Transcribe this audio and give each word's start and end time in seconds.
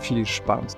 viel 0.00 0.26
Spaß. 0.26 0.76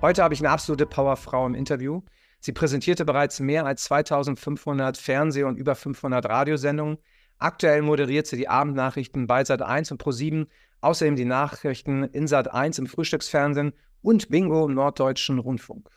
Heute 0.00 0.22
habe 0.22 0.34
ich 0.34 0.40
eine 0.40 0.50
absolute 0.50 0.86
Powerfrau 0.86 1.46
im 1.46 1.54
Interview. 1.54 2.02
Sie 2.40 2.52
präsentierte 2.52 3.04
bereits 3.04 3.40
mehr 3.40 3.66
als 3.66 3.84
2500 3.84 4.96
Fernseh- 4.96 5.44
und 5.44 5.56
über 5.56 5.74
500 5.74 6.28
Radiosendungen. 6.28 6.98
Aktuell 7.38 7.82
moderiert 7.82 8.26
sie 8.26 8.36
die 8.36 8.48
Abendnachrichten 8.48 9.26
bei 9.26 9.42
Sat1 9.42 9.92
und 9.92 10.02
Pro7, 10.02 10.46
außerdem 10.80 11.16
die 11.16 11.24
Nachrichten 11.24 12.04
in 12.04 12.26
Sat1 12.26 12.78
im 12.78 12.86
Frühstücksfernsehen 12.86 13.72
und 14.02 14.28
Bingo 14.28 14.66
im 14.66 14.74
Norddeutschen 14.74 15.38
Rundfunk. 15.38 15.88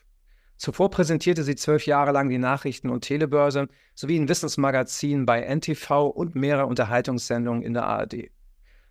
Zuvor 0.55 0.89
präsentierte 0.89 1.43
sie 1.43 1.55
zwölf 1.55 1.85
Jahre 1.85 2.11
lang 2.11 2.29
die 2.29 2.39
Nachrichten- 2.39 2.89
und 2.89 3.01
Telebörse 3.01 3.67
sowie 3.93 4.17
ein 4.17 4.27
Wissensmagazin 4.27 5.25
bei 5.25 5.41
NTV 5.41 6.07
und 6.07 6.33
mehrere 6.33 6.65
Unterhaltungssendungen 6.65 7.61
in 7.61 7.73
der 7.73 7.85
ARD. 7.85 8.31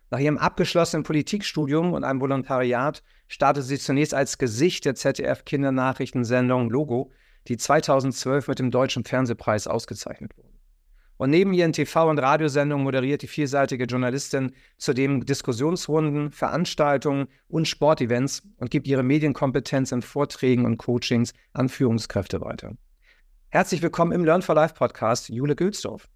Nach 0.09 0.19
ihrem 0.19 0.37
abgeschlossenen 0.37 1.03
Politikstudium 1.03 1.91
und 1.91 2.05
einem 2.05 2.21
Volontariat 2.21 3.03
startete 3.27 3.65
sie 3.65 3.77
zunächst 3.77 4.13
als 4.13 4.37
Gesicht 4.37 4.85
der 4.85 4.95
ZDF-Kindernachrichtensendung 4.95 6.69
Logo, 6.69 7.11
die 7.47 7.57
2012 7.57 8.47
mit 8.47 8.59
dem 8.59 8.71
Deutschen 8.71 9.03
Fernsehpreis 9.03 9.67
ausgezeichnet 9.67 10.37
wurde. 10.37 10.47
Und 11.17 11.31
neben 11.31 11.51
ihren 11.51 11.73
TV- 11.73 12.09
und 12.09 12.19
Radiosendungen 12.19 12.83
moderiert 12.83 13.23
die 13.23 13.27
vielseitige 13.27 13.85
Journalistin 13.85 14.53
zudem 14.77 15.25
Diskussionsrunden, 15.25 16.31
Veranstaltungen 16.31 17.27
und 17.47 17.67
Sportevents 17.67 18.43
und 18.57 18.69
gibt 18.69 18.87
ihre 18.87 19.03
Medienkompetenz 19.03 19.91
in 19.91 20.03
Vorträgen 20.03 20.65
und 20.65 20.77
Coachings 20.77 21.33
an 21.53 21.69
Führungskräfte 21.69 22.39
weiter. 22.39 22.73
Herzlich 23.49 23.81
willkommen 23.81 24.11
im 24.11 24.23
Learn 24.23 24.43
for 24.43 24.55
Life 24.55 24.75
Podcast, 24.75 25.29
Jule 25.29 25.55
Gülsdorf. 25.55 26.07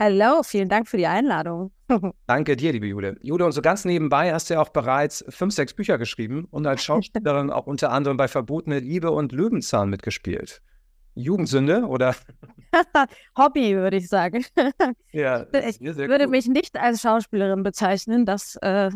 Hallo, 0.00 0.42
vielen 0.42 0.68
Dank 0.68 0.88
für 0.88 0.96
die 0.96 1.06
Einladung. 1.06 1.70
Danke 2.26 2.56
dir, 2.56 2.72
liebe 2.72 2.86
Jule. 2.86 3.16
Jule, 3.22 3.46
und 3.46 3.52
so 3.52 3.62
ganz 3.62 3.84
nebenbei 3.84 4.32
hast 4.32 4.50
du 4.50 4.54
ja 4.54 4.60
auch 4.60 4.70
bereits 4.70 5.24
fünf, 5.28 5.54
sechs 5.54 5.74
Bücher 5.74 5.98
geschrieben 5.98 6.46
und 6.50 6.66
als 6.66 6.82
Schauspielerin 6.82 7.50
auch 7.50 7.66
unter 7.66 7.90
anderem 7.90 8.16
bei 8.16 8.28
Verbotene 8.28 8.80
Liebe 8.80 9.10
und 9.10 9.32
Löwenzahn 9.32 9.90
mitgespielt. 9.90 10.62
Jugendsünde 11.14 11.82
oder? 11.86 12.14
Hobby, 13.38 13.74
würde 13.76 13.96
ich 13.98 14.08
sagen. 14.08 14.44
Ja, 15.14 15.42
ich 15.52 15.78
würde 15.78 16.24
cool. 16.24 16.30
mich 16.30 16.46
nicht 16.48 16.78
als 16.80 17.02
Schauspielerin 17.02 17.62
bezeichnen. 17.62 18.24
Das, 18.24 18.56
äh, 18.62 18.90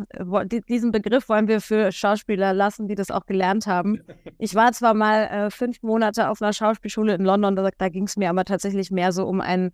diesen 0.66 0.90
Begriff 0.90 1.28
wollen 1.28 1.46
wir 1.46 1.60
für 1.60 1.92
Schauspieler 1.92 2.54
lassen, 2.54 2.88
die 2.88 2.94
das 2.94 3.10
auch 3.10 3.26
gelernt 3.26 3.66
haben. 3.66 4.00
Ich 4.38 4.54
war 4.54 4.72
zwar 4.72 4.94
mal 4.94 5.24
äh, 5.24 5.50
fünf 5.50 5.82
Monate 5.82 6.30
auf 6.30 6.40
einer 6.40 6.54
Schauspielschule 6.54 7.14
in 7.14 7.22
London, 7.22 7.54
da, 7.54 7.68
da 7.76 7.88
ging 7.90 8.04
es 8.04 8.16
mir 8.16 8.30
aber 8.30 8.46
tatsächlich 8.46 8.90
mehr 8.90 9.12
so 9.12 9.26
um 9.26 9.42
einen 9.42 9.72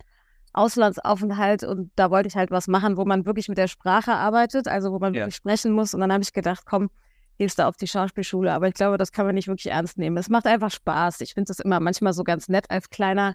Auslandsaufenthalt 0.52 1.64
und 1.64 1.90
da 1.96 2.10
wollte 2.10 2.28
ich 2.28 2.36
halt 2.36 2.50
was 2.50 2.68
machen, 2.68 2.96
wo 2.96 3.04
man 3.04 3.24
wirklich 3.24 3.48
mit 3.48 3.58
der 3.58 3.68
Sprache 3.68 4.12
arbeitet, 4.12 4.68
also 4.68 4.92
wo 4.92 4.98
man 4.98 5.14
ja. 5.14 5.20
wirklich 5.20 5.36
sprechen 5.36 5.72
muss. 5.72 5.94
Und 5.94 6.00
dann 6.00 6.12
habe 6.12 6.22
ich 6.22 6.32
gedacht, 6.32 6.64
komm, 6.66 6.90
gehst 7.38 7.58
du 7.58 7.66
auf 7.66 7.76
die 7.76 7.86
Schauspielschule. 7.86 8.52
Aber 8.52 8.68
ich 8.68 8.74
glaube, 8.74 8.98
das 8.98 9.12
kann 9.12 9.26
man 9.26 9.34
nicht 9.34 9.48
wirklich 9.48 9.72
ernst 9.72 9.98
nehmen. 9.98 10.16
Es 10.16 10.28
macht 10.28 10.46
einfach 10.46 10.70
Spaß. 10.70 11.20
Ich 11.22 11.34
finde 11.34 11.52
es 11.52 11.60
immer 11.60 11.80
manchmal 11.80 12.12
so 12.12 12.24
ganz 12.24 12.48
nett 12.48 12.70
als 12.70 12.90
kleiner 12.90 13.34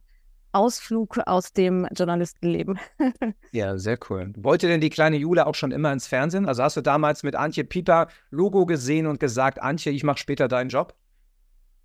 Ausflug 0.52 1.20
aus 1.26 1.54
dem 1.54 1.88
Journalistenleben. 1.96 2.80
ja, 3.52 3.78
sehr 3.78 3.98
cool. 4.10 4.34
Wollte 4.38 4.68
denn 4.68 4.82
die 4.82 4.90
kleine 4.90 5.18
Jule 5.18 5.46
auch 5.46 5.56
schon 5.56 5.72
immer 5.72 5.92
ins 5.92 6.08
Fernsehen? 6.08 6.48
Also 6.48 6.64
hast 6.64 6.78
du 6.78 6.82
damals 6.82 7.24
mit 7.24 7.36
Antje 7.36 7.64
Pieper 7.64 8.08
Logo 8.30 8.66
gesehen 8.66 9.08
und 9.08 9.20
gesagt, 9.20 9.62
Antje, 9.62 9.92
ich 9.92 10.04
mache 10.04 10.18
später 10.18 10.48
deinen 10.48 10.70
Job? 10.70 10.96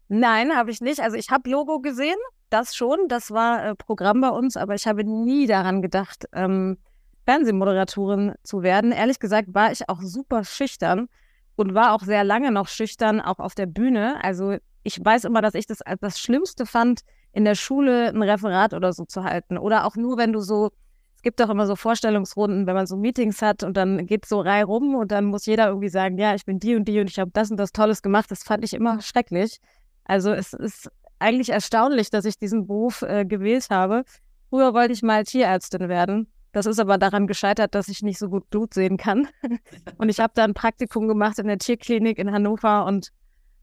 Nein, 0.09 0.55
habe 0.55 0.71
ich 0.71 0.81
nicht. 0.81 1.01
Also 1.01 1.17
ich 1.17 1.31
habe 1.31 1.51
Logo 1.51 1.81
gesehen, 1.81 2.17
das 2.53 2.75
schon, 2.75 3.09
das 3.09 3.31
war 3.31 3.65
äh, 3.65 3.75
Programm 3.75 4.21
bei 4.21 4.29
uns, 4.29 4.57
aber 4.57 4.75
ich 4.75 4.87
habe 4.87 5.05
nie 5.05 5.47
daran 5.47 5.83
gedacht, 5.83 6.27
ähm, 6.33 6.79
Fernsehmoderatorin 7.25 8.35
zu 8.43 8.63
werden. 8.63 8.93
Ehrlich 8.93 9.19
gesagt 9.19 9.55
war 9.55 9.73
ich 9.73 9.89
auch 9.89 10.01
super 10.03 10.45
schüchtern 10.45 11.09
und 11.57 11.75
war 11.75 11.93
auch 11.93 12.03
sehr 12.03 12.25
lange 12.25 12.51
noch 12.51 12.69
schüchtern, 12.69 13.21
auch 13.21 13.39
auf 13.39 13.55
der 13.55 13.67
Bühne. 13.67 14.23
Also 14.23 14.57
ich 14.83 15.03
weiß 15.03 15.25
immer, 15.25 15.41
dass 15.41 15.55
ich 15.55 15.67
das 15.67 15.83
als 15.83 16.01
das 16.01 16.19
Schlimmste 16.19 16.67
fand, 16.67 17.01
in 17.33 17.45
der 17.45 17.55
Schule 17.55 18.09
ein 18.09 18.23
Referat 18.23 18.75
oder 18.75 18.93
so 18.93 19.05
zu 19.05 19.25
halten. 19.25 19.57
Oder 19.57 19.87
auch 19.87 19.97
nur, 19.97 20.19
wenn 20.19 20.33
du 20.33 20.41
so, 20.41 20.71
es 21.17 21.23
gibt 21.23 21.41
doch 21.41 21.49
immer 21.49 21.67
so 21.67 21.77
Vorstellungsrunden, 21.77 22.67
wenn 22.67 22.75
man 22.75 22.87
so 22.87 22.97
Meetings 22.97 23.41
hat 23.41 23.63
und 23.63 23.77
dann 23.77 24.07
geht 24.07 24.27
so 24.27 24.41
Reihe 24.41 24.65
rum 24.65 24.95
und 24.97 25.13
dann 25.13 25.27
muss 25.27 25.47
jeder 25.47 25.69
irgendwie 25.69 25.89
sagen, 25.89 26.19
ja, 26.19 26.35
ich 26.35 26.45
bin 26.45 26.59
die 26.59 26.75
und 26.75 26.87
die 26.87 27.01
und 27.01 27.09
ich 27.09 27.19
habe 27.19 27.31
das 27.33 27.51
und 27.51 27.57
das 27.57 27.73
Tolles 27.73 28.03
gemacht. 28.03 28.31
Das 28.31 28.43
fand 28.43 28.65
ich 28.65 28.75
immer 28.75 29.01
schrecklich. 29.01 29.59
Also 30.05 30.33
es 30.33 30.53
ist 30.53 30.91
eigentlich 31.23 31.51
erstaunlich, 31.51 32.11
dass 32.11 32.25
ich 32.25 32.39
diesen 32.39 32.67
Beruf 32.67 33.03
äh, 33.03 33.25
gewählt 33.25 33.69
habe. 33.71 34.05
Früher 34.51 34.75
wollte 34.75 34.93
ich 34.93 35.03
mal 35.03 35.25
Tierärztin 35.25 35.89
werden. 35.89 36.31
Das 36.53 36.67
ist 36.67 36.79
aber 36.79 36.99
daran 36.99 37.27
gescheitert, 37.27 37.75
dass 37.75 37.89
ich 37.89 38.03
nicht 38.03 38.19
so 38.19 38.29
gut 38.29 38.51
Blut 38.51 38.75
sehen 38.75 38.99
kann. 38.99 39.29
und 39.99 40.11
ich 40.11 40.21
habe 40.21 40.33
da 40.35 40.45
ein 40.45 40.55
Praktikum 40.55 41.09
gemacht 41.09 41.39
in 41.39 41.47
der 41.47 41.59
Tierklinik 41.59 42.19
in 42.19 42.31
Hannover 42.31 42.85
und 42.85 43.09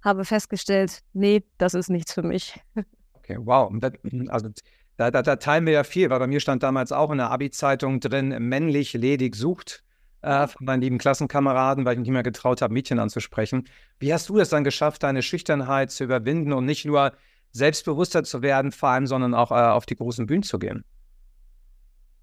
habe 0.04 0.26
festgestellt, 0.26 1.02
nee, 1.14 1.44
das 1.58 1.74
ist 1.74 1.90
nichts 1.90 2.14
für 2.14 2.24
mich. 2.24 2.60
Okay, 3.30 3.38
wow. 3.42 3.72
also 4.30 4.50
da, 4.98 5.12
da, 5.12 5.22
da, 5.22 5.36
teilen 5.36 5.68
wir 5.68 5.74
ja 5.74 5.84
viel, 5.84 6.10
weil 6.10 6.18
bei 6.18 6.26
mir 6.26 6.40
stand 6.40 6.64
damals 6.64 6.92
auch 6.92 7.12
in 7.12 7.20
der 7.20 7.30
Abi-Zeitung 7.30 8.00
drin, 8.00 8.30
männlich 8.40 8.94
ledig 8.94 9.36
sucht 9.36 9.84
äh, 10.22 10.48
von 10.48 10.66
meinen 10.66 10.82
lieben 10.82 10.98
Klassenkameraden, 10.98 11.86
weil 11.86 11.94
ich 11.94 12.00
mich 12.00 12.08
nicht 12.08 12.14
mehr 12.14 12.24
getraut 12.24 12.62
habe, 12.62 12.74
Mädchen 12.74 12.98
anzusprechen. 12.98 13.68
Wie 14.00 14.12
hast 14.12 14.30
du 14.30 14.38
das 14.38 14.50
dann 14.50 14.64
geschafft, 14.64 15.04
deine 15.04 15.22
Schüchternheit 15.22 15.92
zu 15.92 16.04
überwinden 16.04 16.54
und 16.54 16.66
nicht 16.66 16.86
nur 16.86 17.14
selbstbewusster 17.52 18.24
zu 18.24 18.42
werden, 18.42 18.72
vor 18.72 18.90
allem, 18.90 19.08
sondern 19.08 19.34
auch 19.34 19.52
äh, 19.52 19.56
auf 19.56 19.86
die 19.86 19.96
großen 19.96 20.26
Bühnen 20.26 20.44
zu 20.44 20.60
gehen? 20.60 20.84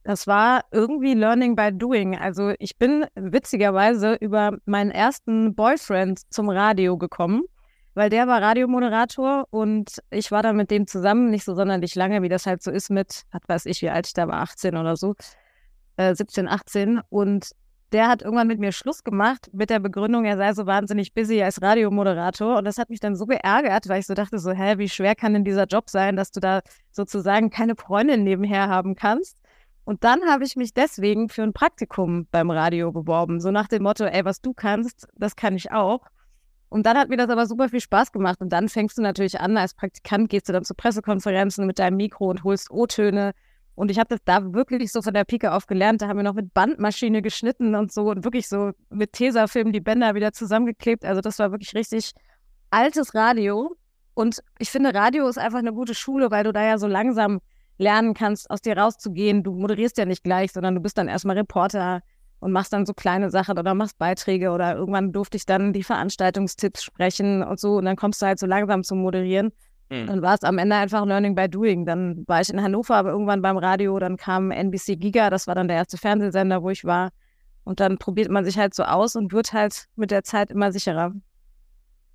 Das 0.06 0.28
war 0.28 0.64
irgendwie 0.70 1.14
Learning 1.14 1.56
by 1.56 1.70
Doing. 1.72 2.16
Also 2.16 2.52
ich 2.60 2.78
bin 2.78 3.06
witzigerweise 3.16 4.14
über 4.14 4.56
meinen 4.64 4.92
ersten 4.92 5.56
Boyfriend 5.56 6.20
zum 6.32 6.48
Radio 6.48 6.96
gekommen, 6.96 7.42
weil 7.94 8.08
der 8.08 8.28
war 8.28 8.40
Radiomoderator 8.40 9.46
und 9.50 9.98
ich 10.10 10.30
war 10.30 10.44
dann 10.44 10.56
mit 10.56 10.70
dem 10.70 10.86
zusammen, 10.86 11.30
nicht 11.30 11.44
so 11.44 11.56
sonderlich 11.56 11.96
lange, 11.96 12.22
wie 12.22 12.28
das 12.28 12.46
halt 12.46 12.62
so 12.62 12.70
ist 12.70 12.88
mit, 12.88 13.24
was 13.32 13.42
weiß 13.48 13.66
ich, 13.66 13.82
wie 13.82 13.90
alt 13.90 14.06
ich 14.06 14.12
da 14.12 14.28
war, 14.28 14.42
18 14.42 14.76
oder 14.76 14.96
so, 14.96 15.16
äh, 15.96 16.14
17, 16.14 16.46
18. 16.46 17.00
Und 17.08 17.50
der 17.92 18.08
hat 18.08 18.22
irgendwann 18.22 18.48
mit 18.48 18.58
mir 18.58 18.72
Schluss 18.72 19.04
gemacht 19.04 19.48
mit 19.52 19.70
der 19.70 19.78
Begründung, 19.78 20.24
er 20.24 20.36
sei 20.36 20.52
so 20.52 20.66
wahnsinnig 20.66 21.14
busy 21.14 21.42
als 21.42 21.62
Radiomoderator. 21.62 22.58
Und 22.58 22.64
das 22.64 22.78
hat 22.78 22.90
mich 22.90 23.00
dann 23.00 23.14
so 23.14 23.26
geärgert, 23.26 23.88
weil 23.88 24.00
ich 24.00 24.06
so 24.06 24.14
dachte, 24.14 24.38
so, 24.38 24.50
hä, 24.50 24.78
wie 24.78 24.88
schwer 24.88 25.14
kann 25.14 25.34
denn 25.34 25.44
dieser 25.44 25.66
Job 25.66 25.88
sein, 25.88 26.16
dass 26.16 26.32
du 26.32 26.40
da 26.40 26.60
sozusagen 26.90 27.50
keine 27.50 27.76
Freundin 27.76 28.24
nebenher 28.24 28.68
haben 28.68 28.96
kannst? 28.96 29.38
Und 29.84 30.02
dann 30.02 30.20
habe 30.28 30.44
ich 30.44 30.56
mich 30.56 30.74
deswegen 30.74 31.28
für 31.28 31.44
ein 31.44 31.52
Praktikum 31.52 32.26
beim 32.32 32.50
Radio 32.50 32.90
beworben. 32.90 33.40
So 33.40 33.52
nach 33.52 33.68
dem 33.68 33.84
Motto, 33.84 34.04
ey, 34.04 34.24
was 34.24 34.40
du 34.40 34.52
kannst, 34.52 35.06
das 35.14 35.36
kann 35.36 35.54
ich 35.54 35.70
auch. 35.70 36.00
Und 36.68 36.86
dann 36.86 36.98
hat 36.98 37.08
mir 37.08 37.16
das 37.16 37.30
aber 37.30 37.46
super 37.46 37.68
viel 37.68 37.80
Spaß 37.80 38.10
gemacht. 38.10 38.40
Und 38.40 38.48
dann 38.48 38.68
fängst 38.68 38.98
du 38.98 39.02
natürlich 39.02 39.40
an, 39.40 39.56
als 39.56 39.74
Praktikant 39.74 40.28
gehst 40.28 40.48
du 40.48 40.52
dann 40.52 40.64
zu 40.64 40.74
Pressekonferenzen 40.74 41.66
mit 41.66 41.78
deinem 41.78 41.98
Mikro 41.98 42.28
und 42.28 42.42
holst 42.42 42.68
O-Töne 42.72 43.32
und 43.76 43.90
ich 43.90 43.98
habe 43.98 44.08
das 44.08 44.20
da 44.24 44.54
wirklich 44.54 44.90
so 44.90 45.02
von 45.02 45.12
der 45.12 45.24
Pike 45.24 45.52
auf 45.52 45.66
gelernt. 45.66 46.00
Da 46.00 46.08
haben 46.08 46.16
wir 46.16 46.24
noch 46.24 46.34
mit 46.34 46.54
Bandmaschine 46.54 47.20
geschnitten 47.20 47.74
und 47.74 47.92
so 47.92 48.10
und 48.10 48.24
wirklich 48.24 48.48
so 48.48 48.72
mit 48.88 49.12
Tesafilm 49.12 49.70
die 49.70 49.82
Bänder 49.82 50.14
wieder 50.14 50.32
zusammengeklebt. 50.32 51.04
Also 51.04 51.20
das 51.20 51.38
war 51.38 51.52
wirklich 51.52 51.74
richtig 51.74 52.12
altes 52.70 53.14
Radio. 53.14 53.76
Und 54.14 54.40
ich 54.58 54.70
finde, 54.70 54.94
Radio 54.94 55.28
ist 55.28 55.36
einfach 55.36 55.58
eine 55.58 55.74
gute 55.74 55.94
Schule, 55.94 56.30
weil 56.30 56.44
du 56.44 56.54
da 56.54 56.64
ja 56.64 56.78
so 56.78 56.86
langsam 56.86 57.40
lernen 57.76 58.14
kannst, 58.14 58.50
aus 58.50 58.62
dir 58.62 58.78
rauszugehen. 58.78 59.42
Du 59.42 59.52
moderierst 59.52 59.98
ja 59.98 60.06
nicht 60.06 60.24
gleich, 60.24 60.52
sondern 60.52 60.74
du 60.74 60.80
bist 60.80 60.96
dann 60.96 61.06
erstmal 61.06 61.36
Reporter 61.36 62.00
und 62.40 62.52
machst 62.52 62.72
dann 62.72 62.86
so 62.86 62.94
kleine 62.94 63.28
Sachen 63.28 63.58
oder 63.58 63.74
machst 63.74 63.98
Beiträge 63.98 64.52
oder 64.52 64.74
irgendwann 64.74 65.12
durfte 65.12 65.36
ich 65.36 65.44
dann 65.44 65.74
die 65.74 65.82
Veranstaltungstipps 65.82 66.82
sprechen 66.82 67.42
und 67.42 67.60
so 67.60 67.76
und 67.76 67.84
dann 67.84 67.96
kommst 67.96 68.22
du 68.22 68.26
halt 68.26 68.38
so 68.38 68.46
langsam 68.46 68.84
zum 68.84 69.02
Moderieren. 69.02 69.52
Mhm. 69.90 70.06
Dann 70.06 70.22
war 70.22 70.34
es 70.34 70.42
am 70.42 70.58
Ende 70.58 70.76
einfach 70.76 71.04
Learning 71.06 71.34
by 71.34 71.48
Doing. 71.48 71.86
Dann 71.86 72.24
war 72.26 72.40
ich 72.40 72.50
in 72.50 72.62
Hannover, 72.62 72.96
aber 72.96 73.10
irgendwann 73.10 73.42
beim 73.42 73.56
Radio, 73.56 73.98
dann 73.98 74.16
kam 74.16 74.50
NBC 74.50 74.96
Giga, 74.96 75.30
das 75.30 75.46
war 75.46 75.54
dann 75.54 75.68
der 75.68 75.76
erste 75.76 75.98
Fernsehsender, 75.98 76.62
wo 76.62 76.70
ich 76.70 76.84
war. 76.84 77.10
Und 77.64 77.80
dann 77.80 77.98
probiert 77.98 78.30
man 78.30 78.44
sich 78.44 78.58
halt 78.58 78.74
so 78.74 78.84
aus 78.84 79.16
und 79.16 79.32
wird 79.32 79.52
halt 79.52 79.86
mit 79.96 80.10
der 80.10 80.22
Zeit 80.24 80.50
immer 80.50 80.72
sicherer. 80.72 81.12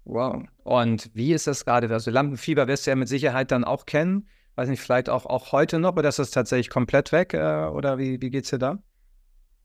Wow. 0.06 0.44
Und 0.64 1.10
wie 1.14 1.34
ist 1.34 1.48
das 1.48 1.66
gerade? 1.66 1.90
Also 1.90 2.12
Lampenfieber 2.12 2.68
wirst 2.68 2.88
du 2.88 2.92
ja 2.92 2.96
mit 2.96 3.08
Sicherheit 3.08 3.52
dann 3.52 3.64
auch 3.64 3.86
kennen. 3.86 4.28
Weiß 4.56 4.68
nicht, 4.68 4.82
vielleicht 4.82 5.10
auch, 5.10 5.26
auch 5.26 5.52
heute 5.52 5.80
noch, 5.80 5.96
oder 5.96 6.10
ist 6.10 6.20
das 6.20 6.32
tatsächlich 6.32 6.70
komplett 6.70 7.12
weg? 7.12 7.34
Äh, 7.34 7.68
oder 7.68 7.98
wie, 7.98 8.22
wie 8.22 8.30
geht 8.30 8.46
es 8.46 8.50
dir 8.50 8.60
da? 8.60 8.80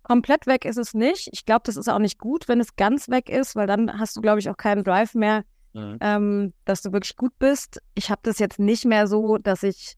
komplett 0.06 0.46
weg 0.46 0.64
ist 0.64 0.76
es 0.76 0.94
nicht. 0.94 1.28
Ich 1.32 1.44
glaube, 1.44 1.62
das 1.64 1.76
ist 1.76 1.88
auch 1.88 1.98
nicht 1.98 2.20
gut, 2.20 2.46
wenn 2.46 2.60
es 2.60 2.76
ganz 2.76 3.08
weg 3.08 3.28
ist, 3.28 3.56
weil 3.56 3.66
dann 3.66 3.98
hast 3.98 4.16
du, 4.16 4.20
glaube 4.20 4.38
ich, 4.38 4.48
auch 4.48 4.56
keinen 4.56 4.84
Drive 4.84 5.14
mehr, 5.14 5.44
mhm. 5.76 5.98
ähm, 6.00 6.52
dass 6.64 6.82
du 6.82 6.92
wirklich 6.92 7.16
gut 7.16 7.32
bist. 7.38 7.80
Ich 7.94 8.10
habe 8.10 8.20
das 8.24 8.38
jetzt 8.38 8.58
nicht 8.58 8.84
mehr 8.84 9.06
so, 9.06 9.38
dass 9.38 9.62
ich 9.62 9.96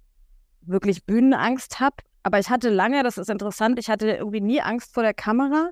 wirklich 0.62 1.04
Bühnenangst 1.04 1.80
habe. 1.80 1.96
Aber 2.22 2.38
ich 2.38 2.50
hatte 2.50 2.68
lange, 2.68 3.02
das 3.02 3.16
ist 3.16 3.30
interessant, 3.30 3.78
ich 3.78 3.88
hatte 3.88 4.10
irgendwie 4.10 4.40
nie 4.40 4.60
Angst 4.60 4.92
vor 4.92 5.02
der 5.02 5.14
Kamera, 5.14 5.70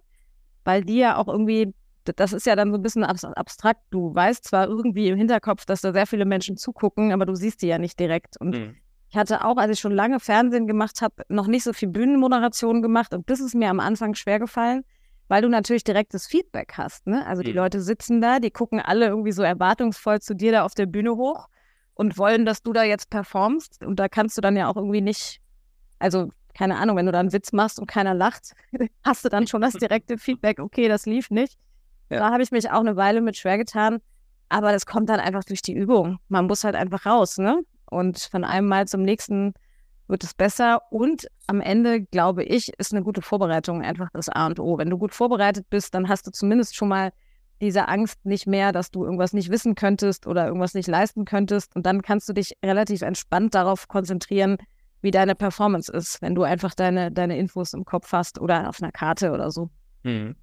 weil 0.64 0.84
die 0.84 0.98
ja 0.98 1.16
auch 1.16 1.28
irgendwie, 1.28 1.74
das 2.04 2.32
ist 2.32 2.46
ja 2.46 2.56
dann 2.56 2.70
so 2.70 2.78
ein 2.78 2.82
bisschen 2.82 3.04
abstrakt. 3.04 3.80
Du 3.90 4.14
weißt 4.14 4.44
zwar 4.44 4.68
irgendwie 4.68 5.08
im 5.08 5.16
Hinterkopf, 5.16 5.66
dass 5.66 5.80
da 5.82 5.92
sehr 5.92 6.06
viele 6.06 6.24
Menschen 6.24 6.56
zugucken, 6.56 7.12
aber 7.12 7.26
du 7.26 7.34
siehst 7.34 7.62
die 7.62 7.66
ja 7.66 7.78
nicht 7.78 7.98
direkt. 7.98 8.40
Und 8.40 8.56
mhm. 8.56 8.76
ich 9.10 9.16
hatte 9.16 9.44
auch, 9.44 9.56
als 9.56 9.72
ich 9.72 9.80
schon 9.80 9.92
lange 9.92 10.20
Fernsehen 10.20 10.66
gemacht 10.66 11.02
habe, 11.02 11.24
noch 11.28 11.48
nicht 11.48 11.64
so 11.64 11.72
viel 11.72 11.88
Bühnenmoderation 11.88 12.80
gemacht. 12.80 13.12
Und 13.12 13.28
das 13.28 13.40
ist 13.40 13.54
mir 13.54 13.68
am 13.68 13.80
Anfang 13.80 14.14
schwer 14.14 14.38
gefallen, 14.38 14.84
weil 15.28 15.42
du 15.42 15.48
natürlich 15.48 15.84
direktes 15.84 16.26
Feedback 16.26 16.74
hast. 16.76 17.06
Ne? 17.06 17.26
Also 17.26 17.42
die 17.42 17.50
mhm. 17.50 17.56
Leute 17.56 17.80
sitzen 17.80 18.20
da, 18.20 18.38
die 18.38 18.50
gucken 18.50 18.80
alle 18.80 19.06
irgendwie 19.06 19.32
so 19.32 19.42
erwartungsvoll 19.42 20.20
zu 20.20 20.34
dir 20.34 20.52
da 20.52 20.64
auf 20.64 20.74
der 20.74 20.86
Bühne 20.86 21.16
hoch 21.16 21.48
und 21.94 22.18
wollen, 22.18 22.44
dass 22.44 22.62
du 22.62 22.72
da 22.72 22.84
jetzt 22.84 23.10
performst. 23.10 23.84
Und 23.84 23.98
da 23.98 24.08
kannst 24.08 24.36
du 24.36 24.40
dann 24.40 24.56
ja 24.56 24.68
auch 24.68 24.76
irgendwie 24.76 25.00
nicht, 25.00 25.40
also 25.98 26.28
keine 26.54 26.76
Ahnung, 26.76 26.96
wenn 26.96 27.06
du 27.06 27.12
da 27.12 27.20
einen 27.20 27.32
Witz 27.32 27.52
machst 27.52 27.78
und 27.78 27.86
keiner 27.86 28.14
lacht, 28.14 28.52
hast 29.04 29.24
du 29.24 29.28
dann 29.28 29.46
schon 29.46 29.62
das 29.62 29.74
direkte 29.74 30.18
Feedback, 30.18 30.58
okay, 30.58 30.88
das 30.88 31.06
lief 31.06 31.30
nicht. 31.30 31.58
Ja. 32.08 32.18
Da 32.18 32.30
habe 32.30 32.42
ich 32.42 32.50
mich 32.50 32.70
auch 32.70 32.80
eine 32.80 32.96
Weile 32.96 33.20
mit 33.20 33.36
schwer 33.36 33.58
getan. 33.58 33.98
Aber 34.48 34.70
das 34.70 34.86
kommt 34.86 35.08
dann 35.08 35.18
einfach 35.18 35.42
durch 35.42 35.60
die 35.60 35.74
Übung. 35.74 36.18
Man 36.28 36.46
muss 36.46 36.62
halt 36.62 36.76
einfach 36.76 37.04
raus, 37.04 37.36
ne? 37.36 37.62
Und 37.90 38.18
von 38.18 38.44
einem 38.44 38.68
Mal 38.68 38.86
zum 38.86 39.02
nächsten 39.02 39.54
wird 40.08 40.24
es 40.24 40.34
besser. 40.34 40.82
Und 40.90 41.26
am 41.46 41.60
Ende, 41.60 42.02
glaube 42.02 42.44
ich, 42.44 42.72
ist 42.78 42.92
eine 42.92 43.02
gute 43.02 43.22
Vorbereitung 43.22 43.82
einfach 43.82 44.08
das 44.12 44.28
A 44.28 44.46
und 44.46 44.60
O. 44.60 44.78
Wenn 44.78 44.90
du 44.90 44.98
gut 44.98 45.14
vorbereitet 45.14 45.66
bist, 45.70 45.94
dann 45.94 46.08
hast 46.08 46.26
du 46.26 46.30
zumindest 46.30 46.76
schon 46.76 46.88
mal 46.88 47.12
diese 47.60 47.88
Angst 47.88 48.24
nicht 48.24 48.46
mehr, 48.46 48.72
dass 48.72 48.90
du 48.90 49.04
irgendwas 49.04 49.32
nicht 49.32 49.50
wissen 49.50 49.74
könntest 49.74 50.26
oder 50.26 50.46
irgendwas 50.46 50.74
nicht 50.74 50.88
leisten 50.88 51.24
könntest. 51.24 51.74
Und 51.74 51.86
dann 51.86 52.02
kannst 52.02 52.28
du 52.28 52.32
dich 52.32 52.52
relativ 52.64 53.02
entspannt 53.02 53.54
darauf 53.54 53.88
konzentrieren, 53.88 54.58
wie 55.00 55.10
deine 55.10 55.34
Performance 55.34 55.92
ist, 55.92 56.20
wenn 56.22 56.34
du 56.34 56.42
einfach 56.42 56.74
deine, 56.74 57.10
deine 57.12 57.38
Infos 57.38 57.72
im 57.72 57.84
Kopf 57.84 58.12
hast 58.12 58.40
oder 58.40 58.68
auf 58.68 58.82
einer 58.82 58.92
Karte 58.92 59.32
oder 59.32 59.50
so. 59.50 59.70
Mhm. 60.02 60.36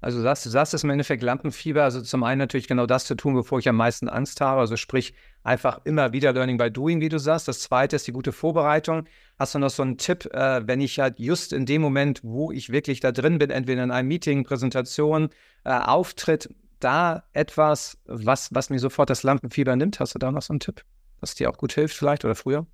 Also 0.00 0.18
du 0.22 0.22
sagst 0.22 0.74
es 0.74 0.84
im 0.84 0.90
Endeffekt 0.90 1.22
Lampenfieber, 1.22 1.84
also 1.84 2.00
zum 2.00 2.22
einen 2.22 2.38
natürlich 2.38 2.68
genau 2.68 2.86
das 2.86 3.04
zu 3.04 3.14
tun, 3.14 3.34
bevor 3.34 3.58
ich 3.58 3.68
am 3.68 3.76
meisten 3.76 4.08
Angst 4.08 4.40
habe, 4.40 4.60
also 4.60 4.76
sprich 4.76 5.12
einfach 5.42 5.80
immer 5.84 6.12
wieder 6.12 6.32
Learning 6.32 6.56
by 6.56 6.70
Doing, 6.70 7.00
wie 7.00 7.10
du 7.10 7.18
sagst. 7.18 7.48
Das 7.48 7.60
zweite 7.60 7.96
ist 7.96 8.06
die 8.06 8.12
gute 8.12 8.32
Vorbereitung. 8.32 9.06
Hast 9.38 9.54
du 9.54 9.58
noch 9.58 9.70
so 9.70 9.82
einen 9.82 9.98
Tipp, 9.98 10.26
äh, 10.32 10.66
wenn 10.66 10.80
ich 10.80 11.00
halt 11.00 11.18
just 11.18 11.52
in 11.52 11.66
dem 11.66 11.82
Moment, 11.82 12.20
wo 12.22 12.50
ich 12.50 12.70
wirklich 12.70 13.00
da 13.00 13.12
drin 13.12 13.38
bin, 13.38 13.50
entweder 13.50 13.84
in 13.84 13.90
einem 13.90 14.08
Meeting, 14.08 14.44
Präsentation, 14.44 15.30
äh, 15.64 15.70
Auftritt, 15.70 16.48
da 16.80 17.24
etwas, 17.34 17.98
was, 18.06 18.48
was 18.54 18.70
mir 18.70 18.78
sofort 18.78 19.10
das 19.10 19.22
Lampenfieber 19.22 19.76
nimmt? 19.76 20.00
Hast 20.00 20.14
du 20.14 20.18
da 20.18 20.32
noch 20.32 20.42
so 20.42 20.54
einen 20.54 20.60
Tipp, 20.60 20.82
was 21.20 21.34
dir 21.34 21.50
auch 21.50 21.58
gut 21.58 21.72
hilft 21.72 21.94
vielleicht 21.94 22.24
oder 22.24 22.34
früher? 22.34 22.66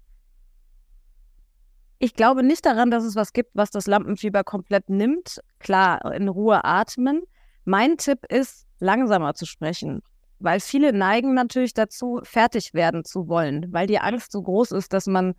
Ich 1.98 2.14
glaube 2.14 2.43
nicht 2.43 2.66
daran, 2.66 2.90
dass 2.90 3.04
es 3.04 3.16
was 3.16 3.32
gibt, 3.32 3.50
was 3.54 3.70
das 3.70 3.87
Lampenfieber 3.87 4.44
komplett 4.44 4.90
nimmt. 4.90 5.40
Klar, 5.58 6.12
in 6.12 6.28
Ruhe 6.28 6.64
atmen. 6.64 7.22
Mein 7.64 7.96
Tipp 7.96 8.20
ist, 8.28 8.66
langsamer 8.78 9.34
zu 9.34 9.46
sprechen, 9.46 10.02
weil 10.38 10.60
viele 10.60 10.93
neigen 10.93 11.32
natürlich 11.32 11.72
dazu, 11.72 12.20
fertig 12.22 12.75
werden 12.75 13.04
zu 13.04 13.28
wollen, 13.28 13.72
weil 13.72 13.87
die 13.87 13.98
Angst 13.98 14.32
so 14.32 14.43
groß 14.43 14.72
ist, 14.72 14.93
dass 14.93 15.06
man 15.06 15.34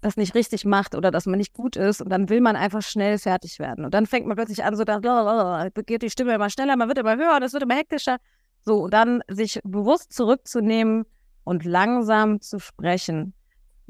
das 0.00 0.16
nicht 0.16 0.34
richtig 0.34 0.64
macht 0.64 0.94
oder 0.94 1.10
dass 1.10 1.26
man 1.26 1.38
nicht 1.38 1.52
gut 1.52 1.76
ist 1.76 2.00
und 2.00 2.08
dann 2.08 2.28
will 2.28 2.40
man 2.40 2.56
einfach 2.56 2.82
schnell 2.82 3.18
fertig 3.18 3.58
werden. 3.58 3.84
Und 3.84 3.94
dann 3.94 4.06
fängt 4.06 4.26
man 4.26 4.36
plötzlich 4.36 4.64
an, 4.64 4.74
so 4.74 4.84
da 4.84 4.98
geht 5.86 6.02
die 6.02 6.10
Stimme 6.10 6.34
immer 6.34 6.50
schneller, 6.50 6.76
man 6.76 6.88
wird 6.88 6.98
immer 6.98 7.16
höher, 7.16 7.38
das 7.38 7.52
wird 7.52 7.62
immer 7.62 7.76
hektischer. 7.76 8.16
So, 8.62 8.84
und 8.84 8.94
dann 8.94 9.22
sich 9.28 9.60
bewusst 9.62 10.12
zurückzunehmen 10.12 11.04
und 11.44 11.64
langsam 11.64 12.40
zu 12.40 12.58
sprechen 12.58 13.34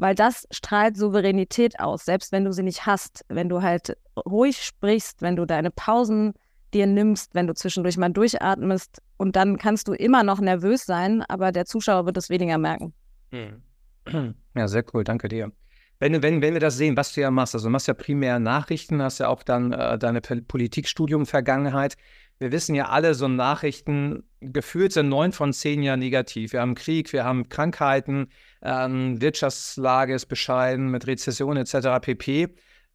weil 0.00 0.14
das 0.14 0.48
strahlt 0.50 0.96
Souveränität 0.96 1.78
aus, 1.78 2.06
selbst 2.06 2.32
wenn 2.32 2.46
du 2.46 2.52
sie 2.52 2.62
nicht 2.62 2.86
hast, 2.86 3.24
wenn 3.28 3.50
du 3.50 3.60
halt 3.60 3.96
ruhig 4.16 4.62
sprichst, 4.62 5.20
wenn 5.20 5.36
du 5.36 5.44
deine 5.44 5.70
Pausen 5.70 6.32
dir 6.72 6.86
nimmst, 6.86 7.34
wenn 7.34 7.46
du 7.46 7.54
zwischendurch 7.54 7.98
mal 7.98 8.08
durchatmest 8.08 9.02
und 9.18 9.36
dann 9.36 9.58
kannst 9.58 9.88
du 9.88 9.92
immer 9.92 10.22
noch 10.22 10.40
nervös 10.40 10.86
sein, 10.86 11.22
aber 11.28 11.52
der 11.52 11.66
Zuschauer 11.66 12.06
wird 12.06 12.16
es 12.16 12.30
weniger 12.30 12.58
merken. 12.58 12.94
Hm. 13.30 13.62
Ja, 14.56 14.66
sehr 14.66 14.84
cool, 14.92 15.04
danke 15.04 15.28
dir. 15.28 15.52
Wenn, 16.00 16.20
wenn, 16.22 16.42
wenn 16.42 16.54
wir 16.54 16.60
das 16.60 16.76
sehen, 16.76 16.96
was 16.96 17.12
du 17.12 17.20
ja 17.20 17.30
machst, 17.30 17.54
also 17.54 17.68
du 17.68 17.70
machst 17.70 17.86
ja 17.86 17.94
primär 17.94 18.40
Nachrichten, 18.40 19.00
hast 19.00 19.20
ja 19.20 19.28
auch 19.28 19.44
dann 19.44 19.72
äh, 19.72 19.96
deine 19.96 20.20
Politikstudium-Vergangenheit. 20.20 21.96
Wir 22.40 22.52
wissen 22.52 22.74
ja 22.74 22.88
alle, 22.88 23.14
so 23.14 23.28
Nachrichten 23.28 24.24
gefühlt 24.40 24.94
sind 24.94 25.10
neun 25.10 25.32
von 25.32 25.52
zehn 25.52 25.82
Jahren 25.82 26.00
negativ. 26.00 26.54
Wir 26.54 26.62
haben 26.62 26.74
Krieg, 26.74 27.12
wir 27.12 27.22
haben 27.22 27.50
Krankheiten, 27.50 28.28
ähm, 28.62 29.20
Wirtschaftslage 29.20 30.14
ist 30.14 30.24
bescheiden 30.24 30.90
mit 30.90 31.06
Rezession 31.06 31.58
etc. 31.58 32.00
pp. 32.00 32.48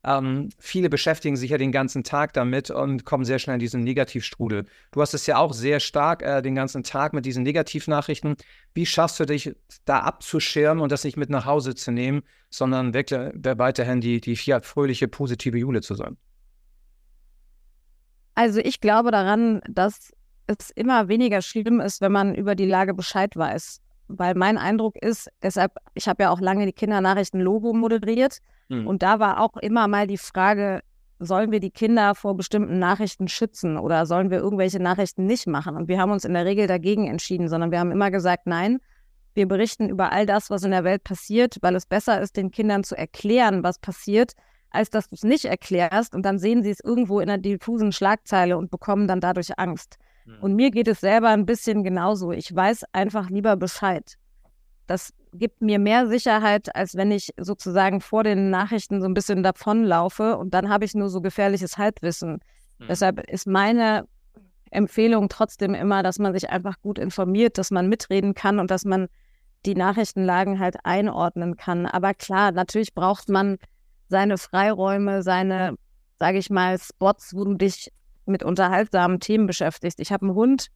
Ähm, 0.04 0.50
viele 0.58 0.90
beschäftigen 0.90 1.38
sich 1.38 1.52
ja 1.52 1.60
den 1.60 1.72
ganzen 1.72 2.04
Tag 2.04 2.34
damit 2.34 2.72
und 2.72 3.06
kommen 3.06 3.24
sehr 3.24 3.38
schnell 3.38 3.56
in 3.56 3.60
diesen 3.60 3.84
Negativstrudel. 3.84 4.66
Du 4.92 5.02
hast 5.02 5.14
es 5.14 5.28
ja 5.28 5.38
auch 5.38 5.54
sehr 5.54 5.80
stark 5.80 6.24
äh, 6.24 6.42
den 6.42 6.56
ganzen 6.56 6.82
Tag 6.82 7.14
mit 7.14 7.26
diesen 7.28 7.44
Negativnachrichten. 7.44 8.38
Wie 8.74 8.88
schaffst 8.88 9.20
du 9.20 9.26
dich 9.26 9.56
da 9.86 10.00
abzuschirmen 10.00 10.82
und 10.82 10.92
das 10.92 11.04
nicht 11.04 11.18
mit 11.18 11.30
nach 11.30 11.46
Hause 11.46 11.76
zu 11.76 11.92
nehmen, 11.92 12.24
sondern 12.50 12.96
wirklich 12.96 13.20
weiterhin 13.36 14.02
die, 14.02 14.22
die 14.22 14.36
fröhliche, 14.36 15.08
positive 15.08 15.58
Jule 15.60 15.82
zu 15.82 15.94
sein? 15.94 16.18
Also 18.36 18.60
ich 18.60 18.82
glaube 18.82 19.12
daran, 19.12 19.62
dass 19.68 20.12
es 20.48 20.70
immer 20.70 21.08
weniger 21.08 21.42
schlimm 21.42 21.80
ist, 21.80 22.02
wenn 22.02 22.12
man 22.12 22.36
über 22.36 22.56
die 22.56 22.66
Lage 22.66 22.94
Bescheid 22.94 23.36
weiß 23.36 23.82
weil 24.08 24.36
mein 24.36 24.58
Eindruck 24.58 24.96
ist, 24.98 25.30
deshalb, 25.42 25.74
ich 25.94 26.08
habe 26.08 26.24
ja 26.24 26.30
auch 26.30 26.40
lange 26.40 26.66
die 26.66 26.74
Kindernachrichten-Logo 26.74 27.74
moderiert 27.74 28.40
mhm. 28.70 28.88
und 28.88 29.02
da 29.02 29.20
war 29.20 29.40
auch 29.40 29.58
immer 29.58 29.88
mal 29.88 30.08
die 30.08 30.18
Frage, 30.18 30.82
sollen 31.20 31.52
wir 31.52 31.60
die 31.60 31.72
Kinder 31.72 32.14
vor 32.14 32.36
bestimmten 32.36 32.78
Nachrichten 32.78 33.28
schützen 33.28 33.78
oder 33.78 34.06
sollen 34.06 34.30
wir 34.30 34.40
irgendwelche 34.40 34.82
Nachrichten 34.82 35.26
nicht 35.26 35.48
machen? 35.48 35.76
Und 35.76 35.88
wir 35.88 36.00
haben 36.00 36.12
uns 36.12 36.26
in 36.26 36.34
der 36.34 36.46
Regel 36.46 36.68
dagegen 36.68 37.08
entschieden, 37.08 37.48
sondern 37.48 37.72
wir 37.72 37.80
haben 37.80 37.92
immer 37.92 38.12
gesagt, 38.12 38.48
nein, 38.48 38.80
wir 39.34 39.48
berichten 39.48 39.90
über 39.90 40.12
all 40.12 40.26
das, 40.26 40.50
was 40.50 40.64
in 40.64 40.72
der 40.72 40.84
Welt 40.84 41.04
passiert, 41.04 41.58
weil 41.62 41.76
es 41.76 41.86
besser 41.86 42.22
ist, 42.22 42.38
den 42.38 42.52
Kindern 42.52 42.84
zu 42.84 42.98
erklären, 42.98 43.64
was 43.64 43.80
passiert, 43.80 44.34
als 44.76 44.90
dass 44.90 45.10
du 45.10 45.16
es 45.16 45.24
nicht 45.24 45.46
erklärst 45.46 46.14
und 46.14 46.24
dann 46.24 46.38
sehen 46.38 46.64
sie 46.64 46.70
es 46.70 46.80
irgendwo 46.80 47.20
in 47.20 47.30
einer 47.30 47.42
diffusen 47.42 47.92
Schlagzeile 47.92 48.58
und 48.58 48.70
bekommen 48.70 49.08
dann 49.08 49.22
dadurch 49.22 49.58
Angst. 49.58 49.98
Und 50.42 50.56
mir 50.56 50.72
geht 50.72 50.88
es 50.88 51.02
selber 51.02 51.30
ein 51.30 51.46
bisschen 51.46 51.84
genauso. 51.84 52.32
Ich 52.32 52.54
weiß 52.54 52.86
einfach 52.94 53.30
lieber 53.30 53.56
Bescheid. 53.56 54.16
Das 54.88 55.14
gibt 55.34 55.62
mir 55.62 55.78
mehr 55.80 56.08
Sicherheit, 56.08 56.76
als 56.76 56.96
wenn 56.96 57.12
ich 57.12 57.32
sozusagen 57.38 58.02
vor 58.02 58.24
den 58.24 58.50
Nachrichten 58.50 59.02
so 59.02 59.08
ein 59.08 59.14
bisschen 59.14 59.44
davonlaufe 59.44 60.38
und 60.38 60.54
dann 60.54 60.70
habe 60.70 60.86
ich 60.86 60.96
nur 60.96 61.10
so 61.10 61.22
gefährliches 61.22 61.78
Halbwissen. 61.78 62.40
Mhm. 62.80 62.88
Deshalb 62.88 63.20
ist 63.30 63.46
meine 63.46 64.08
Empfehlung 64.72 65.30
trotzdem 65.30 65.74
immer, 65.74 66.04
dass 66.04 66.20
man 66.20 66.34
sich 66.34 66.50
einfach 66.50 66.82
gut 66.82 67.00
informiert, 67.00 67.58
dass 67.58 67.72
man 67.72 67.88
mitreden 67.88 68.34
kann 68.34 68.60
und 68.60 68.72
dass 68.72 68.84
man 68.84 69.08
die 69.66 69.76
Nachrichtenlagen 69.76 70.60
halt 70.60 70.78
einordnen 70.84 71.56
kann. 71.56 71.86
Aber 71.86 72.14
klar, 72.14 72.52
natürlich 72.52 72.94
braucht 72.94 73.30
man 73.30 73.58
seine 74.08 74.38
Freiräume, 74.38 75.24
seine, 75.24 75.76
sage 76.18 76.38
ich 76.38 76.50
mal, 76.50 76.78
Spots, 76.80 77.36
wo 77.36 77.44
du 77.44 77.56
dich 77.56 77.92
mit 78.26 78.44
unterhaltsamen 78.44 79.20
Themen 79.20 79.46
beschäftigst. 79.46 80.00
Ich 80.00 80.12
habe 80.12 80.26
einen 80.26 80.36
Hund 80.36 80.70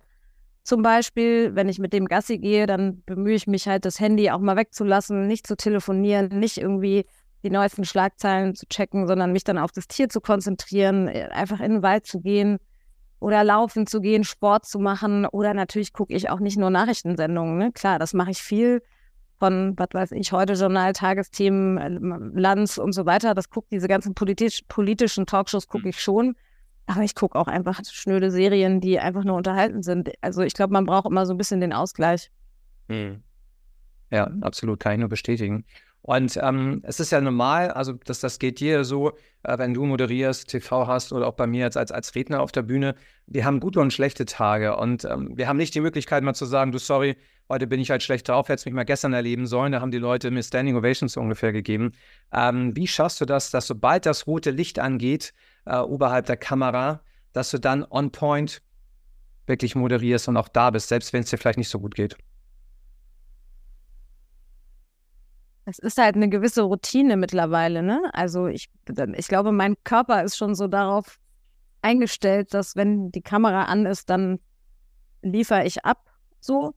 zum 0.63 0.83
Beispiel, 0.83 1.55
wenn 1.55 1.69
ich 1.69 1.79
mit 1.79 1.93
dem 1.93 2.05
Gassi 2.05 2.37
gehe, 2.37 2.67
dann 2.67 3.01
bemühe 3.03 3.33
ich 3.33 3.47
mich 3.47 3.67
halt, 3.67 3.85
das 3.85 3.99
Handy 3.99 4.29
auch 4.29 4.39
mal 4.39 4.55
wegzulassen, 4.55 5.25
nicht 5.25 5.47
zu 5.47 5.55
telefonieren, 5.55 6.27
nicht 6.27 6.57
irgendwie 6.57 7.05
die 7.43 7.49
neuesten 7.49 7.85
Schlagzeilen 7.85 8.53
zu 8.53 8.67
checken, 8.67 9.07
sondern 9.07 9.31
mich 9.31 9.43
dann 9.43 9.57
auf 9.57 9.71
das 9.71 9.87
Tier 9.87 10.09
zu 10.09 10.21
konzentrieren, 10.21 11.07
einfach 11.07 11.59
in 11.59 11.71
den 11.71 11.83
Wald 11.83 12.05
zu 12.05 12.19
gehen 12.19 12.59
oder 13.19 13.43
laufen 13.43 13.87
zu 13.87 14.01
gehen, 14.01 14.23
Sport 14.23 14.65
zu 14.65 14.79
machen 14.79 15.25
oder 15.25 15.53
natürlich 15.53 15.93
gucke 15.93 16.13
ich 16.13 16.29
auch 16.29 16.39
nicht 16.39 16.57
nur 16.57 16.69
Nachrichtensendungen. 16.69 17.57
Ne? 17.57 17.71
Klar, 17.71 17.97
das 17.97 18.13
mache 18.13 18.31
ich 18.31 18.43
viel 18.43 18.81
von, 19.39 19.73
was 19.77 19.89
weiß 19.93 20.11
ich, 20.11 20.31
heute 20.31 20.53
Journal, 20.53 20.93
Tagesthemen, 20.93 21.77
äh, 21.77 22.39
Lanz 22.39 22.77
und 22.77 22.91
so 22.93 23.05
weiter. 23.05 23.33
Das 23.33 23.49
guckt 23.49 23.71
diese 23.71 23.87
ganzen 23.87 24.13
politisch, 24.13 24.61
politischen 24.67 25.25
Talkshows 25.25 25.67
gucke 25.67 25.83
hm. 25.83 25.89
ich 25.89 26.01
schon. 26.01 26.35
Aber 26.85 27.03
ich 27.03 27.15
gucke 27.15 27.37
auch 27.37 27.47
einfach 27.47 27.79
schnöde 27.85 28.31
Serien, 28.31 28.81
die 28.81 28.99
einfach 28.99 29.23
nur 29.23 29.37
unterhalten 29.37 29.83
sind. 29.83 30.11
Also 30.21 30.41
ich 30.41 30.53
glaube, 30.53 30.73
man 30.73 30.85
braucht 30.85 31.05
immer 31.05 31.25
so 31.25 31.33
ein 31.33 31.37
bisschen 31.37 31.61
den 31.61 31.71
Ausgleich. 31.71 32.31
Hm. 32.89 33.21
Ja, 34.11 34.31
absolut, 34.41 34.79
kann 34.79 34.93
ich 34.93 34.99
nur 34.99 35.09
bestätigen. 35.09 35.65
Und 36.01 36.39
ähm, 36.41 36.81
es 36.83 36.99
ist 36.99 37.11
ja 37.11 37.19
normal, 37.19 37.71
also 37.71 37.93
das, 37.93 38.19
das 38.21 38.39
geht 38.39 38.59
dir 38.59 38.85
so, 38.85 39.11
äh, 39.43 39.57
wenn 39.57 39.73
du 39.73 39.85
moderierst, 39.85 40.47
TV 40.47 40.87
hast 40.87 41.11
oder 41.11 41.27
auch 41.27 41.33
bei 41.33 41.45
mir 41.45 41.65
jetzt 41.65 41.77
als, 41.77 41.91
als 41.91 42.15
Redner 42.15 42.41
auf 42.41 42.51
der 42.51 42.61
Bühne. 42.61 42.95
Wir 43.27 43.45
haben 43.45 43.59
gute 43.59 43.79
und 43.79 43.91
schlechte 43.91 44.25
Tage 44.25 44.77
und 44.77 45.03
ähm, 45.05 45.37
wir 45.37 45.47
haben 45.47 45.57
nicht 45.57 45.75
die 45.75 45.81
Möglichkeit 45.81 46.23
mal 46.23 46.33
zu 46.33 46.45
sagen, 46.45 46.71
du 46.71 46.77
sorry, 46.77 47.17
heute 47.49 47.67
bin 47.67 47.79
ich 47.79 47.91
halt 47.91 48.01
schlecht 48.01 48.29
drauf, 48.29 48.47
hättest 48.47 48.65
mich 48.65 48.75
mal 48.75 48.85
gestern 48.85 49.13
erleben 49.13 49.45
sollen. 49.45 49.71
Da 49.73 49.81
haben 49.81 49.91
die 49.91 49.97
Leute 49.97 50.31
mir 50.31 50.41
Standing 50.41 50.77
Ovations 50.77 51.17
ungefähr 51.17 51.51
gegeben. 51.51 51.91
Ähm, 52.31 52.75
wie 52.75 52.87
schaffst 52.87 53.19
du 53.19 53.25
das, 53.25 53.51
dass 53.51 53.67
sobald 53.67 54.05
das 54.05 54.25
rote 54.25 54.51
Licht 54.51 54.79
angeht, 54.79 55.33
äh, 55.65 55.77
oberhalb 55.77 56.27
der 56.27 56.37
Kamera, 56.37 57.01
dass 57.33 57.51
du 57.51 57.59
dann 57.59 57.85
on 57.89 58.11
point 58.11 58.61
wirklich 59.47 59.75
moderierst 59.75 60.29
und 60.29 60.37
auch 60.37 60.47
da 60.47 60.69
bist, 60.69 60.89
selbst 60.89 61.11
wenn 61.11 61.23
es 61.23 61.29
dir 61.29 61.37
vielleicht 61.37 61.57
nicht 61.57 61.69
so 61.69 61.79
gut 61.79 61.95
geht? 61.95 62.15
Es 65.69 65.77
ist 65.77 65.99
halt 65.99 66.15
eine 66.15 66.29
gewisse 66.29 66.63
Routine 66.63 67.15
mittlerweile, 67.15 67.83
ne? 67.83 68.01
Also 68.13 68.47
ich, 68.47 68.69
ich 69.15 69.27
glaube, 69.27 69.51
mein 69.51 69.75
Körper 69.83 70.23
ist 70.23 70.35
schon 70.35 70.55
so 70.55 70.67
darauf 70.67 71.19
eingestellt, 71.83 72.55
dass 72.55 72.75
wenn 72.75 73.11
die 73.11 73.21
Kamera 73.21 73.65
an 73.65 73.85
ist, 73.85 74.09
dann 74.09 74.39
liefere 75.21 75.65
ich 75.65 75.85
ab, 75.85 76.09
so. 76.39 76.73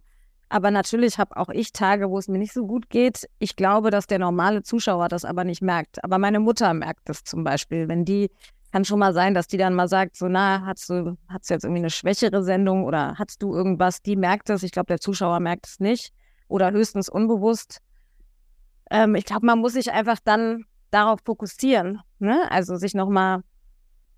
Aber 0.50 0.70
natürlich 0.70 1.16
habe 1.16 1.38
auch 1.38 1.48
ich 1.48 1.72
Tage, 1.72 2.10
wo 2.10 2.18
es 2.18 2.28
mir 2.28 2.36
nicht 2.36 2.52
so 2.52 2.66
gut 2.66 2.90
geht. 2.90 3.26
Ich 3.38 3.56
glaube, 3.56 3.90
dass 3.90 4.06
der 4.06 4.18
normale 4.18 4.62
Zuschauer 4.62 5.08
das 5.08 5.24
aber 5.24 5.44
nicht 5.44 5.62
merkt. 5.62 6.04
Aber 6.04 6.18
meine 6.18 6.40
Mutter 6.40 6.74
merkt 6.74 7.08
das 7.08 7.24
zum 7.24 7.42
Beispiel. 7.42 7.88
Wenn 7.88 8.04
die, 8.04 8.30
kann 8.70 8.84
schon 8.84 8.98
mal 8.98 9.14
sein, 9.14 9.32
dass 9.32 9.46
die 9.46 9.56
dann 9.56 9.72
mal 9.72 9.88
sagt, 9.88 10.14
so, 10.14 10.28
na, 10.28 10.66
hast 10.66 10.90
du, 10.90 11.16
hast 11.28 11.48
du 11.48 11.54
jetzt 11.54 11.64
irgendwie 11.64 11.80
eine 11.80 11.88
schwächere 11.88 12.42
Sendung 12.42 12.84
oder 12.84 13.14
hast 13.16 13.42
du 13.42 13.54
irgendwas? 13.54 14.02
Die 14.02 14.14
merkt 14.14 14.50
das. 14.50 14.62
Ich 14.62 14.72
glaube, 14.72 14.88
der 14.88 15.00
Zuschauer 15.00 15.40
merkt 15.40 15.66
es 15.66 15.80
nicht. 15.80 16.12
Oder 16.48 16.70
höchstens 16.70 17.08
unbewusst. 17.08 17.80
Ähm, 18.92 19.14
ich 19.14 19.24
glaube, 19.24 19.46
man 19.46 19.58
muss 19.58 19.72
sich 19.72 19.90
einfach 19.90 20.18
dann 20.22 20.66
darauf 20.90 21.20
fokussieren. 21.24 22.00
Ne? 22.18 22.46
Also 22.50 22.76
sich 22.76 22.94
nochmal 22.94 23.42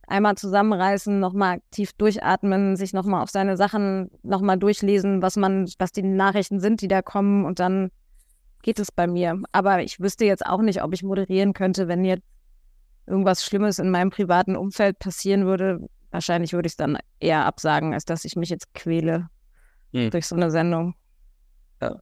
einmal 0.07 0.37
zusammenreißen, 0.37 1.19
nochmal 1.19 1.63
tief 1.71 1.93
durchatmen, 1.93 2.77
sich 2.77 2.93
nochmal 2.93 3.23
auf 3.23 3.31
seine 3.31 3.57
Sachen 3.57 4.11
nochmal 4.23 4.59
durchlesen, 4.59 5.23
was 5.23 5.37
man, 5.37 5.67
was 5.79 5.93
die 5.93 6.03
Nachrichten 6.03 6.61
sind, 6.61 6.83
die 6.83 6.89
da 6.89 7.01
kommen 7.01 7.47
und 7.47 7.61
dann 7.61 7.91
geht 8.63 8.81
es 8.81 8.91
bei 8.91 9.07
mir. 9.07 9.41
Aber 9.53 9.83
ich 9.83 10.01
wüsste 10.01 10.25
jetzt 10.25 10.45
auch 10.45 10.61
nicht, 10.61 10.83
ob 10.83 10.93
ich 10.93 11.05
moderieren 11.05 11.53
könnte, 11.53 11.87
wenn 11.87 12.05
jetzt 12.05 12.25
irgendwas 13.07 13.45
Schlimmes 13.45 13.79
in 13.79 13.91
meinem 13.91 14.11
privaten 14.11 14.57
Umfeld 14.57 14.99
passieren 14.99 15.47
würde. 15.47 15.89
Wahrscheinlich 16.11 16.53
würde 16.53 16.67
ich 16.67 16.73
es 16.73 16.77
dann 16.77 16.99
eher 17.21 17.47
absagen, 17.47 17.95
als 17.95 18.05
dass 18.05 18.25
ich 18.25 18.37
mich 18.37 18.51
jetzt 18.51 18.75
quäle 18.75 19.29
hm. 19.93 20.11
durch 20.11 20.27
so 20.27 20.35
eine 20.35 20.51
Sendung. 20.51 20.95
Ja. 21.81 22.01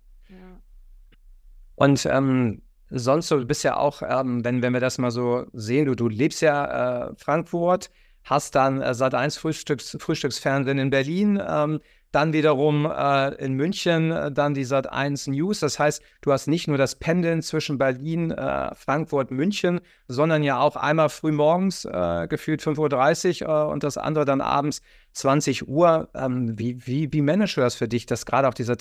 Und 1.83 2.07
ähm, 2.07 2.63
sonst 2.91 3.27
so, 3.27 3.41
du 3.41 3.45
bist 3.45 3.65
ja 3.65 3.77
auch, 3.77 4.03
ähm, 4.09 4.45
wenn, 4.45 4.63
wenn 4.63 4.73
wir 4.73 4.79
das 4.79 4.99
mal 4.99 5.11
so 5.11 5.47
sehen, 5.53 5.87
du, 5.87 5.97
du 5.97 6.07
lebst 6.07 6.41
ja 6.41 7.09
äh, 7.09 7.15
Frankfurt, 7.17 7.91
hast 8.23 8.55
dann 8.55 8.81
äh, 8.81 8.95
seit 8.95 9.15
1 9.15 9.37
Frühstücks, 9.37 9.97
Frühstücksfernsehen 9.99 10.79
in 10.79 10.91
Berlin, 10.91 11.43
ähm, 11.45 11.81
dann 12.13 12.33
wiederum 12.33 12.87
äh, 12.87 13.35
in 13.35 13.55
München, 13.55 14.13
äh, 14.13 14.31
dann 14.31 14.55
die 14.55 14.63
Sat 14.63 14.93
1 14.93 15.27
News. 15.27 15.59
Das 15.59 15.81
heißt, 15.81 16.01
du 16.21 16.31
hast 16.31 16.47
nicht 16.47 16.69
nur 16.69 16.79
das 16.79 16.95
Pendeln 16.95 17.43
zwischen 17.43 17.79
Berlin, 17.79 18.31
äh, 18.31 18.73
Frankfurt, 18.77 19.33
München, 19.33 19.81
sondern 20.07 20.45
ja 20.45 20.61
auch 20.61 20.77
einmal 20.77 21.09
früh 21.09 21.33
morgens 21.33 21.85
äh, 21.85 22.29
gefühlt 22.29 22.63
5.30 22.63 23.45
Uhr 23.45 23.49
äh, 23.49 23.73
und 23.73 23.83
das 23.83 23.99
andere 23.99 24.25
dann 24.25 24.41
abends 24.41 24.83
20 25.15 25.67
Uhr. 25.67 26.11
Ähm, 26.15 26.57
wie, 26.57 26.87
wie, 26.87 27.13
wie 27.13 27.23
managst 27.23 27.57
du 27.57 27.61
das 27.61 27.75
für 27.75 27.89
dich, 27.89 28.07
dass 28.07 28.25
gerade 28.25 28.47
auch 28.47 28.55
dieser 28.55 28.79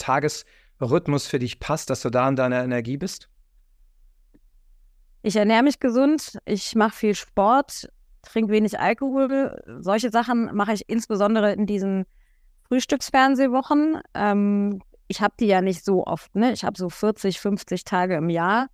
Tagesrhythmus 0.81 1.27
für 1.27 1.39
dich 1.39 1.59
passt, 1.59 1.89
dass 1.89 2.01
du 2.01 2.09
da 2.09 2.27
in 2.27 2.35
deiner 2.35 2.63
Energie 2.63 2.97
bist? 2.97 3.29
Ich 5.21 5.35
ernähre 5.35 5.63
mich 5.63 5.79
gesund, 5.79 6.39
ich 6.45 6.75
mache 6.75 6.95
viel 6.95 7.15
Sport, 7.15 7.89
trinke 8.23 8.51
wenig 8.51 8.79
Alkohol. 8.79 9.61
Solche 9.79 10.09
Sachen 10.09 10.49
mache 10.55 10.73
ich 10.73 10.89
insbesondere 10.89 11.53
in 11.53 11.67
diesen 11.67 12.05
Frühstücksfernsehwochen. 12.67 14.01
Ähm, 14.15 14.81
ich 15.07 15.21
habe 15.21 15.35
die 15.39 15.45
ja 15.45 15.61
nicht 15.61 15.85
so 15.85 16.05
oft, 16.05 16.35
ne? 16.35 16.51
Ich 16.53 16.63
habe 16.63 16.77
so 16.77 16.89
40, 16.89 17.39
50 17.39 17.83
Tage 17.83 18.15
im 18.15 18.29
Jahr 18.29 18.67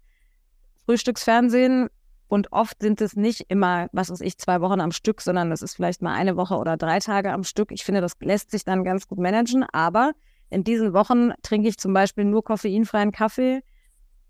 Frühstücksfernsehen 0.85 1.89
und 2.29 2.53
oft 2.53 2.81
sind 2.81 3.01
es 3.01 3.17
nicht 3.17 3.45
immer, 3.49 3.89
was 3.91 4.09
weiß 4.09 4.21
ich, 4.21 4.37
zwei 4.37 4.61
Wochen 4.61 4.79
am 4.79 4.91
Stück, 4.91 5.21
sondern 5.21 5.49
das 5.49 5.61
ist 5.61 5.75
vielleicht 5.75 6.01
mal 6.01 6.13
eine 6.13 6.37
Woche 6.37 6.55
oder 6.55 6.77
drei 6.77 6.99
Tage 6.99 7.33
am 7.33 7.43
Stück. 7.43 7.71
Ich 7.71 7.83
finde, 7.83 7.99
das 7.99 8.13
lässt 8.21 8.51
sich 8.51 8.63
dann 8.63 8.85
ganz 8.85 9.07
gut 9.07 9.19
managen, 9.19 9.65
aber 9.73 10.13
in 10.49 10.63
diesen 10.63 10.93
Wochen 10.93 11.31
trinke 11.41 11.67
ich 11.67 11.77
zum 11.77 11.93
Beispiel 11.93 12.23
nur 12.23 12.43
koffeinfreien 12.43 13.11
Kaffee 13.11 13.61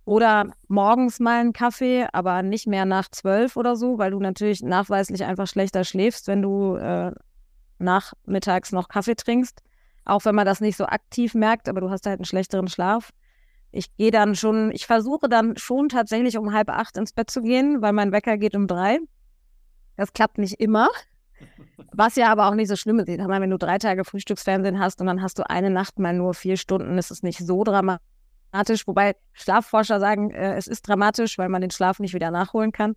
oder 0.05 0.51
morgens 0.67 1.19
mal 1.19 1.41
einen 1.41 1.53
Kaffee, 1.53 2.07
aber 2.13 2.41
nicht 2.41 2.65
mehr 2.65 2.85
nach 2.85 3.09
zwölf 3.09 3.57
oder 3.57 3.75
so, 3.75 3.97
weil 3.97 4.11
du 4.11 4.19
natürlich 4.19 4.63
nachweislich 4.63 5.25
einfach 5.25 5.47
schlechter 5.47 5.83
schläfst, 5.83 6.27
wenn 6.27 6.41
du 6.41 6.75
äh, 6.75 7.11
nachmittags 7.77 8.71
noch 8.71 8.87
Kaffee 8.87 9.15
trinkst. 9.15 9.61
Auch 10.05 10.23
wenn 10.23 10.35
man 10.35 10.45
das 10.45 10.61
nicht 10.61 10.77
so 10.77 10.85
aktiv 10.85 11.35
merkt, 11.35 11.67
aber 11.67 11.81
du 11.81 11.89
hast 11.89 12.05
halt 12.05 12.19
einen 12.19 12.25
schlechteren 12.25 12.69
Schlaf. 12.69 13.11
Ich 13.71 13.93
gehe 13.97 14.11
dann 14.11 14.35
schon, 14.35 14.71
ich 14.71 14.85
versuche 14.85 15.27
dann 15.27 15.57
schon 15.57 15.89
tatsächlich 15.89 16.37
um 16.37 16.53
halb 16.53 16.69
acht 16.69 16.95
ins 16.95 17.11
Bett 17.11 17.29
zu 17.29 17.41
gehen, 17.41 17.81
weil 17.81 17.91
mein 17.91 18.13
Wecker 18.13 18.37
geht 18.37 18.55
um 18.55 18.67
drei. 18.67 18.99
Das 19.97 20.13
klappt 20.13 20.37
nicht 20.37 20.59
immer. 20.61 20.87
Was 21.93 22.15
ja 22.15 22.31
aber 22.31 22.47
auch 22.47 22.53
nicht 22.53 22.67
so 22.67 22.75
schlimm 22.75 22.99
ist. 22.99 23.07
Wenn 23.07 23.49
du 23.49 23.57
drei 23.57 23.77
Tage 23.77 24.03
Frühstücksfernsehen 24.05 24.79
hast 24.79 25.01
und 25.01 25.07
dann 25.07 25.21
hast 25.21 25.39
du 25.39 25.49
eine 25.49 25.69
Nacht 25.69 25.99
mal 25.99 26.13
nur 26.13 26.33
vier 26.33 26.57
Stunden, 26.57 26.97
ist 26.97 27.11
es 27.11 27.23
nicht 27.23 27.39
so 27.39 27.63
dramatisch 27.63 28.03
dramatisch, 28.51 28.87
wobei 28.87 29.15
Schlafforscher 29.33 29.99
sagen, 29.99 30.31
äh, 30.31 30.55
es 30.55 30.67
ist 30.67 30.87
dramatisch, 30.87 31.37
weil 31.37 31.49
man 31.49 31.61
den 31.61 31.71
Schlaf 31.71 31.99
nicht 31.99 32.13
wieder 32.13 32.31
nachholen 32.31 32.71
kann. 32.71 32.95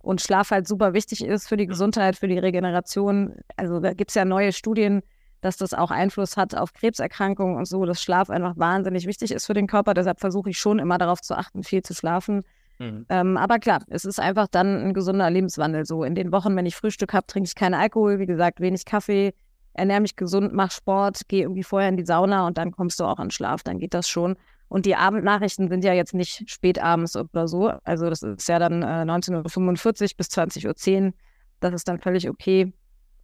Und 0.00 0.20
Schlaf 0.20 0.50
halt 0.50 0.68
super 0.68 0.92
wichtig 0.94 1.24
ist 1.24 1.48
für 1.48 1.56
die 1.56 1.66
Gesundheit, 1.66 2.16
für 2.16 2.28
die 2.28 2.38
Regeneration. 2.38 3.34
Also 3.56 3.80
da 3.80 3.94
gibt 3.94 4.10
es 4.10 4.14
ja 4.14 4.24
neue 4.24 4.52
Studien, 4.52 5.02
dass 5.40 5.56
das 5.56 5.74
auch 5.74 5.90
Einfluss 5.90 6.36
hat 6.36 6.54
auf 6.54 6.72
Krebserkrankungen 6.72 7.56
und 7.56 7.66
so, 7.66 7.84
dass 7.84 8.02
Schlaf 8.02 8.30
einfach 8.30 8.56
wahnsinnig 8.56 9.06
wichtig 9.06 9.32
ist 9.32 9.46
für 9.46 9.54
den 9.54 9.66
Körper. 9.66 9.94
Deshalb 9.94 10.20
versuche 10.20 10.50
ich 10.50 10.58
schon 10.58 10.78
immer 10.78 10.98
darauf 10.98 11.20
zu 11.20 11.36
achten, 11.36 11.64
viel 11.64 11.82
zu 11.82 11.94
schlafen. 11.94 12.44
Mhm. 12.78 13.06
Ähm, 13.08 13.36
aber 13.36 13.58
klar, 13.58 13.82
es 13.88 14.04
ist 14.04 14.20
einfach 14.20 14.48
dann 14.48 14.88
ein 14.88 14.94
gesunder 14.94 15.30
Lebenswandel. 15.30 15.84
So 15.84 16.04
in 16.04 16.14
den 16.14 16.32
Wochen, 16.32 16.54
wenn 16.56 16.66
ich 16.66 16.76
Frühstück 16.76 17.12
habe, 17.12 17.26
trinke 17.26 17.48
ich 17.48 17.54
keinen 17.54 17.74
Alkohol, 17.74 18.18
wie 18.18 18.26
gesagt, 18.26 18.60
wenig 18.60 18.84
Kaffee, 18.84 19.34
ernähre 19.72 20.00
mich 20.00 20.16
gesund, 20.16 20.52
mache 20.52 20.72
Sport, 20.72 21.28
gehe 21.28 21.42
irgendwie 21.42 21.62
vorher 21.62 21.88
in 21.88 21.96
die 21.96 22.04
Sauna 22.04 22.46
und 22.46 22.58
dann 22.58 22.72
kommst 22.72 23.00
du 23.00 23.04
auch 23.04 23.18
an 23.18 23.30
Schlaf. 23.30 23.62
Dann 23.62 23.78
geht 23.78 23.94
das 23.94 24.08
schon. 24.08 24.36
Und 24.68 24.84
die 24.84 24.96
Abendnachrichten 24.96 25.68
sind 25.68 25.82
ja 25.82 25.94
jetzt 25.94 26.14
nicht 26.14 26.48
spät 26.50 26.78
abends 26.78 27.16
oder 27.16 27.48
so. 27.48 27.72
Also 27.84 28.10
das 28.10 28.22
ist 28.22 28.48
ja 28.48 28.58
dann 28.58 28.82
äh, 28.82 29.10
19.45 29.10 30.02
Uhr 30.02 30.08
bis 30.16 30.28
20.10 30.28 31.06
Uhr. 31.06 31.12
Das 31.60 31.74
ist 31.74 31.88
dann 31.88 31.98
völlig 31.98 32.28
okay. 32.28 32.72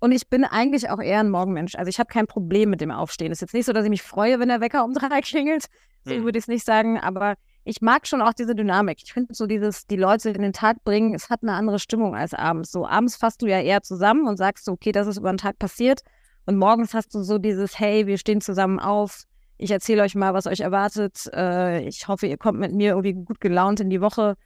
Und 0.00 0.12
ich 0.12 0.28
bin 0.28 0.44
eigentlich 0.44 0.90
auch 0.90 1.00
eher 1.00 1.20
ein 1.20 1.30
Morgenmensch. 1.30 1.76
Also 1.76 1.88
ich 1.88 1.98
habe 1.98 2.08
kein 2.08 2.26
Problem 2.26 2.70
mit 2.70 2.80
dem 2.80 2.90
Aufstehen. 2.90 3.30
Es 3.30 3.38
ist 3.38 3.42
jetzt 3.42 3.54
nicht 3.54 3.66
so, 3.66 3.72
dass 3.72 3.84
ich 3.84 3.90
mich 3.90 4.02
freue, 4.02 4.40
wenn 4.40 4.48
der 4.48 4.60
Wecker 4.60 4.84
um 4.84 4.94
drei 4.94 5.20
klingelt. 5.20 5.66
So 6.04 6.14
hm. 6.14 6.24
würde 6.24 6.38
ich 6.38 6.44
es 6.44 6.48
nicht 6.48 6.64
sagen. 6.64 6.98
Aber 6.98 7.36
ich 7.64 7.80
mag 7.80 8.06
schon 8.06 8.22
auch 8.22 8.34
diese 8.34 8.54
Dynamik. 8.54 8.98
Ich 9.02 9.12
finde 9.12 9.34
so 9.34 9.46
dieses, 9.46 9.86
die 9.86 9.96
Leute 9.96 10.30
in 10.30 10.42
den 10.42 10.52
Tag 10.52 10.84
bringen, 10.84 11.14
es 11.14 11.30
hat 11.30 11.42
eine 11.42 11.52
andere 11.52 11.78
Stimmung 11.78 12.14
als 12.14 12.34
abends. 12.34 12.70
So 12.70 12.86
abends 12.86 13.16
fasst 13.16 13.42
du 13.42 13.46
ja 13.46 13.60
eher 13.60 13.82
zusammen 13.82 14.26
und 14.26 14.36
sagst 14.36 14.64
so, 14.64 14.72
okay, 14.72 14.92
das 14.92 15.06
ist 15.06 15.18
über 15.18 15.32
den 15.32 15.38
Tag 15.38 15.58
passiert. 15.58 16.02
Und 16.46 16.58
morgens 16.58 16.92
hast 16.94 17.14
du 17.14 17.22
so 17.22 17.38
dieses, 17.38 17.78
hey, 17.78 18.06
wir 18.06 18.18
stehen 18.18 18.40
zusammen 18.40 18.78
auf 18.78 19.24
ich 19.56 19.70
erzähle 19.70 20.02
euch 20.02 20.14
mal, 20.14 20.34
was 20.34 20.46
euch 20.46 20.60
erwartet. 20.60 21.30
Äh, 21.32 21.86
ich 21.86 22.08
hoffe, 22.08 22.26
ihr 22.26 22.36
kommt 22.36 22.58
mit 22.58 22.72
mir 22.72 22.90
irgendwie 22.90 23.12
gut 23.12 23.40
gelaunt 23.40 23.80
in 23.80 23.90
die 23.90 24.00
Woche. 24.00 24.36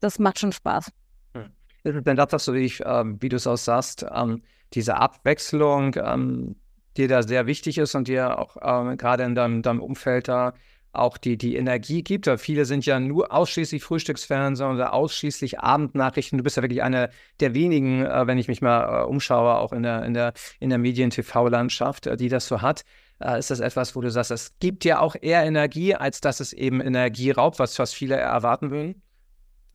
Das 0.00 0.18
macht 0.18 0.38
schon 0.38 0.52
Spaß. 0.52 0.92
Hm. 1.34 2.04
Denn 2.04 2.16
das, 2.16 2.28
was 2.30 2.44
du, 2.44 2.52
ich, 2.52 2.80
ähm, 2.84 3.20
wie 3.20 3.28
du 3.28 3.36
es 3.36 3.46
auch 3.46 3.56
sagst, 3.56 4.06
ähm, 4.12 4.42
diese 4.72 4.96
Abwechslung, 4.96 5.96
ähm, 5.96 6.56
dir 6.96 7.08
da 7.08 7.24
sehr 7.24 7.46
wichtig 7.46 7.78
ist 7.78 7.96
und 7.96 8.06
dir 8.06 8.38
auch 8.38 8.56
ähm, 8.62 8.96
gerade 8.96 9.24
in 9.24 9.34
deinem, 9.34 9.62
deinem 9.62 9.80
Umfeld 9.80 10.28
da 10.28 10.54
auch 10.96 11.18
die, 11.18 11.36
die 11.36 11.56
Energie 11.56 12.02
gibt. 12.02 12.26
Weil 12.26 12.38
viele 12.38 12.64
sind 12.64 12.86
ja 12.86 13.00
nur 13.00 13.32
ausschließlich 13.32 13.82
Frühstücksfernsehen 13.82 14.70
oder 14.70 14.92
ausschließlich 14.92 15.60
Abendnachrichten. 15.60 16.38
Du 16.38 16.44
bist 16.44 16.56
ja 16.56 16.62
wirklich 16.62 16.82
eine 16.82 17.10
der 17.40 17.54
wenigen, 17.54 18.04
äh, 18.04 18.26
wenn 18.26 18.38
ich 18.38 18.48
mich 18.48 18.62
mal 18.62 19.02
äh, 19.02 19.04
umschaue, 19.04 19.56
auch 19.56 19.72
in 19.72 19.82
der, 19.82 20.04
in 20.04 20.14
der, 20.14 20.32
in 20.60 20.70
der 20.70 20.78
Medien-TV-Landschaft, 20.78 22.06
äh, 22.06 22.16
die 22.16 22.28
das 22.28 22.46
so 22.46 22.62
hat 22.62 22.84
äh, 23.20 23.38
ist 23.38 23.50
das 23.50 23.60
etwas, 23.60 23.94
wo 23.94 24.00
du 24.00 24.10
sagst, 24.10 24.30
es 24.30 24.54
gibt 24.58 24.84
dir 24.84 25.00
auch 25.00 25.16
eher 25.20 25.44
Energie, 25.44 25.94
als 25.94 26.20
dass 26.20 26.40
es 26.40 26.52
eben 26.52 26.80
Energie 26.80 27.30
raubt, 27.30 27.58
was 27.58 27.76
fast 27.76 27.94
viele 27.94 28.16
erwarten 28.16 28.70
würden? 28.70 29.02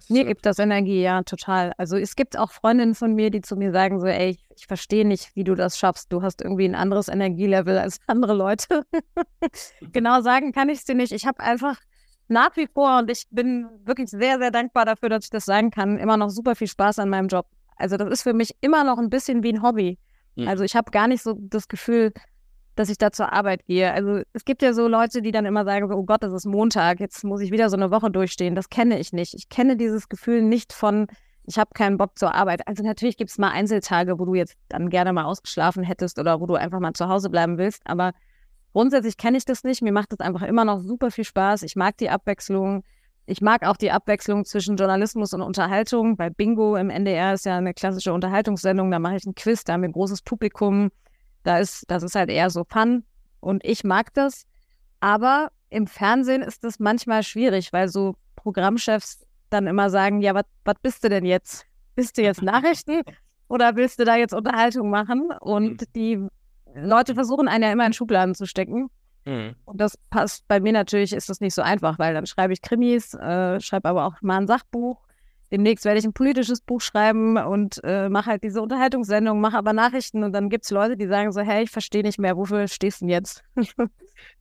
Mir 0.08 0.26
gibt 0.26 0.46
das 0.46 0.60
Energie, 0.60 1.02
ja, 1.02 1.22
total. 1.24 1.74
Also 1.78 1.98
es 1.98 2.16
gibt 2.16 2.38
auch 2.38 2.52
Freundinnen 2.52 2.96
von 2.96 3.14
mir, 3.14 3.30
die 3.30 3.42
zu 3.42 3.56
mir 3.56 3.72
sagen 3.72 4.00
so, 4.00 4.08
ey, 4.08 4.30
ich, 4.30 4.46
ich 4.56 4.68
verstehe 4.68 5.06
nicht, 5.06 5.36
wie 5.36 5.44
du 5.44 5.56
das 5.56 5.78
schaffst. 5.78 6.12
Du 6.12 6.22
hast 6.22 6.42
irgendwie 6.42 6.66
ein 6.66 6.76
anderes 6.76 7.10
Energielevel 7.10 7.78
als 7.78 8.00
andere 8.08 8.34
Leute. 8.34 8.84
genau 9.92 10.22
sagen 10.22 10.52
kann 10.52 10.70
ich 10.70 10.80
es 10.80 10.86
dir 10.86 10.96
nicht. 10.96 11.12
Ich 11.12 11.26
habe 11.26 11.40
einfach 11.42 11.78
nach 12.28 12.56
wie 12.56 12.68
vor, 12.68 13.00
und 13.00 13.12
ich 13.12 13.26
bin 13.32 13.68
wirklich 13.84 14.10
sehr, 14.10 14.38
sehr 14.38 14.52
dankbar 14.52 14.86
dafür, 14.86 15.10
dass 15.10 15.26
ich 15.26 15.32
das 15.32 15.46
sagen 15.46 15.72
kann, 15.72 15.98
immer 15.98 16.16
noch 16.16 16.30
super 16.30 16.56
viel 16.56 16.68
Spaß 16.68 17.00
an 17.00 17.10
meinem 17.10 17.28
Job. 17.28 17.48
Also 17.76 17.98
das 17.98 18.10
ist 18.10 18.22
für 18.24 18.34
mich 18.34 18.56
immer 18.62 18.84
noch 18.84 19.00
ein 19.00 19.10
bisschen 19.10 19.42
wie 19.44 19.54
ein 19.54 19.64
Hobby. 19.64 19.98
Mhm. 20.36 20.48
Also 20.48 20.64
ich 20.64 20.76
habe 20.76 20.92
gar 20.92 21.08
nicht 21.08 21.24
so 21.24 21.36
das 21.40 21.68
Gefühl, 21.68 22.14
dass 22.76 22.90
ich 22.90 22.98
da 22.98 23.12
zur 23.12 23.34
Arbeit 23.34 23.66
gehe. 23.66 23.92
Also 23.92 24.22
es 24.34 24.46
gibt 24.46 24.62
ja 24.62 24.74
so 24.74 24.88
Leute, 24.88 25.22
die 25.22 25.32
dann 25.32 25.46
immer 25.46 25.66
sagen, 25.66 25.92
oh 25.92 26.04
Gott, 26.04 26.24
es 26.24 26.34
ist 26.34 26.46
Montag, 26.46 27.00
jetzt 27.00 27.24
muss 27.24 27.42
ich 27.42 27.52
wieder 27.52 27.70
so 27.70 27.76
eine 27.76 27.92
Woche 27.92 28.10
durchstehen. 28.10 28.56
Das 28.56 28.70
kenne 28.70 29.00
ich 29.00 29.12
nicht. 29.12 29.34
Ich 29.34 29.50
kenne 29.50 29.76
dieses 29.76 30.08
Gefühl 30.08 30.42
nicht 30.42 30.72
von, 30.72 31.08
ich 31.46 31.58
habe 31.58 31.72
keinen 31.74 31.98
Bock 31.98 32.18
zur 32.18 32.34
Arbeit. 32.36 32.68
Also 32.68 32.84
natürlich 32.84 33.18
gibt 33.18 33.32
es 33.32 33.38
mal 33.38 33.50
Einzeltage, 33.50 34.20
wo 34.20 34.26
du 34.26 34.36
jetzt 34.36 34.56
dann 34.70 34.90
gerne 34.90 35.14
mal 35.14 35.26
ausgeschlafen 35.26 35.84
hättest 35.84 36.20
oder 36.20 36.40
wo 36.40 36.46
du 36.46 36.56
einfach 36.56 36.80
mal 36.80 36.94
zu 36.94 37.10
Hause 37.10 37.30
bleiben 37.30 37.58
willst. 37.58 37.82
Aber 37.86 38.14
grundsätzlich 38.72 39.18
kenne 39.18 39.38
ich 39.38 39.46
das 39.46 39.64
nicht. 39.64 39.82
Mir 39.82 39.92
macht 39.92 40.12
das 40.12 40.20
einfach 40.20 40.44
immer 40.44 40.64
noch 40.64 40.80
super 40.80 41.12
viel 41.12 41.24
Spaß. 41.26 41.64
Ich 41.64 41.76
mag 41.76 41.98
die 41.98 42.10
Abwechslung. 42.10 42.84
ich 43.26 43.42
mag 43.42 43.64
auch 43.64 43.78
die 43.78 43.92
Abwechslung 43.92 44.46
zwischen 44.46 44.76
Journalismus 44.76 45.34
und 45.34 45.42
Unterhaltung. 45.42 46.18
Bei 46.18 46.30
Bingo 46.30 46.76
im 46.76 46.90
NDR 46.90 47.34
ist 47.34 47.46
ja 47.46 47.58
eine 47.58 47.74
klassische 47.74 48.14
Unterhaltungssendung, 48.14 48.90
da 48.90 49.00
mache 49.00 49.18
ich 49.18 49.26
einen 49.26 49.36
Quiz, 49.36 49.64
da 49.64 49.74
haben 49.74 49.82
wir 49.82 49.90
ein 49.90 49.94
großes 49.94 50.22
Publikum. 50.22 50.90
Da 51.50 51.58
ist, 51.58 51.86
das 51.88 52.04
ist 52.04 52.14
halt 52.14 52.30
eher 52.30 52.52
so 52.52 52.64
Fun 52.64 53.04
und 53.40 53.66
ich 53.66 53.84
mag 53.84 54.14
das. 54.14 54.46
Aber 55.00 55.50
im 55.72 55.88
Fernsehen 55.88 56.44
ist 56.44 56.64
das 56.64 56.78
manchmal 56.78 57.24
schwierig, 57.24 57.74
weil 57.74 57.88
so 57.88 58.14
Programmchefs 58.36 59.26
dann 59.50 59.66
immer 59.66 59.90
sagen, 59.90 60.22
ja, 60.22 60.36
was 60.36 60.76
bist 60.84 61.04
du 61.04 61.10
denn 61.10 61.26
jetzt? 61.26 61.66
Bist 61.96 62.20
du 62.20 62.22
jetzt 62.22 62.42
Nachrichten 62.44 63.02
oder 63.48 63.76
willst 63.76 64.00
du 64.00 64.06
da 64.06 64.16
jetzt 64.16 64.36
Unterhaltung 64.36 64.92
machen? 64.92 65.32
Und 65.40 65.82
mhm. 65.82 65.86
die 65.96 66.28
Leute 66.76 67.16
versuchen 67.16 67.48
einen 67.48 67.64
ja 67.64 67.72
immer 67.72 67.88
in 67.88 67.94
Schubladen 67.94 68.36
zu 68.36 68.46
stecken. 68.46 68.92
Mhm. 69.26 69.56
Und 69.66 69.82
das 69.82 69.98
passt 70.12 70.48
bei 70.48 70.60
mir 70.60 70.74
natürlich, 70.74 71.14
ist 71.14 71.30
das 71.30 71.42
nicht 71.42 71.56
so 71.56 71.64
einfach, 71.64 71.98
weil 71.98 72.14
dann 72.14 72.28
schreibe 72.28 72.54
ich 72.54 72.62
Krimis, 72.62 73.16
äh, 73.16 73.60
schreibe 73.60 73.90
aber 73.90 74.06
auch 74.06 74.22
mal 74.22 74.38
ein 74.38 74.46
Sachbuch. 74.46 75.00
Demnächst 75.52 75.86
werde 75.86 76.00
ich 76.00 76.06
ein 76.06 76.14
politisches 76.14 76.62
Buch 76.62 76.82
schreiben 76.82 77.38
und 77.38 77.82
äh, 77.84 78.10
mache 78.10 78.32
halt 78.32 78.44
diese 78.44 78.62
Unterhaltungssendung, 78.62 79.42
mache 79.42 79.58
aber 79.58 79.74
Nachrichten 79.74 80.24
und 80.24 80.34
dann 80.34 80.50
gibt 80.50 80.66
es 80.66 80.72
Leute, 80.72 80.96
die 80.96 81.08
sagen 81.08 81.32
so, 81.32 81.42
hey, 81.42 81.64
ich 81.64 81.72
verstehe 81.72 82.04
nicht 82.04 82.20
mehr, 82.20 82.38
wofür 82.38 82.68
stehst 82.68 83.02
du 83.02 83.06
denn 83.06 83.10
jetzt? 83.10 83.44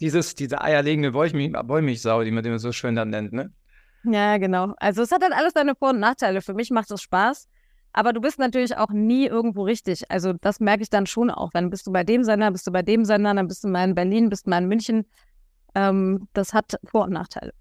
Dieses, 0.00 0.34
diese 0.34 0.60
eierlegende 0.60 1.14
Wollmilchsau, 1.14 2.24
die 2.24 2.32
man 2.32 2.44
immer 2.44 2.58
so 2.58 2.72
schön 2.72 2.96
dann 2.96 3.10
nennt, 3.10 3.32
ne? 3.32 3.52
Ja, 4.04 4.38
genau. 4.38 4.74
Also 4.78 5.02
es 5.02 5.12
hat 5.12 5.22
halt 5.22 5.32
alles 5.32 5.52
seine 5.54 5.74
Vor- 5.74 5.90
und 5.90 6.00
Nachteile. 6.00 6.42
Für 6.42 6.54
mich 6.54 6.70
macht 6.70 6.90
es 6.90 7.02
Spaß. 7.02 7.48
Aber 7.92 8.12
du 8.12 8.20
bist 8.20 8.38
natürlich 8.38 8.76
auch 8.76 8.90
nie 8.90 9.26
irgendwo 9.26 9.62
richtig. 9.62 10.10
Also 10.10 10.32
das 10.32 10.60
merke 10.60 10.82
ich 10.82 10.90
dann 10.90 11.06
schon 11.06 11.30
auch. 11.30 11.50
Wenn 11.54 11.70
bist 11.70 11.86
du 11.86 11.92
bei 11.92 12.04
dem 12.04 12.22
Sender, 12.22 12.50
bist 12.50 12.66
du 12.66 12.70
bei 12.70 12.82
dem 12.82 13.04
Sender, 13.04 13.34
dann 13.34 13.48
bist 13.48 13.64
du 13.64 13.68
mal 13.68 13.84
in 13.84 13.94
Berlin, 13.94 14.28
bist 14.28 14.46
du 14.46 14.50
mal 14.50 14.62
in 14.62 14.68
München. 14.68 15.06
Ähm, 15.74 16.28
das 16.32 16.54
hat 16.54 16.78
Vor- 16.84 17.04
und 17.04 17.12
Nachteile. 17.12 17.52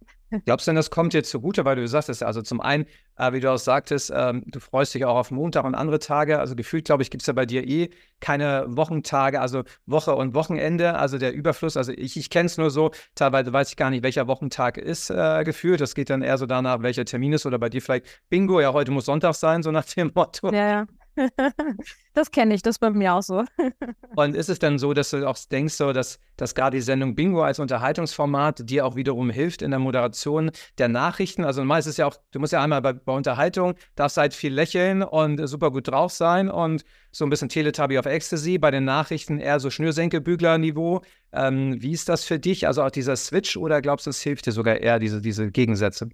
Glaubst 0.45 0.67
du 0.67 0.71
denn, 0.71 0.75
das 0.75 0.89
kommt 0.89 1.13
dir 1.13 1.23
zugute, 1.23 1.63
weil 1.63 1.75
du 1.77 1.87
sagtest, 1.87 2.21
also 2.21 2.41
zum 2.41 2.59
einen, 2.59 2.85
äh, 3.15 3.31
wie 3.31 3.39
du 3.39 3.51
auch 3.51 3.57
sagtest, 3.57 4.11
ähm, 4.13 4.43
du 4.47 4.59
freust 4.59 4.93
dich 4.93 5.05
auch 5.05 5.15
auf 5.15 5.31
Montag 5.31 5.63
und 5.63 5.75
andere 5.75 5.99
Tage. 5.99 6.39
Also 6.39 6.55
gefühlt, 6.55 6.85
glaube 6.85 7.03
ich, 7.03 7.09
gibt 7.09 7.23
es 7.23 7.27
ja 7.27 7.33
bei 7.33 7.45
dir 7.45 7.65
eh 7.65 7.89
keine 8.19 8.65
Wochentage, 8.67 9.39
also 9.39 9.63
Woche 9.85 10.15
und 10.15 10.33
Wochenende, 10.33 10.95
also 10.95 11.17
der 11.17 11.33
Überfluss. 11.33 11.77
Also 11.77 11.93
ich, 11.93 12.17
ich 12.17 12.29
kenne 12.29 12.47
es 12.47 12.57
nur 12.57 12.71
so, 12.71 12.91
teilweise 13.15 13.53
weiß 13.53 13.69
ich 13.69 13.77
gar 13.77 13.89
nicht, 13.89 14.03
welcher 14.03 14.27
Wochentag 14.27 14.77
ist 14.77 15.09
äh, 15.09 15.43
gefühlt. 15.43 15.79
Das 15.79 15.95
geht 15.95 16.09
dann 16.09 16.21
eher 16.21 16.37
so 16.37 16.45
danach, 16.45 16.81
welcher 16.81 17.05
Termin 17.05 17.33
ist 17.33 17.45
oder 17.45 17.59
bei 17.59 17.69
dir 17.69 17.81
vielleicht 17.81 18.05
Bingo, 18.29 18.59
ja, 18.59 18.73
heute 18.73 18.91
muss 18.91 19.05
Sonntag 19.05 19.35
sein, 19.35 19.63
so 19.63 19.71
nach 19.71 19.85
dem 19.85 20.11
Motto. 20.13 20.51
Ja, 20.51 20.69
ja. 20.69 20.87
das 22.13 22.31
kenne 22.31 22.53
ich, 22.53 22.61
das 22.61 22.75
ist 22.75 22.79
bei 22.79 22.89
mir 22.89 23.13
auch 23.13 23.21
so. 23.21 23.43
und 24.15 24.35
ist 24.35 24.49
es 24.49 24.59
dann 24.59 24.77
so, 24.79 24.93
dass 24.93 25.09
du 25.09 25.27
auch 25.27 25.37
denkst, 25.51 25.73
so, 25.73 25.93
dass, 25.93 26.19
dass 26.35 26.55
gerade 26.55 26.77
die 26.77 26.81
Sendung 26.81 27.15
Bingo 27.15 27.43
als 27.43 27.59
Unterhaltungsformat 27.59 28.69
dir 28.69 28.85
auch 28.85 28.95
wiederum 28.95 29.29
hilft 29.29 29.61
in 29.61 29.71
der 29.71 29.79
Moderation 29.79 30.51
der 30.77 30.87
Nachrichten? 30.87 31.43
Also 31.43 31.61
normal 31.61 31.79
ist 31.79 31.97
ja 31.97 32.05
auch, 32.05 32.15
du 32.31 32.39
musst 32.39 32.53
ja 32.53 32.63
einmal 32.63 32.81
bei, 32.81 32.93
bei 32.93 33.13
Unterhaltung, 33.13 33.75
darfst 33.95 34.17
halt 34.17 34.33
viel 34.33 34.53
lächeln 34.53 35.03
und 35.03 35.45
super 35.47 35.71
gut 35.71 35.87
drauf 35.87 36.11
sein 36.11 36.49
und 36.49 36.83
so 37.11 37.25
ein 37.25 37.29
bisschen 37.29 37.49
Teletubby 37.49 37.97
auf 37.97 38.05
Ecstasy, 38.05 38.57
bei 38.57 38.71
den 38.71 38.85
Nachrichten 38.85 39.39
eher 39.39 39.59
so 39.59 39.69
Schnürsenkelbügler-Niveau. 39.69 41.01
Ähm, 41.33 41.81
wie 41.81 41.91
ist 41.91 42.09
das 42.09 42.23
für 42.23 42.39
dich? 42.39 42.67
Also 42.67 42.83
auch 42.83 42.91
dieser 42.91 43.15
Switch 43.15 43.57
oder 43.57 43.81
glaubst 43.81 44.05
du, 44.05 44.11
es 44.11 44.21
hilft 44.21 44.45
dir 44.45 44.51
sogar 44.51 44.77
eher, 44.77 44.99
diese, 44.99 45.21
diese 45.21 45.51
Gegensätze? 45.51 46.09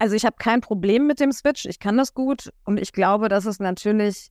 Also 0.00 0.14
ich 0.14 0.24
habe 0.24 0.36
kein 0.38 0.62
Problem 0.62 1.06
mit 1.06 1.20
dem 1.20 1.30
Switch, 1.30 1.66
ich 1.66 1.78
kann 1.78 1.98
das 1.98 2.14
gut 2.14 2.50
und 2.64 2.80
ich 2.80 2.92
glaube, 2.92 3.28
dass 3.28 3.44
es 3.44 3.58
natürlich, 3.60 4.30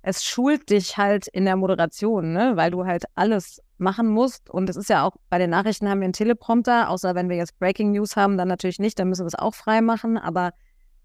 es 0.00 0.24
schult 0.24 0.70
dich 0.70 0.96
halt 0.96 1.28
in 1.28 1.44
der 1.44 1.56
Moderation, 1.56 2.32
ne? 2.32 2.52
weil 2.54 2.70
du 2.70 2.86
halt 2.86 3.04
alles 3.16 3.60
machen 3.76 4.08
musst 4.08 4.48
und 4.48 4.70
es 4.70 4.76
ist 4.76 4.88
ja 4.88 5.04
auch, 5.04 5.16
bei 5.28 5.36
den 5.36 5.50
Nachrichten 5.50 5.90
haben 5.90 6.00
wir 6.00 6.06
einen 6.06 6.14
Teleprompter, 6.14 6.88
außer 6.88 7.14
wenn 7.14 7.28
wir 7.28 7.36
jetzt 7.36 7.58
Breaking 7.58 7.90
News 7.90 8.16
haben, 8.16 8.38
dann 8.38 8.48
natürlich 8.48 8.78
nicht, 8.78 8.98
dann 8.98 9.10
müssen 9.10 9.24
wir 9.24 9.26
es 9.26 9.34
auch 9.34 9.54
frei 9.54 9.82
machen, 9.82 10.16
aber 10.16 10.52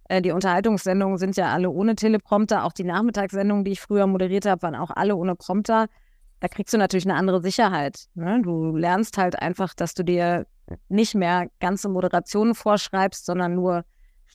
äh, 0.07 0.21
die 0.21 0.31
Unterhaltungssendungen 0.31 1.17
sind 1.17 1.35
ja 1.35 1.51
alle 1.51 1.69
ohne 1.69 1.95
Teleprompter, 1.95 2.63
auch 2.63 2.71
die 2.71 2.85
Nachmittagssendungen, 2.85 3.65
die 3.65 3.71
ich 3.71 3.81
früher 3.81 4.07
moderiert 4.07 4.45
habe, 4.45 4.61
waren 4.61 4.75
auch 4.75 4.91
alle 4.91 5.17
ohne 5.17 5.35
Prompter. 5.35 5.87
Da 6.39 6.47
kriegst 6.47 6.73
du 6.73 6.77
natürlich 6.77 7.05
eine 7.05 7.15
andere 7.15 7.41
Sicherheit. 7.41 8.05
Ne? 8.13 8.41
Du 8.41 8.77
lernst 8.77 9.17
halt 9.17 9.37
einfach, 9.41 9.73
dass 9.73 9.93
du 9.93 10.03
dir 10.03 10.47
nicht 10.87 11.15
mehr 11.15 11.49
ganze 11.59 11.89
Moderationen 11.89 12.55
vorschreibst, 12.55 13.25
sondern 13.25 13.55
nur 13.55 13.83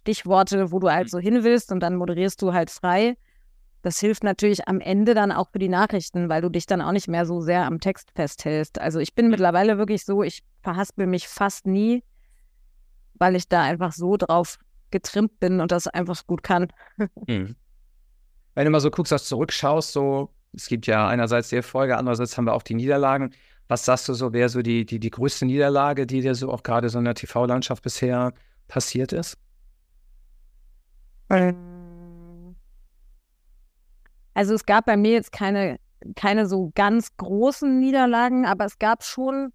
Stichworte, 0.01 0.73
wo 0.73 0.79
du 0.79 0.91
halt 0.91 1.07
mhm. 1.07 1.11
so 1.11 1.19
hin 1.19 1.45
willst 1.45 1.73
und 1.73 1.81
dann 1.81 1.97
moderierst 1.97 2.41
du 2.43 2.53
halt 2.53 2.71
frei. 2.71 3.17
Das 3.83 3.99
hilft 3.99 4.25
natürlich 4.25 4.69
am 4.69 4.81
Ende 4.81 5.15
dann 5.15 5.33
auch 5.33 5.51
für 5.51 5.59
die 5.59 5.69
Nachrichten, 5.69 6.29
weil 6.29 6.43
du 6.43 6.51
dich 6.51 6.67
dann 6.67 6.83
auch 6.83 6.93
nicht 6.93 7.09
mehr 7.09 7.25
so 7.25 7.41
sehr 7.41 7.65
am 7.65 7.81
Text 7.81 8.11
festhältst. 8.15 8.79
Also 8.79 8.99
ich 8.99 9.15
bin 9.15 9.27
mhm. 9.27 9.33
mittlerweile 9.33 9.79
wirklich 9.79 10.05
so, 10.05 10.23
ich 10.23 10.43
verhaspel 10.63 11.07
mich 11.07 11.29
fast 11.29 11.67
nie, 11.67 12.03
weil 13.15 13.37
ich 13.37 13.49
da 13.49 13.63
einfach 13.63 13.93
so 13.93 14.17
drauf 14.17 14.59
getrimmt 14.91 15.39
bin 15.41 15.61
und 15.61 15.73
das 15.73 15.87
einfach 15.87 16.27
gut 16.27 16.43
kann. 16.43 16.69
Mhm. 17.27 17.57
Wenn 18.57 18.65
du 18.65 18.73
mal 18.73 18.81
so 18.81 18.91
guckst, 18.91 19.13
dass 19.13 19.23
du 19.23 19.29
zurückschaust, 19.29 19.93
so, 19.93 20.35
es 20.53 20.67
gibt 20.67 20.87
ja 20.89 21.07
einerseits 21.07 21.51
die 21.51 21.57
Erfolge, 21.57 21.97
andererseits 21.97 22.37
haben 22.37 22.47
wir 22.47 22.53
auch 22.53 22.65
die 22.65 22.75
Niederlagen. 22.75 23.33
Was 23.69 23.85
sagst 23.85 24.09
du 24.09 24.15
so, 24.15 24.33
wäre 24.33 24.49
so 24.49 24.61
die, 24.61 24.85
die, 24.85 24.99
die 24.99 25.11
größte 25.11 25.47
Niederlage, 25.47 26.05
die 26.05 26.21
dir 26.21 26.35
so 26.35 26.51
auch 26.51 26.65
gerade 26.65 26.89
so 26.89 26.99
in 26.99 27.05
der 27.05 27.15
TV-Landschaft 27.15 27.85
bisher 27.85 28.35
passiert 28.67 29.13
ist? 29.13 29.39
Also 34.35 34.55
es 34.55 34.67
gab 34.67 34.87
bei 34.87 34.97
mir 34.97 35.13
jetzt 35.13 35.33
keine, 35.33 35.79
keine 36.17 36.47
so 36.47 36.73
ganz 36.75 37.17
großen 37.17 37.79
Niederlagen, 37.79 38.47
aber 38.47 38.65
es 38.65 38.79
gab 38.79 39.05
schon 39.05 39.53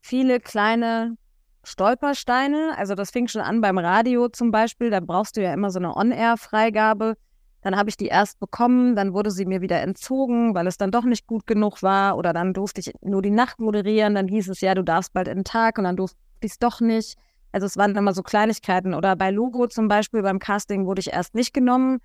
viele 0.00 0.40
kleine 0.40 1.16
Stolpersteine. 1.62 2.74
Also 2.76 2.94
das 2.94 3.10
fing 3.10 3.28
schon 3.28 3.42
an 3.42 3.60
beim 3.60 3.78
Radio 3.78 4.28
zum 4.28 4.50
Beispiel. 4.50 4.90
Da 4.90 5.00
brauchst 5.00 5.36
du 5.36 5.42
ja 5.42 5.52
immer 5.52 5.70
so 5.70 5.78
eine 5.78 5.96
On-Air-Freigabe. 5.96 7.14
Dann 7.62 7.76
habe 7.76 7.88
ich 7.88 7.96
die 7.96 8.08
erst 8.08 8.38
bekommen, 8.40 8.94
dann 8.94 9.14
wurde 9.14 9.30
sie 9.30 9.46
mir 9.46 9.62
wieder 9.62 9.80
entzogen, 9.80 10.54
weil 10.54 10.66
es 10.66 10.76
dann 10.76 10.90
doch 10.90 11.04
nicht 11.04 11.26
gut 11.26 11.46
genug 11.46 11.82
war. 11.82 12.18
Oder 12.18 12.34
dann 12.34 12.52
durfte 12.52 12.80
ich 12.80 12.92
nur 13.00 13.22
die 13.22 13.30
Nacht 13.30 13.58
moderieren. 13.58 14.14
Dann 14.14 14.28
hieß 14.28 14.48
es 14.48 14.60
ja, 14.60 14.74
du 14.74 14.82
darfst 14.82 15.14
bald 15.14 15.28
in 15.28 15.38
den 15.38 15.44
Tag 15.44 15.78
und 15.78 15.84
dann 15.84 15.96
durfte 15.96 16.18
ich 16.40 16.52
es 16.52 16.58
doch 16.58 16.80
nicht. 16.80 17.16
Also 17.54 17.66
es 17.66 17.76
waren 17.76 17.94
immer 17.94 18.12
so 18.12 18.24
Kleinigkeiten. 18.24 18.94
Oder 18.94 19.14
bei 19.14 19.30
Logo 19.30 19.68
zum 19.68 19.86
Beispiel, 19.86 20.22
beim 20.22 20.40
Casting 20.40 20.86
wurde 20.86 20.98
ich 20.98 21.12
erst 21.12 21.36
nicht 21.36 21.54
genommen 21.54 22.00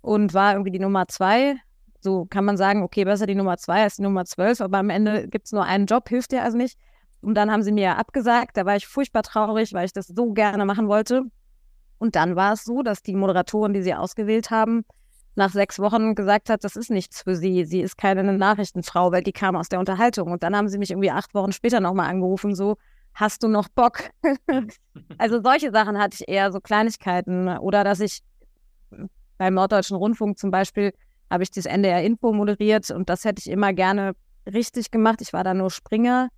und 0.00 0.34
war 0.34 0.54
irgendwie 0.54 0.72
die 0.72 0.80
Nummer 0.80 1.06
zwei. 1.06 1.54
So 2.00 2.24
kann 2.24 2.44
man 2.44 2.56
sagen, 2.56 2.82
okay, 2.82 3.04
besser 3.04 3.26
die 3.26 3.36
Nummer 3.36 3.58
zwei 3.58 3.84
als 3.84 3.94
die 3.94 4.02
Nummer 4.02 4.24
zwölf, 4.24 4.60
aber 4.60 4.78
am 4.78 4.90
Ende 4.90 5.28
gibt 5.28 5.46
es 5.46 5.52
nur 5.52 5.62
einen 5.62 5.86
Job, 5.86 6.08
hilft 6.08 6.32
dir 6.32 6.42
also 6.42 6.56
nicht. 6.56 6.76
Und 7.20 7.34
dann 7.34 7.48
haben 7.48 7.62
sie 7.62 7.70
mir 7.70 7.96
abgesagt. 7.96 8.56
Da 8.56 8.66
war 8.66 8.74
ich 8.74 8.88
furchtbar 8.88 9.22
traurig, 9.22 9.72
weil 9.72 9.84
ich 9.84 9.92
das 9.92 10.08
so 10.08 10.32
gerne 10.32 10.64
machen 10.64 10.88
wollte. 10.88 11.22
Und 11.98 12.16
dann 12.16 12.34
war 12.34 12.54
es 12.54 12.64
so, 12.64 12.82
dass 12.82 13.00
die 13.00 13.14
Moderatorin, 13.14 13.74
die 13.74 13.82
sie 13.82 13.94
ausgewählt 13.94 14.50
haben, 14.50 14.84
nach 15.36 15.52
sechs 15.52 15.78
Wochen 15.78 16.16
gesagt 16.16 16.50
hat, 16.50 16.64
das 16.64 16.74
ist 16.74 16.90
nichts 16.90 17.22
für 17.22 17.36
sie. 17.36 17.64
Sie 17.64 17.82
ist 17.82 17.98
keine 17.98 18.24
Nachrichtenfrau, 18.36 19.12
weil 19.12 19.22
die 19.22 19.32
kam 19.32 19.54
aus 19.54 19.68
der 19.68 19.78
Unterhaltung. 19.78 20.32
Und 20.32 20.42
dann 20.42 20.56
haben 20.56 20.68
sie 20.68 20.78
mich 20.78 20.90
irgendwie 20.90 21.12
acht 21.12 21.34
Wochen 21.34 21.52
später 21.52 21.78
nochmal 21.78 22.10
angerufen, 22.10 22.56
so, 22.56 22.78
hast 23.14 23.42
du 23.42 23.48
noch 23.48 23.68
Bock? 23.68 24.10
also 25.18 25.40
solche 25.42 25.70
Sachen 25.70 25.98
hatte 25.98 26.18
ich 26.20 26.28
eher, 26.28 26.52
so 26.52 26.60
Kleinigkeiten. 26.60 27.48
Oder 27.58 27.84
dass 27.84 28.00
ich 28.00 28.20
beim 29.38 29.54
Norddeutschen 29.54 29.96
Rundfunk 29.96 30.38
zum 30.38 30.50
Beispiel 30.50 30.92
habe 31.30 31.42
ich 31.42 31.50
das 31.50 31.66
NDR 31.66 32.02
Info 32.02 32.32
moderiert 32.32 32.90
und 32.90 33.08
das 33.08 33.24
hätte 33.24 33.40
ich 33.44 33.50
immer 33.50 33.72
gerne 33.72 34.12
richtig 34.46 34.90
gemacht. 34.90 35.20
Ich 35.20 35.32
war 35.32 35.44
da 35.44 35.54
nur 35.54 35.70
Springer 35.70 36.28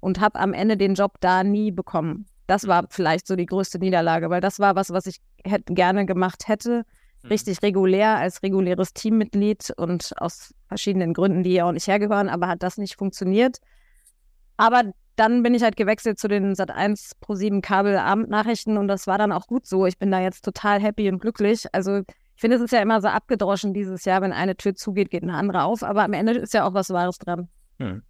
und 0.00 0.20
habe 0.20 0.38
am 0.38 0.54
Ende 0.54 0.76
den 0.76 0.94
Job 0.94 1.16
da 1.20 1.44
nie 1.44 1.70
bekommen. 1.70 2.26
Das 2.46 2.66
war 2.66 2.86
vielleicht 2.88 3.26
so 3.26 3.36
die 3.36 3.46
größte 3.46 3.78
Niederlage, 3.78 4.30
weil 4.30 4.40
das 4.40 4.58
war 4.58 4.74
was, 4.74 4.90
was 4.90 5.06
ich 5.06 5.20
hätte, 5.44 5.74
gerne 5.74 6.06
gemacht 6.06 6.48
hätte. 6.48 6.84
Mhm. 7.22 7.28
Richtig 7.28 7.62
regulär 7.62 8.16
als 8.16 8.42
reguläres 8.42 8.94
Teammitglied 8.94 9.72
und 9.76 10.12
aus 10.16 10.54
verschiedenen 10.66 11.12
Gründen, 11.12 11.42
die 11.42 11.54
ja 11.54 11.66
auch 11.66 11.72
nicht 11.72 11.86
hergehören, 11.86 12.28
aber 12.28 12.48
hat 12.48 12.62
das 12.62 12.78
nicht 12.78 12.96
funktioniert. 12.96 13.58
Aber 14.56 14.92
dann 15.18 15.42
bin 15.42 15.52
ich 15.52 15.62
halt 15.62 15.76
gewechselt 15.76 16.18
zu 16.18 16.28
den 16.28 16.54
Sat1 16.54 17.12
Pro 17.20 17.34
7 17.34 17.60
Kabel 17.60 17.96
Abendnachrichten 17.98 18.78
und 18.78 18.86
das 18.86 19.08
war 19.08 19.18
dann 19.18 19.32
auch 19.32 19.48
gut 19.48 19.66
so. 19.66 19.84
Ich 19.84 19.98
bin 19.98 20.12
da 20.12 20.20
jetzt 20.20 20.44
total 20.44 20.80
happy 20.80 21.08
und 21.10 21.18
glücklich. 21.18 21.66
Also 21.72 21.98
ich 21.98 22.40
finde, 22.40 22.56
es 22.56 22.62
ist 22.62 22.70
ja 22.70 22.80
immer 22.80 23.00
so 23.00 23.08
abgedroschen 23.08 23.74
dieses 23.74 24.04
Jahr, 24.04 24.22
wenn 24.22 24.32
eine 24.32 24.56
Tür 24.56 24.76
zugeht, 24.76 25.10
geht 25.10 25.24
eine 25.24 25.34
andere 25.34 25.64
auf, 25.64 25.82
aber 25.82 26.04
am 26.04 26.12
Ende 26.12 26.34
ist 26.34 26.54
ja 26.54 26.64
auch 26.64 26.72
was 26.72 26.90
Wahres 26.90 27.18
dran. 27.18 27.48
Hm. 27.80 28.02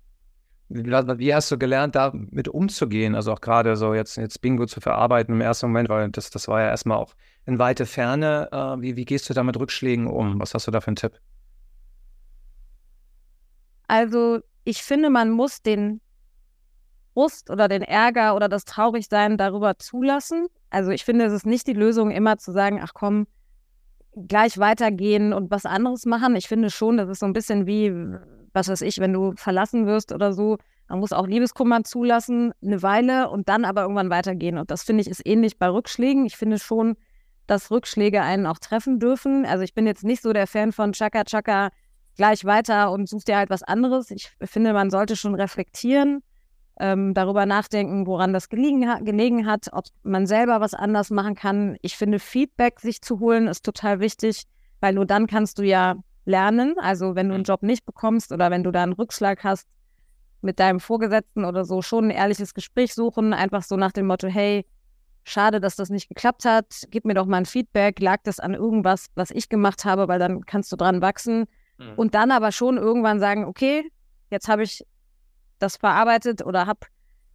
Wie 0.68 1.34
hast 1.34 1.50
du 1.50 1.56
gelernt, 1.56 1.94
damit 1.94 2.48
umzugehen? 2.48 3.14
Also 3.14 3.32
auch 3.32 3.40
gerade 3.40 3.74
so 3.76 3.94
jetzt, 3.94 4.18
jetzt 4.18 4.42
Bingo 4.42 4.66
zu 4.66 4.82
verarbeiten 4.82 5.34
im 5.34 5.40
ersten 5.40 5.68
Moment, 5.68 5.88
weil 5.88 6.10
das, 6.10 6.28
das 6.28 6.46
war 6.46 6.60
ja 6.60 6.68
erstmal 6.68 6.98
auch 6.98 7.14
in 7.46 7.58
weite 7.58 7.86
Ferne. 7.86 8.50
Äh, 8.52 8.82
wie, 8.82 8.96
wie 8.96 9.06
gehst 9.06 9.30
du 9.30 9.34
da 9.34 9.42
mit 9.42 9.58
Rückschlägen 9.58 10.08
um? 10.08 10.38
Was 10.40 10.52
hast 10.52 10.66
du 10.66 10.70
da 10.70 10.82
für 10.82 10.88
einen 10.88 10.96
Tipp? 10.96 11.18
Also 13.86 14.40
ich 14.64 14.82
finde, 14.82 15.08
man 15.08 15.30
muss 15.30 15.62
den 15.62 16.02
Frust 17.18 17.50
oder 17.50 17.66
den 17.66 17.82
Ärger 17.82 18.36
oder 18.36 18.48
das 18.48 18.64
Traurigsein 18.64 19.36
darüber 19.36 19.76
zulassen. 19.76 20.46
Also 20.70 20.92
ich 20.92 21.04
finde, 21.04 21.24
es 21.24 21.32
ist 21.32 21.46
nicht 21.46 21.66
die 21.66 21.72
Lösung, 21.72 22.12
immer 22.12 22.38
zu 22.38 22.52
sagen, 22.52 22.78
ach 22.80 22.92
komm, 22.94 23.26
gleich 24.14 24.58
weitergehen 24.58 25.32
und 25.32 25.50
was 25.50 25.66
anderes 25.66 26.06
machen. 26.06 26.36
Ich 26.36 26.46
finde 26.46 26.70
schon, 26.70 26.96
das 26.96 27.08
ist 27.08 27.18
so 27.18 27.26
ein 27.26 27.32
bisschen 27.32 27.66
wie, 27.66 27.92
was 28.52 28.68
weiß 28.68 28.82
ich, 28.82 29.00
wenn 29.00 29.12
du 29.12 29.32
verlassen 29.34 29.84
wirst 29.88 30.12
oder 30.12 30.32
so, 30.32 30.58
Man 30.88 31.00
muss 31.00 31.12
auch 31.12 31.26
Liebeskummer 31.26 31.82
zulassen, 31.82 32.52
eine 32.62 32.82
Weile 32.84 33.30
und 33.30 33.48
dann 33.48 33.64
aber 33.64 33.82
irgendwann 33.82 34.10
weitergehen. 34.10 34.56
Und 34.56 34.70
das 34.70 34.84
finde 34.84 35.02
ich 35.02 35.08
ist 35.08 35.26
ähnlich 35.26 35.58
bei 35.58 35.68
Rückschlägen. 35.68 36.24
Ich 36.24 36.36
finde 36.36 36.60
schon, 36.60 36.94
dass 37.48 37.72
Rückschläge 37.72 38.22
einen 38.22 38.46
auch 38.46 38.60
treffen 38.60 39.00
dürfen. 39.00 39.44
Also 39.44 39.64
ich 39.64 39.74
bin 39.74 39.88
jetzt 39.88 40.04
nicht 40.04 40.22
so 40.22 40.32
der 40.32 40.46
Fan 40.46 40.70
von 40.70 40.92
Chaka 40.92 41.24
Chaka 41.24 41.70
gleich 42.16 42.44
weiter 42.44 42.92
und 42.92 43.08
such 43.08 43.24
dir 43.24 43.38
halt 43.38 43.50
was 43.50 43.64
anderes. 43.64 44.12
Ich 44.12 44.30
finde, 44.40 44.72
man 44.72 44.90
sollte 44.90 45.16
schon 45.16 45.34
reflektieren, 45.34 46.22
ähm, 46.80 47.14
darüber 47.14 47.46
nachdenken, 47.46 48.06
woran 48.06 48.32
das 48.32 48.48
gelegen, 48.48 48.88
ha 48.88 48.98
gelegen 49.00 49.46
hat, 49.46 49.68
ob 49.72 49.86
man 50.02 50.26
selber 50.26 50.60
was 50.60 50.74
anders 50.74 51.10
machen 51.10 51.34
kann. 51.34 51.76
Ich 51.82 51.96
finde, 51.96 52.18
Feedback 52.18 52.80
sich 52.80 53.02
zu 53.02 53.20
holen 53.20 53.48
ist 53.48 53.64
total 53.64 54.00
wichtig, 54.00 54.44
weil 54.80 54.94
nur 54.94 55.06
dann 55.06 55.26
kannst 55.26 55.58
du 55.58 55.62
ja 55.62 55.96
lernen. 56.24 56.76
Also 56.78 57.14
wenn 57.14 57.28
du 57.28 57.34
einen 57.34 57.42
mhm. 57.42 57.46
Job 57.46 57.62
nicht 57.62 57.84
bekommst 57.84 58.32
oder 58.32 58.50
wenn 58.50 58.62
du 58.62 58.70
da 58.70 58.82
einen 58.82 58.92
Rückschlag 58.92 59.42
hast 59.42 59.66
mit 60.40 60.60
deinem 60.60 60.78
Vorgesetzten 60.78 61.44
oder 61.44 61.64
so, 61.64 61.82
schon 61.82 62.06
ein 62.06 62.10
ehrliches 62.10 62.54
Gespräch 62.54 62.94
suchen, 62.94 63.32
einfach 63.32 63.62
so 63.62 63.76
nach 63.76 63.92
dem 63.92 64.06
Motto, 64.06 64.28
hey, 64.28 64.64
schade, 65.24 65.60
dass 65.60 65.76
das 65.76 65.90
nicht 65.90 66.08
geklappt 66.08 66.44
hat, 66.44 66.84
gib 66.90 67.04
mir 67.04 67.14
doch 67.14 67.26
mal 67.26 67.38
ein 67.38 67.46
Feedback, 67.46 67.98
lag 68.00 68.18
das 68.22 68.38
an 68.38 68.54
irgendwas, 68.54 69.06
was 69.14 69.30
ich 69.30 69.48
gemacht 69.48 69.84
habe, 69.84 70.06
weil 70.06 70.18
dann 70.18 70.46
kannst 70.46 70.70
du 70.70 70.76
dran 70.76 71.02
wachsen. 71.02 71.46
Mhm. 71.78 71.94
Und 71.96 72.14
dann 72.14 72.30
aber 72.30 72.52
schon 72.52 72.76
irgendwann 72.76 73.18
sagen, 73.18 73.44
okay, 73.44 73.90
jetzt 74.30 74.48
habe 74.48 74.62
ich 74.62 74.84
das 75.58 75.76
verarbeitet 75.76 76.44
oder 76.44 76.66
habe 76.66 76.80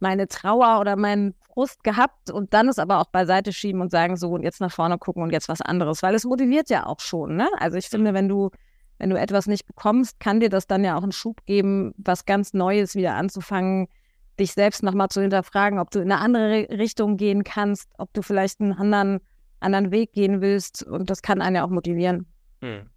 meine 0.00 0.28
Trauer 0.28 0.80
oder 0.80 0.96
meinen 0.96 1.34
Frust 1.52 1.84
gehabt 1.84 2.30
und 2.30 2.52
dann 2.52 2.68
es 2.68 2.78
aber 2.78 3.00
auch 3.00 3.06
beiseite 3.06 3.52
schieben 3.52 3.80
und 3.80 3.90
sagen, 3.90 4.16
so 4.16 4.30
und 4.30 4.42
jetzt 4.42 4.60
nach 4.60 4.72
vorne 4.72 4.98
gucken 4.98 5.22
und 5.22 5.30
jetzt 5.30 5.48
was 5.48 5.60
anderes, 5.60 6.02
weil 6.02 6.14
es 6.14 6.24
motiviert 6.24 6.68
ja 6.68 6.86
auch 6.86 7.00
schon. 7.00 7.36
Ne? 7.36 7.48
Also 7.58 7.78
ich 7.78 7.88
finde, 7.88 8.12
wenn 8.12 8.28
du 8.28 8.50
wenn 8.98 9.10
du 9.10 9.18
etwas 9.18 9.46
nicht 9.46 9.66
bekommst, 9.66 10.20
kann 10.20 10.40
dir 10.40 10.48
das 10.48 10.66
dann 10.66 10.84
ja 10.84 10.96
auch 10.96 11.02
einen 11.02 11.12
Schub 11.12 11.44
geben, 11.46 11.94
was 11.96 12.24
ganz 12.24 12.54
Neues 12.54 12.94
wieder 12.94 13.14
anzufangen, 13.14 13.88
dich 14.38 14.52
selbst 14.52 14.82
nochmal 14.82 15.08
zu 15.08 15.20
hinterfragen, 15.20 15.78
ob 15.78 15.90
du 15.90 16.00
in 16.00 16.10
eine 16.10 16.20
andere 16.20 16.68
Richtung 16.70 17.16
gehen 17.16 17.44
kannst, 17.44 17.90
ob 17.98 18.12
du 18.12 18.22
vielleicht 18.22 18.60
einen 18.60 18.72
anderen, 18.72 19.20
anderen 19.60 19.90
Weg 19.90 20.12
gehen 20.12 20.40
willst. 20.40 20.82
Und 20.82 21.10
das 21.10 21.22
kann 21.22 21.40
einen 21.40 21.56
ja 21.56 21.64
auch 21.64 21.70
motivieren. 21.70 22.26
Hm. 22.60 22.88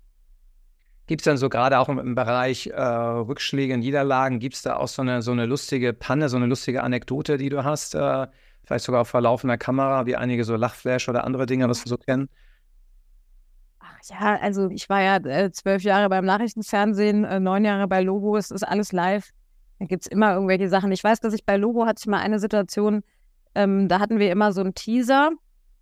Gibt 1.07 1.21
es 1.21 1.25
dann 1.25 1.37
so 1.37 1.49
gerade 1.49 1.79
auch 1.79 1.89
im, 1.89 2.15
Bereich 2.15 2.67
äh, 2.67 2.81
Rückschläge, 2.81 3.77
Niederlagen, 3.77 4.39
gibt 4.39 4.55
es 4.55 4.61
da 4.61 4.75
auch 4.75 4.89
so 4.89 5.01
eine, 5.01 5.21
so 5.21 5.31
eine 5.31 5.45
lustige 5.45 5.93
Panne, 5.93 6.29
so 6.29 6.37
eine 6.37 6.45
lustige 6.45 6.83
Anekdote, 6.83 7.37
die 7.37 7.49
du 7.49 7.63
hast? 7.63 7.95
Äh, 7.95 8.27
vielleicht 8.65 8.85
sogar 8.85 9.01
auf 9.01 9.07
verlaufender 9.07 9.57
Kamera, 9.57 10.05
wie 10.05 10.17
einige 10.17 10.43
so 10.43 10.55
Lachflash 10.55 11.07
oder 11.07 11.23
andere 11.23 11.45
Dinge, 11.45 11.69
was 11.69 11.83
wir 11.85 11.89
so 11.89 11.97
kennen? 11.97 12.29
ja, 14.09 14.37
also 14.39 14.69
ich 14.69 14.89
war 14.89 15.01
ja 15.01 15.17
äh, 15.17 15.51
zwölf 15.51 15.83
Jahre 15.83 16.09
beim 16.09 16.25
Nachrichtenfernsehen, 16.25 17.23
äh, 17.25 17.39
neun 17.39 17.65
Jahre 17.65 17.87
bei 17.87 18.01
Logo, 18.01 18.37
es 18.37 18.51
ist 18.51 18.63
alles 18.63 18.91
live. 18.91 19.31
Da 19.79 19.85
gibt 19.85 20.03
es 20.03 20.07
immer 20.07 20.33
irgendwelche 20.33 20.69
Sachen. 20.69 20.91
Ich 20.91 21.03
weiß, 21.03 21.19
dass 21.19 21.33
ich 21.33 21.45
bei 21.45 21.57
Logo 21.57 21.85
hatte 21.85 22.01
ich 22.01 22.07
mal 22.07 22.19
eine 22.19 22.39
Situation, 22.39 23.03
ähm, 23.55 23.87
da 23.87 23.99
hatten 23.99 24.19
wir 24.19 24.31
immer 24.31 24.51
so 24.51 24.61
einen 24.61 24.73
Teaser, 24.73 25.31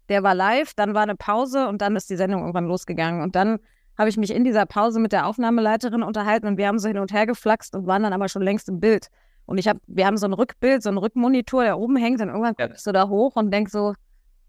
der 0.10 0.24
war 0.24 0.36
live, 0.36 0.74
dann 0.74 0.94
war 0.94 1.04
eine 1.04 1.16
Pause 1.16 1.68
und 1.68 1.82
dann 1.82 1.96
ist 1.96 2.10
die 2.10 2.16
Sendung 2.16 2.42
irgendwann 2.42 2.66
losgegangen. 2.66 3.22
Und 3.22 3.36
dann 3.36 3.60
habe 3.98 4.10
ich 4.10 4.18
mich 4.18 4.32
in 4.32 4.44
dieser 4.44 4.66
Pause 4.66 5.00
mit 5.00 5.12
der 5.12 5.28
Aufnahmeleiterin 5.28 6.04
unterhalten 6.04 6.48
und 6.48 6.58
wir 6.58 6.68
haben 6.68 6.80
so 6.80 6.88
hin 6.88 6.98
und 6.98 7.14
her 7.14 7.26
geflaxt 7.26 7.76
und 7.76 7.88
waren 7.88 8.04
dann 8.04 8.14
aber 8.14 8.30
schon 8.30 8.42
längst 8.42 8.70
im 8.70 8.80
Bild. 8.80 9.08
Und 9.46 9.58
ich 9.58 9.68
habe, 9.68 9.80
wir 9.88 10.06
haben 10.06 10.18
so 10.18 10.26
ein 10.26 10.34
Rückbild, 10.34 10.82
so 10.84 10.90
ein 10.90 10.98
Rückmonitor, 10.98 11.64
der 11.64 11.78
oben 11.78 11.96
hängt 11.96 12.22
und 12.22 12.30
irgendwann 12.30 12.56
ja. 12.58 12.68
guckst 12.68 12.86
du 12.88 12.92
da 12.92 13.08
hoch 13.08 13.36
und 13.36 13.52
denkst 13.52 13.72
so, 13.72 13.94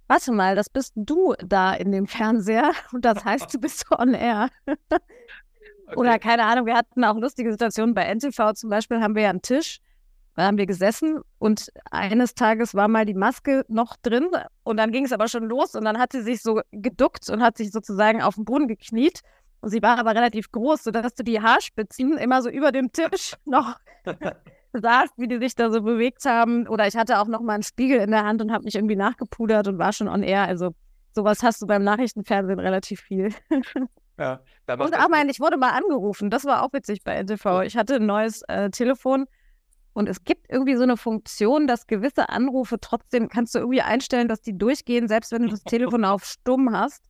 warte 0.09 0.33
mal, 0.33 0.57
das 0.57 0.71
bist 0.71 0.93
du 0.97 1.35
da 1.45 1.75
in 1.75 1.93
dem 1.93 2.07
Fernseher 2.07 2.73
und 2.93 3.05
das 3.05 3.25
heißt, 3.25 3.53
du 3.53 3.59
bist 3.61 3.85
on 3.91 4.15
air. 4.15 4.49
Okay. 5.89 6.01
Oder 6.01 6.19
keine 6.19 6.43
Ahnung, 6.43 6.67
wir 6.67 6.75
hatten 6.75 7.05
auch 7.05 7.15
lustige 7.15 7.53
Situationen 7.53 7.95
bei 7.95 8.13
NTV 8.13 8.55
zum 8.55 8.71
Beispiel, 8.71 9.01
haben 9.01 9.15
wir 9.15 9.23
ja 9.23 9.31
einen 9.31 9.41
Tisch, 9.41 9.79
da 10.37 10.45
haben 10.45 10.59
wir 10.59 10.67
gesessen 10.67 11.21
und 11.39 11.73
eines 11.91 12.35
Tages 12.35 12.75
war 12.75 12.89
mal 12.89 13.07
die 13.07 13.15
Maske 13.15 13.65
noch 13.69 13.97
drin 13.97 14.29
und 14.65 14.77
dann 14.77 14.93
ging 14.93 15.07
es 15.07 15.13
aber 15.13 15.29
schon 15.29 15.45
los 15.45 15.75
und 15.75 15.85
dann 15.85 15.99
hat 15.99 16.13
sie 16.13 16.21
sich 16.21 16.43
so 16.43 16.61
geduckt 16.73 17.29
und 17.31 17.43
hat 17.43 17.57
sich 17.57 17.73
sozusagen 17.73 18.23
auf 18.23 18.35
den 18.35 18.45
Boden 18.45 18.69
gekniet 18.69 19.23
und 19.61 19.71
sie 19.71 19.83
war 19.83 19.99
aber 19.99 20.15
relativ 20.15 20.53
groß, 20.53 20.85
sodass 20.85 21.15
du 21.15 21.25
die 21.25 21.41
Haarspitzen 21.41 22.19
immer 22.19 22.43
so 22.43 22.51
über 22.51 22.71
dem 22.71 22.93
Tisch 22.93 23.35
noch 23.45 23.77
sahst, 24.73 25.15
wie 25.17 25.27
die 25.27 25.39
sich 25.39 25.55
da 25.55 25.71
so 25.71 25.83
bewegt 25.83 26.25
haben. 26.25 26.69
Oder 26.69 26.87
ich 26.87 26.97
hatte 26.97 27.19
auch 27.19 27.27
noch 27.27 27.41
mal 27.41 27.55
einen 27.55 27.63
Spiegel 27.63 27.99
in 28.01 28.11
der 28.11 28.25
Hand 28.25 28.43
und 28.43 28.53
habe 28.53 28.65
mich 28.65 28.75
irgendwie 28.75 28.97
nachgepudert 28.97 29.69
und 29.69 29.79
war 29.79 29.93
schon 29.93 30.09
on 30.09 30.23
air. 30.23 30.43
Also 30.43 30.75
sowas 31.15 31.43
hast 31.43 31.63
du 31.63 31.67
beim 31.67 31.83
Nachrichtenfernsehen 31.83 32.61
relativ 32.61 33.01
viel. 33.01 33.33
Ja, 34.19 34.41
und 34.67 34.95
ach 34.95 35.09
mein, 35.11 35.29
ich 35.29 35.41
wurde 35.41 35.59
mal 35.59 35.73
angerufen. 35.73 36.31
Das 36.31 36.47
war 36.47 36.63
auch 36.63 36.73
witzig 36.73 37.05
bei 37.05 37.23
NTV. 37.23 37.61
Ich 37.67 37.77
hatte 37.77 37.97
ein 37.97 38.07
neues 38.07 38.41
äh, 38.49 38.71
Telefon 38.71 39.27
und 39.97 40.11
es 40.11 40.25
gibt 40.25 40.51
irgendwie 40.51 40.77
so 40.77 40.83
eine 40.83 40.99
Funktion, 40.99 41.67
dass 41.67 41.87
gewisse 41.87 42.29
Anrufe 42.29 42.79
trotzdem 42.79 43.31
kannst 43.31 43.55
du 43.55 43.61
irgendwie 43.61 43.81
einstellen, 43.81 44.29
dass 44.29 44.43
die 44.43 44.57
durchgehen, 44.57 45.09
selbst 45.09 45.33
wenn 45.33 45.45
du 45.45 45.49
das 45.49 45.65
Telefon 45.65 46.05
auf 46.05 46.23
stumm 46.27 46.71
hast. 46.71 47.03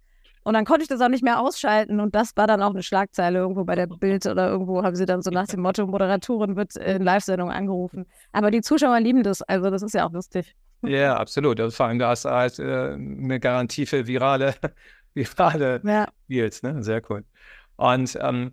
Und 0.44 0.54
dann 0.54 0.64
konnte 0.64 0.82
ich 0.82 0.88
das 0.88 1.00
auch 1.00 1.08
nicht 1.08 1.24
mehr 1.24 1.40
ausschalten. 1.40 1.98
Und 1.98 2.14
das 2.14 2.36
war 2.36 2.46
dann 2.46 2.62
auch 2.62 2.70
eine 2.70 2.84
Schlagzeile 2.84 3.40
irgendwo 3.40 3.64
bei 3.64 3.74
der 3.74 3.88
Bild 3.88 4.24
oder 4.26 4.50
irgendwo 4.50 4.84
haben 4.84 4.94
sie 4.94 5.04
dann 5.04 5.20
so 5.20 5.30
nach 5.30 5.48
dem 5.48 5.62
Motto, 5.62 5.84
Moderatorin 5.84 6.54
wird 6.54 6.76
in 6.76 7.02
Live-Sendung 7.02 7.50
angerufen. 7.50 8.06
Aber 8.30 8.52
die 8.52 8.60
Zuschauer 8.60 9.00
lieben 9.00 9.24
das. 9.24 9.42
Also 9.42 9.68
das 9.68 9.82
ist 9.82 9.94
ja 9.94 10.06
auch 10.06 10.12
lustig. 10.12 10.54
Ja, 10.82 11.16
absolut. 11.16 11.58
Und 11.58 11.74
vor 11.74 11.86
allem 11.86 11.98
da 11.98 12.12
ist 12.12 12.24
halt 12.24 12.60
äh, 12.60 12.92
eine 12.92 13.40
Garantie 13.40 13.86
für 13.86 14.06
virale, 14.06 14.54
virale 15.14 15.80
ja. 15.82 16.06
Deals. 16.28 16.62
Ne? 16.62 16.84
Sehr 16.84 17.02
cool. 17.10 17.24
Und 17.74 18.16
ähm, 18.22 18.52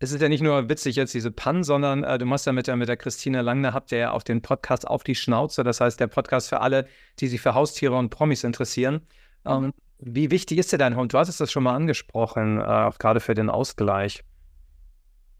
es 0.00 0.12
ist 0.12 0.22
ja 0.22 0.28
nicht 0.28 0.42
nur 0.42 0.68
witzig 0.68 0.96
jetzt 0.96 1.14
diese 1.14 1.30
Pannen, 1.32 1.64
sondern 1.64 2.04
äh, 2.04 2.18
du 2.18 2.24
machst 2.24 2.46
ja 2.46 2.52
mit 2.52 2.66
der, 2.66 2.76
mit 2.76 2.88
der 2.88 2.96
Christine 2.96 3.42
Langner, 3.42 3.74
habt 3.74 3.90
ihr 3.90 3.98
ja 3.98 4.10
auch 4.12 4.22
den 4.22 4.42
Podcast 4.42 4.86
auf 4.86 5.02
die 5.02 5.16
Schnauze. 5.16 5.64
Das 5.64 5.80
heißt, 5.80 5.98
der 5.98 6.06
Podcast 6.06 6.48
für 6.48 6.60
alle, 6.60 6.86
die 7.18 7.26
sich 7.26 7.40
für 7.40 7.54
Haustiere 7.54 7.96
und 7.96 8.10
Promis 8.10 8.44
interessieren. 8.44 9.00
Ähm, 9.44 9.64
mhm. 9.64 9.72
Wie 9.98 10.30
wichtig 10.30 10.58
ist 10.58 10.72
dir 10.72 10.78
dein 10.78 10.94
Hund? 10.94 11.12
Du 11.12 11.18
hattest 11.18 11.40
das 11.40 11.50
schon 11.50 11.64
mal 11.64 11.74
angesprochen, 11.74 12.60
äh, 12.60 12.90
gerade 12.98 13.18
für 13.18 13.34
den 13.34 13.50
Ausgleich. 13.50 14.22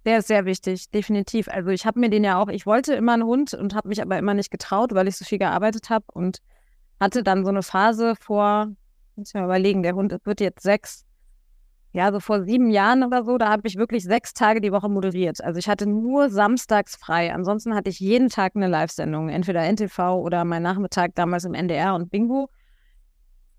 Der 0.05 0.19
ist 0.19 0.29
sehr 0.29 0.45
wichtig, 0.45 0.91
definitiv. 0.91 1.49
Also 1.49 1.71
ich 1.71 1.87
habe 1.87 2.01
mir 2.01 2.11
den 2.11 2.25
ja 2.25 2.41
auch, 2.41 2.49
ich 2.49 2.67
wollte 2.67 2.95
immer 2.95 3.13
einen 3.13 3.25
Hund 3.25 3.55
und 3.55 3.75
habe 3.75 3.89
mich 3.89 4.03
aber 4.03 4.19
immer 4.19 4.35
nicht 4.35 4.51
getraut, 4.51 4.93
weil 4.93 5.07
ich 5.07 5.17
so 5.17 5.25
viel 5.25 5.39
gearbeitet 5.39 5.91
habe 5.91 6.05
und 6.13 6.39
hatte 6.99 7.23
dann 7.23 7.45
so 7.45 7.51
eine 7.51 7.63
Phase 7.63 8.15
vor, 8.21 8.69
muss 9.15 9.29
ich 9.29 9.35
mal 9.35 9.45
überlegen, 9.45 9.83
der 9.83 9.95
Hund 9.95 10.17
wird 10.25 10.41
jetzt 10.41 10.63
sechs, 10.63 11.05
ja, 11.93 12.13
so 12.13 12.21
vor 12.21 12.45
sieben 12.45 12.71
Jahren 12.71 13.03
oder 13.03 13.25
so, 13.25 13.39
da 13.39 13.49
habe 13.49 13.67
ich 13.67 13.77
wirklich 13.77 14.05
sechs 14.05 14.35
Tage 14.35 14.61
die 14.61 14.73
Woche 14.73 14.89
moderiert. 14.89 15.43
Also 15.43 15.59
ich 15.59 15.69
hatte 15.69 15.87
nur 15.87 16.29
samstags 16.29 16.97
frei. 16.97 17.33
Ansonsten 17.33 17.75
hatte 17.75 17.89
ich 17.89 17.99
jeden 17.99 18.29
Tag 18.29 18.57
eine 18.57 18.69
Live-Sendung, 18.69 19.31
entweder 19.31 19.63
NTV 19.63 20.17
oder 20.17 20.45
mein 20.45 20.63
Nachmittag 20.63 21.15
damals 21.15 21.45
im 21.45 21.55
NDR 21.55 21.95
und 21.95 22.11
Bingo. 22.11 22.51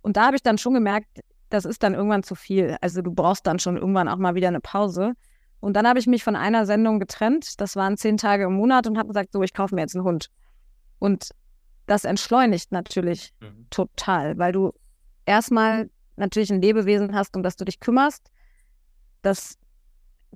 Und 0.01 0.15
da 0.15 0.27
habe 0.27 0.35
ich 0.35 0.43
dann 0.43 0.57
schon 0.57 0.75
gemerkt, 0.75 1.07
das 1.49 1.65
ist 1.65 1.81
dann 1.81 1.95
irgendwann 1.95 2.23
zu 2.23 2.35
viel. 2.35 2.77
Also 2.81 3.01
du 3.01 3.11
brauchst 3.11 3.47
dann 3.47 3.57
schon 3.57 3.77
irgendwann 3.77 4.07
auch 4.07 4.17
mal 4.17 4.35
wieder 4.35 4.47
eine 4.47 4.61
Pause. 4.61 5.13
Und 5.59 5.73
dann 5.73 5.87
habe 5.87 5.99
ich 5.99 6.07
mich 6.07 6.23
von 6.23 6.35
einer 6.35 6.65
Sendung 6.65 6.99
getrennt. 6.99 7.59
Das 7.59 7.75
waren 7.75 7.97
zehn 7.97 8.17
Tage 8.17 8.45
im 8.45 8.53
Monat 8.53 8.85
und 8.87 8.97
habe 8.97 9.07
gesagt, 9.07 9.33
so, 9.33 9.41
ich 9.41 9.53
kaufe 9.53 9.73
mir 9.73 9.81
jetzt 9.81 9.95
einen 9.95 10.05
Hund. 10.05 10.29
Und 10.99 11.31
das 11.87 12.05
entschleunigt 12.05 12.71
natürlich 12.71 13.33
mhm. 13.41 13.65
total, 13.71 14.37
weil 14.37 14.51
du 14.51 14.71
erstmal 15.25 15.89
natürlich 16.19 16.51
ein 16.51 16.61
Lebewesen 16.61 17.15
hast, 17.15 17.35
um 17.35 17.43
das 17.43 17.55
du 17.55 17.65
dich 17.65 17.79
kümmerst. 17.79 18.31
Das 19.21 19.57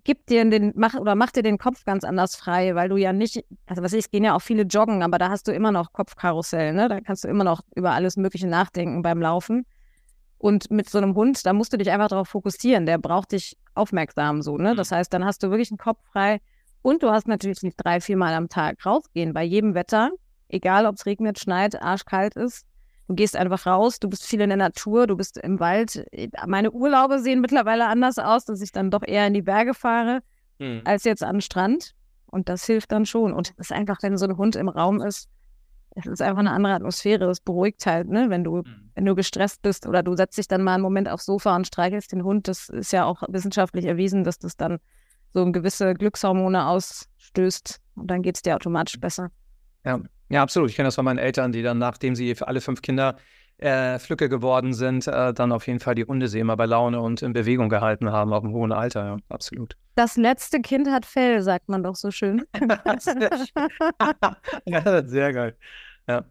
gibt 0.03 0.29
dir 0.29 0.49
den, 0.49 0.73
mach, 0.75 0.95
oder 0.95 1.15
macht 1.15 1.35
dir 1.35 1.43
den 1.43 1.57
Kopf 1.57 1.85
ganz 1.85 2.03
anders 2.03 2.35
frei, 2.35 2.75
weil 2.75 2.89
du 2.89 2.97
ja 2.97 3.13
nicht, 3.13 3.45
also 3.67 3.83
was 3.83 3.93
ich, 3.93 3.99
es 3.99 4.11
gehen 4.11 4.23
ja 4.23 4.35
auch 4.35 4.41
viele 4.41 4.63
joggen, 4.63 5.03
aber 5.03 5.17
da 5.17 5.29
hast 5.29 5.47
du 5.47 5.53
immer 5.53 5.71
noch 5.71 5.93
Kopfkarussell, 5.93 6.73
ne? 6.73 6.89
Da 6.89 6.99
kannst 6.99 7.23
du 7.23 7.27
immer 7.27 7.43
noch 7.43 7.61
über 7.75 7.91
alles 7.91 8.17
Mögliche 8.17 8.47
nachdenken 8.47 9.01
beim 9.01 9.21
Laufen. 9.21 9.65
Und 10.37 10.71
mit 10.71 10.89
so 10.89 10.97
einem 10.97 11.15
Hund, 11.15 11.45
da 11.45 11.53
musst 11.53 11.71
du 11.71 11.77
dich 11.77 11.89
einfach 11.89 12.09
darauf 12.09 12.27
fokussieren, 12.27 12.85
der 12.85 12.97
braucht 12.97 13.31
dich 13.31 13.57
aufmerksam 13.75 14.41
so, 14.41 14.57
ne? 14.57 14.75
Das 14.75 14.91
mhm. 14.91 14.95
heißt, 14.95 15.13
dann 15.13 15.23
hast 15.23 15.43
du 15.43 15.49
wirklich 15.49 15.71
einen 15.71 15.77
Kopf 15.77 15.99
frei 16.11 16.41
und 16.81 17.01
du 17.01 17.11
hast 17.11 17.27
natürlich 17.27 17.61
nicht 17.63 17.77
drei, 17.77 18.01
vier 18.01 18.17
Mal 18.17 18.33
am 18.33 18.49
Tag 18.49 18.85
rausgehen, 18.85 19.33
bei 19.33 19.43
jedem 19.43 19.73
Wetter, 19.73 20.11
egal 20.49 20.85
ob 20.85 20.95
es 20.95 21.05
regnet, 21.05 21.39
schneit, 21.39 21.81
arschkalt 21.81 22.35
ist, 22.35 22.65
Du 23.13 23.17
gehst 23.17 23.35
einfach 23.35 23.67
raus, 23.67 23.99
du 23.99 24.09
bist 24.09 24.25
viel 24.25 24.41
in 24.41 24.49
der 24.49 24.57
Natur, 24.57 25.05
du 25.05 25.15
bist 25.15 25.37
im 25.37 25.59
Wald. 25.59 26.03
Meine 26.47 26.71
Urlaube 26.71 27.19
sehen 27.19 27.41
mittlerweile 27.41 27.85
anders 27.85 28.17
aus, 28.17 28.43
dass 28.45 28.59
ich 28.59 28.71
dann 28.71 28.89
doch 28.89 29.03
eher 29.05 29.27
in 29.27 29.35
die 29.35 29.43
Berge 29.43 29.75
fahre, 29.75 30.23
hm. 30.57 30.81
als 30.83 31.03
jetzt 31.03 31.21
an 31.21 31.35
den 31.35 31.41
Strand. 31.41 31.93
Und 32.25 32.49
das 32.49 32.65
hilft 32.65 32.91
dann 32.91 33.05
schon. 33.05 33.31
Und 33.31 33.53
es 33.57 33.69
ist 33.69 33.71
einfach, 33.71 34.01
wenn 34.01 34.17
so 34.17 34.25
ein 34.25 34.35
Hund 34.35 34.55
im 34.55 34.67
Raum 34.67 34.99
ist, 34.99 35.29
es 35.91 36.07
ist 36.07 36.23
einfach 36.23 36.39
eine 36.39 36.49
andere 36.49 36.73
Atmosphäre. 36.73 37.29
Es 37.29 37.39
beruhigt 37.39 37.85
halt, 37.85 38.09
ne? 38.09 38.31
Wenn 38.31 38.43
du, 38.43 38.63
hm. 38.63 38.89
wenn 38.95 39.05
du 39.05 39.13
gestresst 39.13 39.61
bist 39.61 39.85
oder 39.85 40.01
du 40.01 40.15
setzt 40.15 40.39
dich 40.39 40.47
dann 40.47 40.63
mal 40.63 40.73
einen 40.73 40.81
Moment 40.81 41.07
aufs 41.07 41.25
Sofa 41.25 41.55
und 41.55 41.67
streichelst 41.67 42.13
den 42.13 42.23
Hund. 42.23 42.47
Das 42.47 42.67
ist 42.69 42.93
ja 42.93 43.05
auch 43.05 43.21
wissenschaftlich 43.27 43.85
erwiesen, 43.85 44.23
dass 44.23 44.39
das 44.39 44.57
dann 44.57 44.79
so 45.35 45.45
gewisse 45.51 45.93
Glückshormone 45.93 46.65
ausstößt 46.65 47.79
und 47.93 48.07
dann 48.07 48.23
geht 48.23 48.37
es 48.37 48.41
dir 48.41 48.55
automatisch 48.55 48.99
besser. 48.99 49.29
Ja, 49.85 49.99
ja, 50.29 50.41
absolut. 50.41 50.69
Ich 50.69 50.75
kenne 50.75 50.87
das 50.87 50.95
von 50.95 51.05
meinen 51.05 51.19
Eltern, 51.19 51.51
die 51.51 51.61
dann, 51.61 51.77
nachdem 51.77 52.15
sie 52.15 52.35
für 52.35 52.47
alle 52.47 52.61
fünf 52.61 52.81
Kinder 52.81 53.17
äh, 53.57 53.99
Flücke 53.99 54.29
geworden 54.29 54.73
sind, 54.73 55.07
äh, 55.07 55.33
dann 55.33 55.51
auf 55.51 55.67
jeden 55.67 55.79
Fall 55.79 55.95
die 55.95 56.05
Hunde 56.05 56.27
sie 56.27 56.39
immer 56.39 56.57
bei 56.57 56.65
Laune 56.65 56.99
und 56.99 57.21
in 57.21 57.33
Bewegung 57.33 57.69
gehalten 57.69 58.11
haben, 58.11 58.33
auf 58.33 58.41
dem 58.41 58.51
hohen 58.51 58.71
Alter, 58.71 59.05
ja, 59.05 59.17
absolut. 59.29 59.77
Das 59.95 60.17
letzte 60.17 60.59
Kind 60.59 60.89
hat 60.89 61.05
Fell, 61.05 61.41
sagt 61.41 61.69
man 61.69 61.83
doch 61.83 61.95
so 61.95 62.11
schön. 62.11 62.43
ja, 64.65 65.07
sehr 65.07 65.33
geil. 65.33 65.55
Ja. 66.07 66.25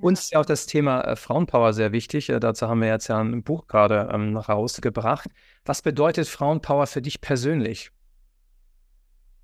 Uns 0.00 0.20
ist 0.20 0.32
ja 0.32 0.40
auch 0.40 0.46
das 0.46 0.66
Thema 0.66 1.02
äh, 1.02 1.16
Frauenpower 1.16 1.74
sehr 1.74 1.92
wichtig. 1.92 2.30
Äh, 2.30 2.40
dazu 2.40 2.68
haben 2.68 2.80
wir 2.80 2.88
jetzt 2.88 3.08
ja 3.08 3.20
ein 3.20 3.42
Buch 3.42 3.66
gerade 3.66 4.08
ähm, 4.12 4.36
rausgebracht. 4.36 5.28
Was 5.64 5.82
bedeutet 5.82 6.28
Frauenpower 6.28 6.86
für 6.86 7.02
dich 7.02 7.20
persönlich? 7.20 7.90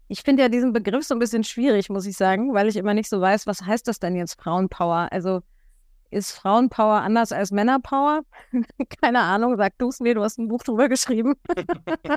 Ich 0.09 0.23
finde 0.23 0.43
ja 0.43 0.49
diesen 0.49 0.73
Begriff 0.73 1.05
so 1.05 1.15
ein 1.15 1.19
bisschen 1.19 1.45
schwierig, 1.45 1.91
muss 1.91 2.07
ich 2.07 2.17
sagen, 2.17 2.55
weil 2.55 2.69
ich 2.69 2.77
immer 2.77 2.95
nicht 2.95 3.09
so 3.09 3.21
weiß, 3.21 3.47
was 3.47 3.63
heißt 3.63 3.87
das 3.87 3.99
denn 3.99 4.17
jetzt 4.17 4.41
Frauenpower? 4.41 5.09
Also 5.11 5.43
ist 6.11 6.33
Frauenpower 6.33 7.03
anders 7.03 7.33
als 7.33 7.51
Männerpower? 7.51 8.23
Keine 9.03 9.21
Ahnung, 9.21 9.57
sag 9.59 9.77
du 9.79 9.89
es 9.89 10.01
mir, 10.01 10.15
du 10.15 10.23
hast 10.23 10.39
ein 10.39 10.49
Buch 10.49 10.63
drüber 10.63 10.89
geschrieben. 10.89 11.35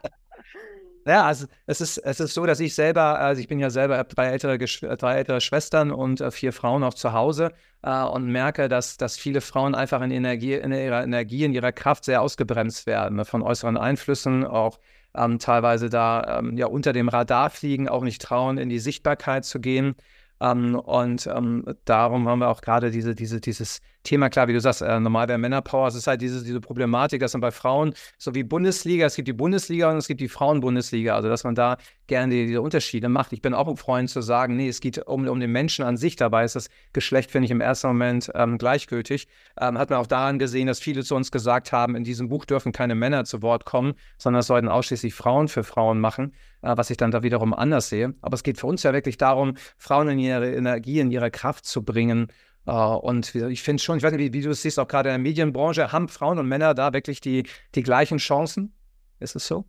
Ja, 1.05 1.25
also 1.25 1.47
es 1.65 1.81
ist, 1.81 1.97
es 1.97 2.19
ist 2.19 2.35
so, 2.35 2.45
dass 2.45 2.59
ich 2.59 2.75
selber, 2.75 3.17
also 3.17 3.41
ich 3.41 3.47
bin 3.47 3.59
ja 3.59 3.71
selber 3.71 4.03
drei 4.03 4.27
ältere, 4.27 4.59
drei 4.59 5.15
ältere 5.15 5.41
Schwestern 5.41 5.91
und 5.91 6.21
äh, 6.21 6.29
vier 6.29 6.53
Frauen 6.53 6.83
auch 6.83 6.93
zu 6.93 7.11
Hause 7.11 7.53
äh, 7.81 8.03
und 8.03 8.27
merke, 8.27 8.69
dass, 8.69 8.97
dass 8.97 9.17
viele 9.17 9.41
Frauen 9.41 9.73
einfach 9.73 10.01
in, 10.01 10.11
Energie, 10.11 10.53
in 10.53 10.71
ihrer 10.71 11.03
Energie, 11.03 11.43
in 11.43 11.53
ihrer 11.53 11.71
Kraft 11.71 12.05
sehr 12.05 12.21
ausgebremst 12.21 12.85
werden 12.85 13.17
ne, 13.17 13.25
von 13.25 13.41
äußeren 13.41 13.77
Einflüssen, 13.77 14.45
auch 14.45 14.77
ähm, 15.15 15.39
teilweise 15.39 15.89
da 15.89 16.39
ähm, 16.39 16.57
ja 16.57 16.67
unter 16.67 16.93
dem 16.93 17.09
Radar 17.09 17.49
fliegen, 17.49 17.89
auch 17.89 18.03
nicht 18.03 18.21
trauen, 18.21 18.57
in 18.57 18.69
die 18.69 18.79
Sichtbarkeit 18.79 19.45
zu 19.45 19.59
gehen. 19.59 19.95
Ähm, 20.41 20.75
und 20.75 21.27
ähm, 21.27 21.63
darum 21.85 22.27
haben 22.27 22.39
wir 22.39 22.49
auch 22.49 22.61
gerade 22.61 22.89
diese, 22.89 23.13
diese, 23.13 23.39
dieses 23.39 23.79
Thema, 24.03 24.29
klar, 24.29 24.47
wie 24.47 24.53
du 24.53 24.59
sagst, 24.59 24.81
äh, 24.81 24.99
normal 24.99 25.27
bei 25.27 25.37
Männerpower, 25.37 25.87
es 25.87 25.93
ist 25.93 26.07
halt 26.07 26.21
diese, 26.21 26.43
diese 26.43 26.59
Problematik, 26.59 27.19
dass 27.21 27.33
man 27.33 27.41
bei 27.41 27.51
Frauen, 27.51 27.93
so 28.17 28.33
wie 28.33 28.43
Bundesliga, 28.43 29.05
es 29.05 29.15
gibt 29.15 29.27
die 29.27 29.33
Bundesliga 29.33 29.91
und 29.91 29.97
es 29.97 30.07
gibt 30.07 30.19
die 30.19 30.27
Frauenbundesliga, 30.27 31.15
also 31.15 31.29
dass 31.29 31.43
man 31.43 31.53
da 31.53 31.77
gerne 32.07 32.33
die, 32.33 32.47
diese 32.47 32.61
Unterschiede 32.61 33.07
macht. 33.07 33.33
Ich 33.33 33.43
bin 33.43 33.53
auch 33.53 33.67
ein 33.67 33.77
Freund 33.77 34.09
zu 34.09 34.21
sagen, 34.21 34.55
nee, 34.55 34.67
es 34.67 34.79
geht 34.79 34.97
um, 35.07 35.27
um 35.27 35.39
den 35.39 35.51
Menschen 35.51 35.85
an 35.85 35.97
sich 35.97 36.15
dabei, 36.15 36.43
ist 36.43 36.55
das 36.55 36.69
Geschlecht, 36.91 37.29
finde 37.29 37.45
ich, 37.45 37.51
im 37.51 37.61
ersten 37.61 37.87
Moment 37.87 38.31
ähm, 38.33 38.57
gleichgültig. 38.57 39.27
Ähm, 39.59 39.77
hat 39.77 39.91
man 39.91 39.99
auch 39.99 40.07
daran 40.07 40.39
gesehen, 40.39 40.65
dass 40.65 40.79
viele 40.79 41.03
zu 41.03 41.15
uns 41.15 41.31
gesagt 41.31 41.71
haben, 41.71 41.95
in 41.95 42.03
diesem 42.03 42.29
Buch 42.29 42.45
dürfen 42.45 42.71
keine 42.71 42.95
Männer 42.95 43.25
zu 43.25 43.43
Wort 43.43 43.65
kommen, 43.65 43.93
sondern 44.17 44.39
es 44.39 44.47
sollten 44.47 44.67
ausschließlich 44.67 45.13
Frauen 45.13 45.47
für 45.47 45.63
Frauen 45.63 45.99
machen, 45.99 46.33
was 46.61 46.89
ich 46.89 46.97
dann 46.97 47.11
da 47.11 47.23
wiederum 47.23 47.53
anders 47.53 47.89
sehe. 47.89 48.13
Aber 48.21 48.35
es 48.35 48.43
geht 48.43 48.59
für 48.59 48.67
uns 48.67 48.83
ja 48.83 48.93
wirklich 48.93 49.17
darum, 49.17 49.55
Frauen 49.77 50.09
in 50.09 50.19
ihre 50.19 50.53
Energie, 50.53 50.99
in 50.99 51.11
ihre 51.11 51.31
Kraft 51.31 51.65
zu 51.65 51.83
bringen 51.83 52.31
Uh, 52.67 52.95
und 52.95 53.33
ich 53.33 53.63
finde 53.63 53.81
schon, 53.81 53.97
ich 53.97 54.03
weiß 54.03 54.11
nicht, 54.11 54.21
wie, 54.21 54.33
wie 54.33 54.43
du 54.43 54.51
es 54.51 54.61
siehst, 54.61 54.77
auch 54.77 54.87
gerade 54.87 55.09
in 55.09 55.13
der 55.13 55.19
Medienbranche, 55.19 55.91
haben 55.91 56.07
Frauen 56.07 56.37
und 56.37 56.47
Männer 56.47 56.75
da 56.75 56.93
wirklich 56.93 57.19
die, 57.19 57.43
die 57.73 57.81
gleichen 57.81 58.19
Chancen? 58.19 58.73
Ist 59.19 59.35
es 59.35 59.47
so? 59.47 59.65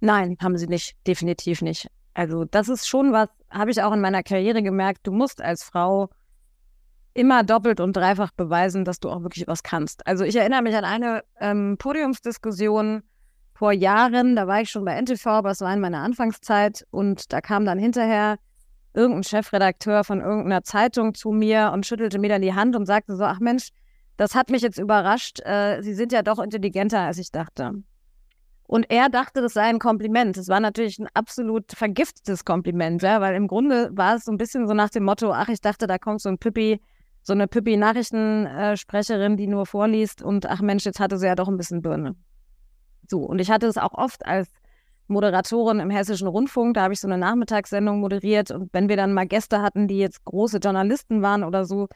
Nein, 0.00 0.36
haben 0.42 0.58
sie 0.58 0.66
nicht, 0.66 0.96
definitiv 1.06 1.62
nicht. 1.62 1.86
Also 2.14 2.44
das 2.44 2.68
ist 2.68 2.88
schon 2.88 3.12
was, 3.12 3.28
habe 3.48 3.70
ich 3.70 3.80
auch 3.80 3.92
in 3.92 4.00
meiner 4.00 4.24
Karriere 4.24 4.62
gemerkt, 4.62 5.06
du 5.06 5.12
musst 5.12 5.40
als 5.40 5.62
Frau 5.62 6.10
immer 7.14 7.44
doppelt 7.44 7.78
und 7.78 7.96
dreifach 7.96 8.32
beweisen, 8.32 8.84
dass 8.84 8.98
du 8.98 9.08
auch 9.08 9.22
wirklich 9.22 9.46
was 9.46 9.62
kannst. 9.62 10.04
Also 10.06 10.24
ich 10.24 10.34
erinnere 10.34 10.62
mich 10.62 10.74
an 10.74 10.84
eine 10.84 11.22
ähm, 11.38 11.76
Podiumsdiskussion 11.78 13.02
vor 13.54 13.72
Jahren, 13.72 14.36
da 14.36 14.46
war 14.46 14.60
ich 14.60 14.70
schon 14.70 14.84
bei 14.84 15.00
NTV, 15.00 15.26
aber 15.26 15.50
es 15.50 15.60
war 15.60 15.72
in 15.72 15.80
meiner 15.80 16.00
Anfangszeit 16.00 16.86
und 16.90 17.32
da 17.32 17.40
kam 17.40 17.64
dann 17.64 17.78
hinterher 17.78 18.36
irgendein 18.94 19.24
Chefredakteur 19.24 20.04
von 20.04 20.20
irgendeiner 20.20 20.62
Zeitung 20.62 21.14
zu 21.14 21.30
mir 21.30 21.70
und 21.72 21.86
schüttelte 21.86 22.18
mir 22.18 22.28
dann 22.28 22.42
die 22.42 22.54
Hand 22.54 22.76
und 22.76 22.86
sagte 22.86 23.16
so, 23.16 23.24
ach 23.24 23.40
Mensch, 23.40 23.68
das 24.16 24.34
hat 24.34 24.50
mich 24.50 24.62
jetzt 24.62 24.78
überrascht. 24.78 25.40
Äh, 25.44 25.82
Sie 25.82 25.94
sind 25.94 26.12
ja 26.12 26.22
doch 26.22 26.38
intelligenter, 26.38 27.00
als 27.00 27.18
ich 27.18 27.30
dachte. 27.30 27.82
Und 28.64 28.90
er 28.90 29.08
dachte, 29.08 29.42
das 29.42 29.54
sei 29.54 29.64
ein 29.64 29.78
Kompliment. 29.78 30.36
Es 30.36 30.48
war 30.48 30.60
natürlich 30.60 30.98
ein 30.98 31.08
absolut 31.14 31.72
vergiftetes 31.72 32.44
Kompliment, 32.44 33.02
ja, 33.02 33.20
weil 33.20 33.34
im 33.34 33.46
Grunde 33.46 33.90
war 33.92 34.16
es 34.16 34.24
so 34.24 34.32
ein 34.32 34.38
bisschen 34.38 34.66
so 34.66 34.74
nach 34.74 34.90
dem 34.90 35.04
Motto, 35.04 35.32
ach, 35.32 35.48
ich 35.48 35.60
dachte, 35.60 35.86
da 35.86 35.98
kommt 35.98 36.22
so 36.22 36.28
ein 36.28 36.38
Pippi, 36.38 36.80
so 37.22 37.32
eine 37.32 37.48
Pippi-Nachrichtensprecherin, 37.48 39.36
die 39.36 39.46
nur 39.46 39.66
vorliest 39.66 40.22
und 40.22 40.46
ach 40.46 40.60
Mensch, 40.60 40.84
jetzt 40.84 41.00
hatte 41.00 41.18
sie 41.18 41.26
ja 41.26 41.34
doch 41.34 41.48
ein 41.48 41.56
bisschen 41.56 41.82
Birne. 41.82 42.16
So, 43.12 43.18
und 43.18 43.40
ich 43.40 43.50
hatte 43.50 43.66
es 43.66 43.76
auch 43.76 43.92
oft 43.92 44.24
als 44.24 44.48
Moderatorin 45.06 45.80
im 45.80 45.90
Hessischen 45.90 46.28
Rundfunk. 46.28 46.72
Da 46.72 46.84
habe 46.84 46.94
ich 46.94 47.00
so 47.00 47.06
eine 47.06 47.18
Nachmittagssendung 47.18 48.00
moderiert. 48.00 48.50
Und 48.50 48.70
wenn 48.72 48.88
wir 48.88 48.96
dann 48.96 49.12
mal 49.12 49.26
Gäste 49.26 49.60
hatten, 49.60 49.86
die 49.86 49.98
jetzt 49.98 50.24
große 50.24 50.60
Journalisten 50.60 51.20
waren 51.20 51.44
oder 51.44 51.66
so, 51.66 51.88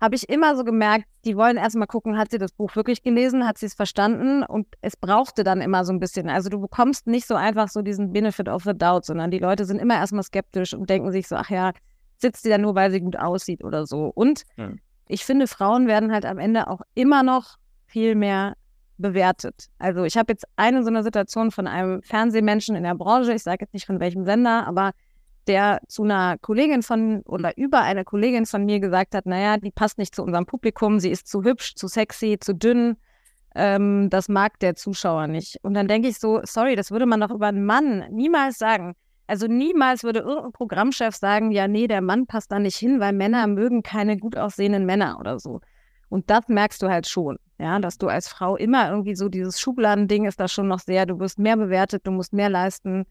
habe 0.00 0.14
ich 0.14 0.28
immer 0.28 0.54
so 0.54 0.62
gemerkt, 0.62 1.06
die 1.24 1.36
wollen 1.36 1.56
erstmal 1.56 1.88
gucken, 1.88 2.16
hat 2.16 2.30
sie 2.30 2.38
das 2.38 2.52
Buch 2.52 2.76
wirklich 2.76 3.02
gelesen, 3.02 3.44
hat 3.44 3.58
sie 3.58 3.66
es 3.66 3.74
verstanden 3.74 4.44
und 4.44 4.68
es 4.82 4.96
brauchte 4.96 5.42
dann 5.42 5.60
immer 5.60 5.84
so 5.84 5.92
ein 5.92 5.98
bisschen. 5.98 6.30
Also 6.30 6.48
du 6.48 6.60
bekommst 6.60 7.08
nicht 7.08 7.26
so 7.26 7.34
einfach 7.34 7.68
so 7.68 7.82
diesen 7.82 8.12
Benefit 8.12 8.48
of 8.48 8.62
the 8.62 8.72
Doubt, 8.72 9.04
sondern 9.04 9.32
die 9.32 9.40
Leute 9.40 9.64
sind 9.64 9.80
immer 9.80 9.96
erstmal 9.96 10.22
skeptisch 10.22 10.74
und 10.74 10.88
denken 10.88 11.10
sich 11.10 11.26
so, 11.26 11.34
ach 11.34 11.50
ja, 11.50 11.72
sitzt 12.18 12.44
sie 12.44 12.50
da 12.50 12.58
nur, 12.58 12.76
weil 12.76 12.92
sie 12.92 13.00
gut 13.00 13.16
aussieht 13.16 13.64
oder 13.64 13.84
so. 13.84 14.12
Und 14.14 14.44
ja. 14.56 14.70
ich 15.08 15.24
finde, 15.24 15.48
Frauen 15.48 15.88
werden 15.88 16.12
halt 16.12 16.24
am 16.24 16.38
Ende 16.38 16.68
auch 16.68 16.82
immer 16.94 17.24
noch 17.24 17.56
viel 17.86 18.14
mehr 18.14 18.54
bewertet. 19.02 19.66
Also 19.78 20.04
ich 20.04 20.16
habe 20.16 20.32
jetzt 20.32 20.46
eine 20.56 20.82
so 20.82 20.88
eine 20.88 21.02
Situation 21.02 21.50
von 21.50 21.66
einem 21.66 22.02
Fernsehmenschen 22.02 22.74
in 22.76 22.84
der 22.84 22.94
Branche, 22.94 23.34
ich 23.34 23.42
sage 23.42 23.58
jetzt 23.60 23.74
nicht 23.74 23.86
von 23.86 24.00
welchem 24.00 24.24
Sender, 24.24 24.66
aber 24.66 24.92
der 25.46 25.80
zu 25.88 26.04
einer 26.04 26.38
Kollegin 26.38 26.82
von 26.82 27.22
oder 27.22 27.56
über 27.58 27.80
eine 27.82 28.04
Kollegin 28.04 28.46
von 28.46 28.64
mir 28.64 28.80
gesagt 28.80 29.14
hat, 29.14 29.26
naja, 29.26 29.56
die 29.56 29.72
passt 29.72 29.98
nicht 29.98 30.14
zu 30.14 30.22
unserem 30.22 30.46
Publikum, 30.46 31.00
sie 31.00 31.10
ist 31.10 31.26
zu 31.26 31.42
hübsch, 31.42 31.74
zu 31.74 31.88
sexy, 31.88 32.38
zu 32.40 32.54
dünn, 32.54 32.96
ähm, 33.54 34.08
das 34.08 34.28
mag 34.28 34.58
der 34.60 34.76
Zuschauer 34.76 35.26
nicht. 35.26 35.58
Und 35.62 35.74
dann 35.74 35.88
denke 35.88 36.08
ich 36.08 36.18
so, 36.18 36.40
sorry, 36.44 36.76
das 36.76 36.90
würde 36.90 37.06
man 37.06 37.20
doch 37.20 37.30
über 37.30 37.48
einen 37.48 37.66
Mann 37.66 38.04
niemals 38.10 38.58
sagen. 38.58 38.94
Also 39.26 39.46
niemals 39.46 40.04
würde 40.04 40.20
irgendein 40.20 40.52
Programmchef 40.52 41.14
sagen, 41.14 41.52
ja, 41.52 41.68
nee, 41.68 41.86
der 41.86 42.00
Mann 42.00 42.26
passt 42.26 42.52
da 42.52 42.58
nicht 42.58 42.76
hin, 42.76 43.00
weil 43.00 43.12
Männer 43.12 43.46
mögen 43.46 43.82
keine 43.82 44.16
gut 44.16 44.36
aussehenden 44.36 44.84
Männer 44.86 45.18
oder 45.18 45.38
so. 45.38 45.60
Und 46.08 46.28
das 46.30 46.48
merkst 46.48 46.82
du 46.82 46.88
halt 46.88 47.06
schon, 47.06 47.38
ja, 47.58 47.78
dass 47.78 47.98
du 47.98 48.08
als 48.08 48.28
Frau 48.28 48.56
immer 48.56 48.90
irgendwie 48.90 49.14
so 49.14 49.28
dieses 49.28 49.60
Schubladending 49.60 50.24
ist 50.26 50.40
da 50.40 50.48
schon 50.48 50.68
noch 50.68 50.80
sehr, 50.80 51.06
du 51.06 51.18
wirst 51.20 51.38
mehr 51.38 51.56
bewertet, 51.56 52.06
du 52.06 52.10
musst 52.10 52.32
mehr 52.32 52.50
leisten, 52.50 53.04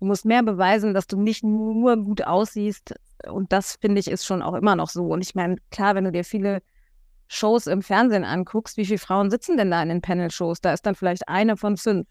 du 0.00 0.06
musst 0.06 0.24
mehr 0.24 0.42
beweisen, 0.42 0.94
dass 0.94 1.06
du 1.06 1.20
nicht 1.20 1.44
nur 1.44 1.96
gut 1.96 2.22
aussiehst. 2.22 2.94
Und 3.28 3.52
das 3.52 3.76
finde 3.80 4.00
ich 4.00 4.10
ist 4.10 4.24
schon 4.24 4.42
auch 4.42 4.54
immer 4.54 4.76
noch 4.76 4.88
so. 4.88 5.06
Und 5.06 5.20
ich 5.20 5.34
meine, 5.34 5.56
klar, 5.70 5.94
wenn 5.94 6.04
du 6.04 6.12
dir 6.12 6.24
viele 6.24 6.62
Shows 7.28 7.66
im 7.66 7.82
Fernsehen 7.82 8.24
anguckst, 8.24 8.76
wie 8.76 8.86
viele 8.86 8.98
Frauen 8.98 9.30
sitzen 9.30 9.56
denn 9.56 9.70
da 9.70 9.82
in 9.82 9.90
den 9.90 10.00
Panel-Shows? 10.00 10.60
Da 10.60 10.72
ist 10.72 10.86
dann 10.86 10.94
vielleicht 10.94 11.28
eine 11.28 11.56
von 11.56 11.76
fünf 11.76 12.06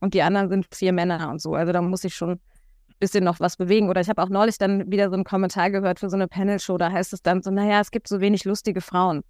und 0.00 0.14
die 0.14 0.22
anderen 0.22 0.48
sind 0.48 0.66
vier 0.72 0.92
Männer 0.92 1.30
und 1.30 1.40
so. 1.40 1.54
Also 1.54 1.72
da 1.72 1.82
muss 1.82 2.04
ich 2.04 2.14
schon 2.14 2.32
ein 2.32 2.40
bisschen 3.00 3.24
noch 3.24 3.40
was 3.40 3.56
bewegen. 3.56 3.88
Oder 3.88 4.00
ich 4.00 4.08
habe 4.08 4.22
auch 4.22 4.28
neulich 4.28 4.58
dann 4.58 4.90
wieder 4.90 5.08
so 5.08 5.14
einen 5.14 5.24
Kommentar 5.24 5.70
gehört 5.70 6.00
für 6.00 6.10
so 6.10 6.16
eine 6.16 6.28
Panel-Show, 6.28 6.78
da 6.78 6.92
heißt 6.92 7.12
es 7.12 7.22
dann 7.22 7.42
so, 7.42 7.50
naja, 7.50 7.80
es 7.80 7.90
gibt 7.90 8.08
so 8.08 8.20
wenig 8.20 8.44
lustige 8.44 8.80
Frauen. 8.80 9.22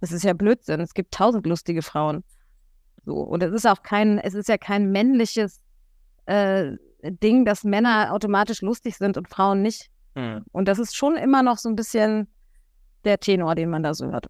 Das 0.00 0.12
ist 0.12 0.24
ja 0.24 0.32
Blödsinn. 0.32 0.80
Es 0.80 0.94
gibt 0.94 1.12
tausend 1.12 1.46
lustige 1.46 1.82
Frauen. 1.82 2.24
So. 3.04 3.14
Und 3.16 3.42
es 3.42 3.52
ist 3.52 3.66
auch 3.66 3.82
kein, 3.82 4.18
es 4.18 4.34
ist 4.34 4.48
ja 4.48 4.58
kein 4.58 4.90
männliches 4.90 5.60
äh, 6.26 6.72
Ding, 7.02 7.44
dass 7.44 7.64
Männer 7.64 8.12
automatisch 8.12 8.62
lustig 8.62 8.96
sind 8.96 9.16
und 9.16 9.28
Frauen 9.28 9.62
nicht. 9.62 9.90
Mhm. 10.14 10.44
Und 10.52 10.68
das 10.68 10.78
ist 10.78 10.96
schon 10.96 11.16
immer 11.16 11.42
noch 11.42 11.58
so 11.58 11.68
ein 11.68 11.76
bisschen 11.76 12.28
der 13.04 13.18
Tenor, 13.18 13.54
den 13.54 13.70
man 13.70 13.82
da 13.82 13.94
so 13.94 14.10
hört. 14.10 14.26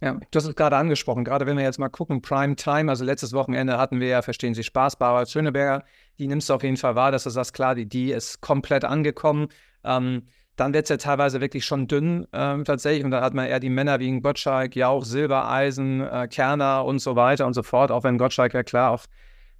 Ja, 0.00 0.12
du 0.12 0.36
hast 0.36 0.44
es 0.44 0.54
gerade 0.54 0.76
angesprochen, 0.76 1.24
gerade 1.24 1.46
wenn 1.46 1.56
wir 1.56 1.64
jetzt 1.64 1.78
mal 1.78 1.88
gucken, 1.88 2.20
Prime 2.20 2.56
Time, 2.56 2.90
also 2.90 3.04
letztes 3.04 3.32
Wochenende 3.32 3.78
hatten 3.78 4.00
wir 4.00 4.08
ja, 4.08 4.22
verstehen 4.22 4.52
Sie, 4.52 4.62
Spaß, 4.62 4.96
Barbara 4.96 5.24
Schöneberger, 5.24 5.84
die 6.18 6.26
nimmst 6.26 6.50
du 6.50 6.54
auf 6.54 6.62
jeden 6.62 6.76
Fall 6.76 6.94
wahr, 6.94 7.10
dass 7.10 7.24
du 7.24 7.30
sagst, 7.30 7.54
klar, 7.54 7.74
die, 7.74 7.86
die 7.86 8.12
ist 8.12 8.42
komplett 8.42 8.84
angekommen. 8.84 9.48
Ähm, 9.82 10.28
dann 10.56 10.72
wird 10.72 10.84
es 10.84 10.90
ja 10.90 10.96
teilweise 10.96 11.40
wirklich 11.40 11.64
schon 11.64 11.88
dünn 11.88 12.26
ähm, 12.32 12.64
tatsächlich. 12.64 13.04
Und 13.04 13.10
dann 13.10 13.22
hat 13.22 13.34
man 13.34 13.46
eher 13.46 13.60
die 13.60 13.70
Männer 13.70 14.00
wie 14.00 14.20
Gottschalk, 14.20 14.76
Jauch, 14.76 15.04
Silbereisen, 15.04 16.00
äh, 16.00 16.28
Kerner 16.28 16.84
und 16.84 17.00
so 17.00 17.16
weiter 17.16 17.46
und 17.46 17.54
so 17.54 17.62
fort, 17.62 17.90
auch 17.90 18.04
wenn 18.04 18.18
Gottschalk 18.18 18.54
ja 18.54 18.62
klar 18.62 18.92
auch 18.92 19.04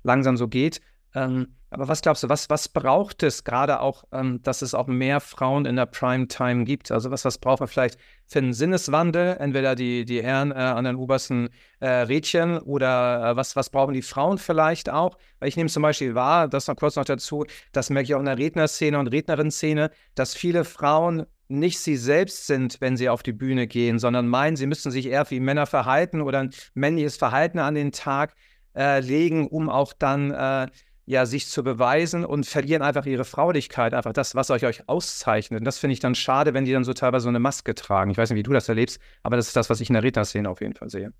langsam 0.03 0.37
so 0.37 0.49
geht. 0.49 0.81
Ähm, 1.15 1.55
aber 1.71 1.89
was 1.89 2.03
glaubst 2.03 2.23
du, 2.23 2.29
was, 2.29 2.49
was 2.51 2.69
braucht 2.69 3.25
es 3.25 3.43
gerade 3.43 3.81
auch, 3.81 4.05
ähm, 4.13 4.41
dass 4.43 4.63
es 4.63 4.75
auch 4.75 4.87
mehr 4.87 5.21
Frauen 5.21 5.67
in 5.67 5.75
der 5.75 5.87
Primetime 5.87 6.65
gibt? 6.65 6.93
Also 6.93 7.11
was, 7.11 7.25
was 7.25 7.39
braucht 7.39 7.61
man 7.61 7.69
vielleicht 7.69 7.99
für 8.27 8.39
einen 8.39 8.53
Sinneswandel? 8.53 9.37
Entweder 9.39 9.75
die, 9.75 10.05
die 10.05 10.23
Herren 10.23 10.53
äh, 10.53 10.55
an 10.55 10.85
den 10.85 10.95
obersten 10.95 11.49
äh, 11.81 11.89
Rädchen 11.89 12.59
oder 12.59 13.31
äh, 13.31 13.37
was, 13.37 13.57
was 13.57 13.71
brauchen 13.71 13.95
die 13.95 14.03
Frauen 14.03 14.39
vielleicht 14.39 14.89
auch? 14.89 15.17
Weil 15.41 15.49
ich 15.49 15.57
nehme 15.57 15.69
zum 15.69 15.83
Beispiel 15.83 16.15
wahr, 16.15 16.47
das 16.49 16.69
noch 16.69 16.77
kurz 16.77 16.95
noch 16.95 17.05
dazu, 17.05 17.45
das 17.73 17.91
merke 17.91 18.05
ich 18.05 18.15
auch 18.15 18.21
in 18.21 18.27
der 18.27 18.39
Rednerszene 18.39 18.97
und 18.97 19.09
Rednerin-Szene, 19.09 19.91
dass 20.15 20.35
viele 20.35 20.65
Frauen 20.65 21.27
nicht 21.49 21.81
sie 21.81 21.97
selbst 21.97 22.47
sind, 22.47 22.81
wenn 22.81 22.97
sie 22.97 23.09
auf 23.09 23.23
die 23.23 23.33
Bühne 23.33 23.67
gehen, 23.67 23.99
sondern 23.99 24.29
meinen, 24.29 24.57
sie 24.57 24.67
müssten 24.67 24.91
sich 24.91 25.07
eher 25.07 25.29
wie 25.31 25.41
Männer 25.41 25.67
verhalten 25.67 26.21
oder 26.21 26.39
ein 26.39 26.51
männliches 26.75 27.17
Verhalten 27.17 27.59
an 27.59 27.75
den 27.75 27.93
Tag 27.93 28.35
äh, 28.77 29.01
legen, 29.01 29.49
um 29.49 29.69
auch 29.69 29.93
dann 29.93 30.31
äh, 30.31 30.69
ja, 31.07 31.27
sich 31.27 31.49
zu 31.49 31.63
beweisen 31.63 32.25
und 32.25 32.47
verlieren 32.47 32.83
einfach 32.83 33.05
ihre 33.05 33.25
Fraulichkeit, 33.25 33.93
einfach 33.93 34.13
das, 34.13 34.35
was 34.35 34.51
euch, 34.51 34.65
euch 34.65 34.89
auszeichnet. 34.89 35.61
Und 35.61 35.65
das 35.65 35.79
finde 35.79 35.93
ich 35.93 36.01
dann 36.01 36.15
schade, 36.15 36.55
wenn 36.55 36.65
die 36.65 36.73
dann 36.73 36.85
so 36.85 36.95
teilweise 36.95 37.25
so 37.25 37.29
eine 37.29 37.41
Maske 37.41 37.75
tragen. 37.75 38.11
Ich 38.11 38.17
weiß 38.17 38.31
nicht, 38.31 38.39
wie 38.39 38.43
du 38.43 38.53
das 38.53 38.69
erlebst, 38.69 38.99
aber 39.23 39.37
das 39.37 39.49
ist 39.49 39.57
das, 39.57 39.69
was 39.69 39.81
ich 39.81 39.91
in 39.91 39.95
der 39.95 40.03
Rednerszene 40.03 40.49
auf 40.49 40.61
jeden 40.61 40.75
Fall 40.75 40.89
sehe. 40.89 41.13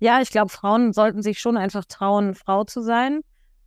Ja, 0.00 0.20
ich 0.20 0.30
glaube, 0.30 0.50
Frauen 0.50 0.92
sollten 0.92 1.22
sich 1.22 1.38
schon 1.38 1.56
einfach 1.56 1.84
trauen, 1.84 2.34
Frau 2.34 2.64
zu 2.64 2.80
sein 2.80 3.20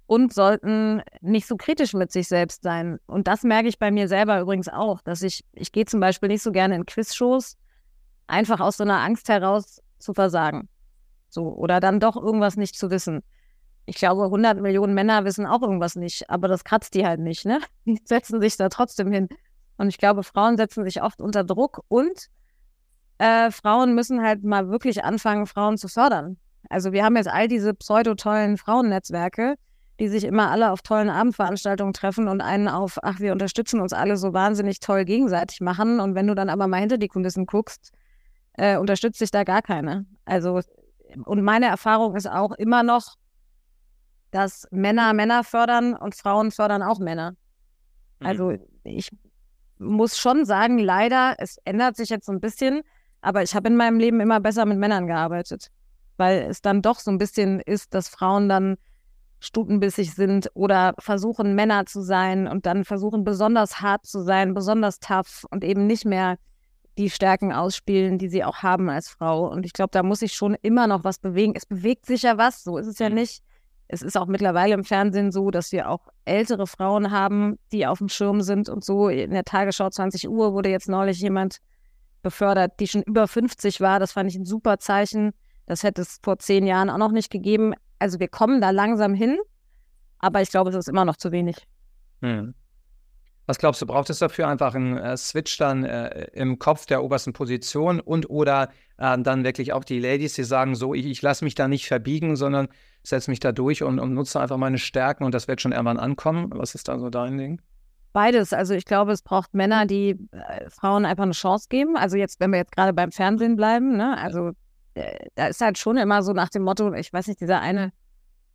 und 0.08 0.34
sollten 0.34 1.02
nicht 1.22 1.48
so 1.48 1.58
kritisch 1.58 1.94
mit 1.94 2.12
sich 2.12 2.28
selbst 2.28 2.64
sein. 2.64 2.98
Und 3.06 3.28
das 3.28 3.44
merke 3.44 3.68
ich 3.68 3.78
bei 3.78 3.92
mir 3.92 4.08
selber 4.08 4.40
übrigens 4.40 4.68
auch, 4.68 5.02
dass 5.02 5.22
ich, 5.22 5.44
ich 5.54 5.72
gehe 5.72 5.86
zum 5.86 6.00
Beispiel 6.00 6.30
nicht 6.30 6.42
so 6.42 6.52
gerne 6.52 6.76
in 6.76 6.86
Quizshows, 6.86 7.56
einfach 8.26 8.60
aus 8.60 8.78
so 8.78 8.84
einer 8.84 9.02
Angst 9.02 9.30
heraus 9.30 9.82
zu 10.00 10.14
versagen. 10.14 10.70
So, 11.30 11.54
oder 11.54 11.80
dann 11.80 12.00
doch 12.00 12.16
irgendwas 12.16 12.56
nicht 12.56 12.78
zu 12.78 12.90
wissen. 12.90 13.22
Ich 13.90 13.96
glaube, 13.96 14.26
100 14.26 14.62
Millionen 14.62 14.94
Männer 14.94 15.24
wissen 15.24 15.46
auch 15.46 15.62
irgendwas 15.62 15.96
nicht, 15.96 16.30
aber 16.30 16.50
das 16.50 16.66
kratzt 16.66 16.94
die 16.94 17.06
halt 17.06 17.22
nicht, 17.22 17.46
ne? 17.46 17.62
Die 17.86 18.00
setzen 18.04 18.42
sich 18.42 18.58
da 18.58 18.68
trotzdem 18.68 19.12
hin. 19.12 19.30
Und 19.78 19.88
ich 19.88 19.98
glaube, 19.98 20.24
Frauen 20.24 20.58
setzen 20.58 20.84
sich 20.84 21.02
oft 21.02 21.22
unter 21.22 21.46
Druck 21.46 21.84
und 21.88 22.28
äh, 23.18 23.50
Frauen 23.50 23.96
müssen 23.96 24.22
halt 24.22 24.44
mal 24.44 24.70
wirklich 24.70 25.04
anfangen, 25.06 25.48
Frauen 25.48 25.78
zu 25.78 25.88
fördern. 25.88 26.38
Also 26.70 26.92
wir 26.92 27.06
haben 27.06 27.16
jetzt 27.16 27.30
all 27.30 27.48
diese 27.48 27.74
pseudo-tollen 27.74 28.58
Frauennetzwerke, 28.58 29.56
die 30.00 30.10
sich 30.10 30.26
immer 30.26 30.52
alle 30.52 30.72
auf 30.72 30.82
tollen 30.82 31.10
Abendveranstaltungen 31.10 31.94
treffen 31.94 32.28
und 32.28 32.42
einen 32.42 32.68
auf, 32.68 33.00
ach, 33.02 33.20
wir 33.20 33.32
unterstützen 33.32 33.80
uns 33.80 33.94
alle 33.94 34.18
so 34.18 34.34
wahnsinnig 34.34 34.82
toll 34.82 35.06
gegenseitig 35.06 35.62
machen. 35.62 36.00
Und 36.02 36.14
wenn 36.14 36.28
du 36.28 36.36
dann 36.36 36.50
aber 36.50 36.68
mal 36.68 36.80
hinter 36.80 36.98
die 36.98 37.08
Kulissen 37.08 37.46
guckst, 37.46 37.94
äh, 38.54 38.78
unterstützt 38.78 39.20
sich 39.20 39.32
da 39.32 39.44
gar 39.44 39.62
keine. 39.62 40.06
Also, 40.26 40.62
und 41.26 41.42
meine 41.42 41.68
Erfahrung 41.68 42.16
ist 42.16 42.30
auch 42.30 42.52
immer 42.52 42.84
noch, 42.84 43.16
dass 44.38 44.68
Männer 44.70 45.14
Männer 45.14 45.44
fördern 45.44 45.96
und 45.96 46.14
Frauen 46.14 46.52
fördern 46.52 46.84
auch 46.84 47.00
Männer. 47.00 47.32
Mhm. 48.20 48.28
Also 48.28 48.54
ich 48.84 49.10
muss 49.80 50.18
schon 50.18 50.46
sagen, 50.46 50.78
leider, 50.78 51.36
es 51.40 51.58
ändert 51.66 51.96
sich 51.96 52.10
jetzt 52.10 52.28
so 52.28 52.32
ein 52.32 52.40
bisschen, 52.40 52.82
aber 53.22 53.42
ich 53.42 53.56
habe 53.56 53.68
in 53.68 53.76
meinem 53.76 54.00
Leben 54.00 54.20
immer 54.20 54.40
besser 54.40 54.66
mit 54.66 54.78
Männern 54.78 55.08
gearbeitet, 55.08 55.70
weil 56.18 56.44
es 56.44 56.62
dann 56.62 56.84
doch 56.84 57.00
so 57.00 57.10
ein 57.10 57.18
bisschen 57.18 57.60
ist, 57.62 57.96
dass 57.96 58.10
Frauen 58.10 58.48
dann 58.48 58.78
stutenbissig 59.40 60.14
sind 60.14 60.52
oder 60.54 60.94
versuchen, 61.00 61.56
Männer 61.56 61.88
zu 61.88 62.02
sein 62.02 62.48
und 62.48 62.68
dann 62.68 62.86
versuchen, 62.86 63.24
besonders 63.24 63.82
hart 63.82 64.06
zu 64.06 64.22
sein, 64.24 64.54
besonders 64.54 65.00
tough 65.00 65.46
und 65.50 65.64
eben 65.64 65.88
nicht 65.88 66.06
mehr 66.06 66.38
die 67.00 67.10
Stärken 67.10 67.54
ausspielen, 67.54 68.20
die 68.20 68.30
sie 68.30 68.44
auch 68.44 68.58
haben 68.58 68.90
als 68.90 69.10
Frau. 69.10 69.48
Und 69.48 69.66
ich 69.66 69.74
glaube, 69.74 69.92
da 69.92 70.04
muss 70.04 70.22
ich 70.22 70.34
schon 70.34 70.56
immer 70.62 70.86
noch 70.88 71.04
was 71.04 71.18
bewegen. 71.18 71.54
Es 71.56 71.66
bewegt 71.66 72.06
sich 72.06 72.24
ja 72.24 72.38
was, 72.38 72.64
so 72.64 72.78
ist 72.78 72.88
es 72.88 73.00
ja 73.00 73.10
mhm. 73.10 73.16
nicht. 73.16 73.44
Es 73.88 74.02
ist 74.02 74.18
auch 74.18 74.28
mittlerweile 74.28 74.74
im 74.74 74.84
Fernsehen 74.84 75.32
so, 75.32 75.50
dass 75.50 75.72
wir 75.72 75.90
auch 75.90 76.08
ältere 76.26 76.68
Frauen 76.68 77.12
haben, 77.12 77.58
die 77.72 77.88
auf 77.88 78.00
dem 78.00 78.10
Schirm 78.10 78.42
sind 78.42 78.68
und 78.68 78.84
so. 78.84 79.08
In 79.08 79.32
der 79.32 79.46
Tagesschau 79.46 79.90
20 79.90 80.28
Uhr 80.28 80.54
wurde 80.54 80.70
jetzt 80.70 80.90
neulich 80.90 81.20
jemand 81.22 81.60
befördert, 82.22 82.80
die 82.80 82.88
schon 82.88 83.04
über 83.04 83.28
50 83.28 83.80
war. 83.80 84.00
Das 84.00 84.12
fand 84.12 84.30
ich 84.30 84.38
ein 84.38 84.46
super 84.46 84.80
Zeichen. 84.80 85.32
Das 85.66 85.84
hätte 85.84 86.02
es 86.02 86.20
vor 86.22 86.40
zehn 86.40 86.66
Jahren 86.66 86.90
auch 86.90 86.98
noch 86.98 87.12
nicht 87.12 87.30
gegeben. 87.30 87.74
Also 88.00 88.20
wir 88.20 88.28
kommen 88.28 88.60
da 88.60 88.72
langsam 88.72 89.14
hin, 89.14 89.38
aber 90.20 90.42
ich 90.42 90.50
glaube, 90.50 90.70
es 90.70 90.76
ist 90.76 90.90
immer 90.90 91.06
noch 91.06 91.16
zu 91.16 91.32
wenig. 91.32 91.56
Hm. 92.22 92.54
Was 93.48 93.58
glaubst 93.58 93.82
du, 93.82 93.86
braucht 93.86 94.10
es 94.10 94.20
dafür 94.20 94.50
einfach 94.50 94.76
einen 94.76 94.98
äh, 94.98 95.16
Switch 95.16 95.58
dann 95.58 95.86
äh, 95.86 96.26
im 96.34 96.60
Kopf 96.60 96.86
der 96.86 97.02
obersten 97.02 97.32
Position 97.32 98.02
und 98.02 98.30
oder 98.30 98.70
äh, 98.98 99.18
dann 99.18 99.46
wirklich 99.46 99.72
auch 99.72 99.86
die 99.86 100.00
Ladies, 100.00 100.34
die 100.34 100.44
sagen, 100.44 100.76
so, 100.76 100.94
ich, 100.94 101.06
ich 101.06 101.22
lasse 101.22 101.46
mich 101.46 101.56
da 101.56 101.70
nicht 101.70 101.88
verbiegen, 101.88 102.36
sondern 102.36 102.68
setze 103.04 103.32
mich 103.32 103.40
da 103.40 103.54
durch 103.54 103.84
und, 103.84 104.00
und 104.00 104.14
nutze 104.14 104.42
einfach 104.42 104.58
meine 104.58 104.78
Stärken 104.78 105.24
und 105.24 105.34
das 105.34 105.48
wird 105.48 105.62
schon 105.62 105.72
irgendwann 105.72 105.98
ankommen. 105.98 106.50
Was 106.54 106.76
ist 106.76 106.90
da 106.90 107.00
so 107.00 107.10
dein 107.10 107.38
Ding? 107.38 107.62
Beides. 108.12 108.52
Also 108.52 108.74
ich 108.74 108.84
glaube, 108.84 109.14
es 109.14 109.22
braucht 109.22 109.54
Männer, 109.54 109.86
die 109.86 110.18
äh, 110.32 110.70
Frauen 110.70 111.06
einfach 111.06 111.24
eine 111.24 111.32
Chance 111.32 111.68
geben. 111.70 111.96
Also 111.96 112.18
jetzt, 112.18 112.40
wenn 112.42 112.52
wir 112.52 112.58
jetzt 112.58 112.74
gerade 112.74 112.92
beim 112.92 113.12
Fernsehen 113.12 113.56
bleiben, 113.56 113.96
ne? 113.96 114.18
also 114.18 114.52
äh, 114.96 115.28
da 115.36 115.48
ist 115.48 115.62
halt 115.62 115.78
schon 115.78 115.98
immer 115.98 116.22
so 116.22 116.34
nach 116.34 116.50
dem 116.50 116.64
Motto, 116.64 116.94
ich 116.94 117.14
weiß 117.14 117.28
nicht, 117.28 117.40
dieser 117.40 117.62
eine 117.62 117.94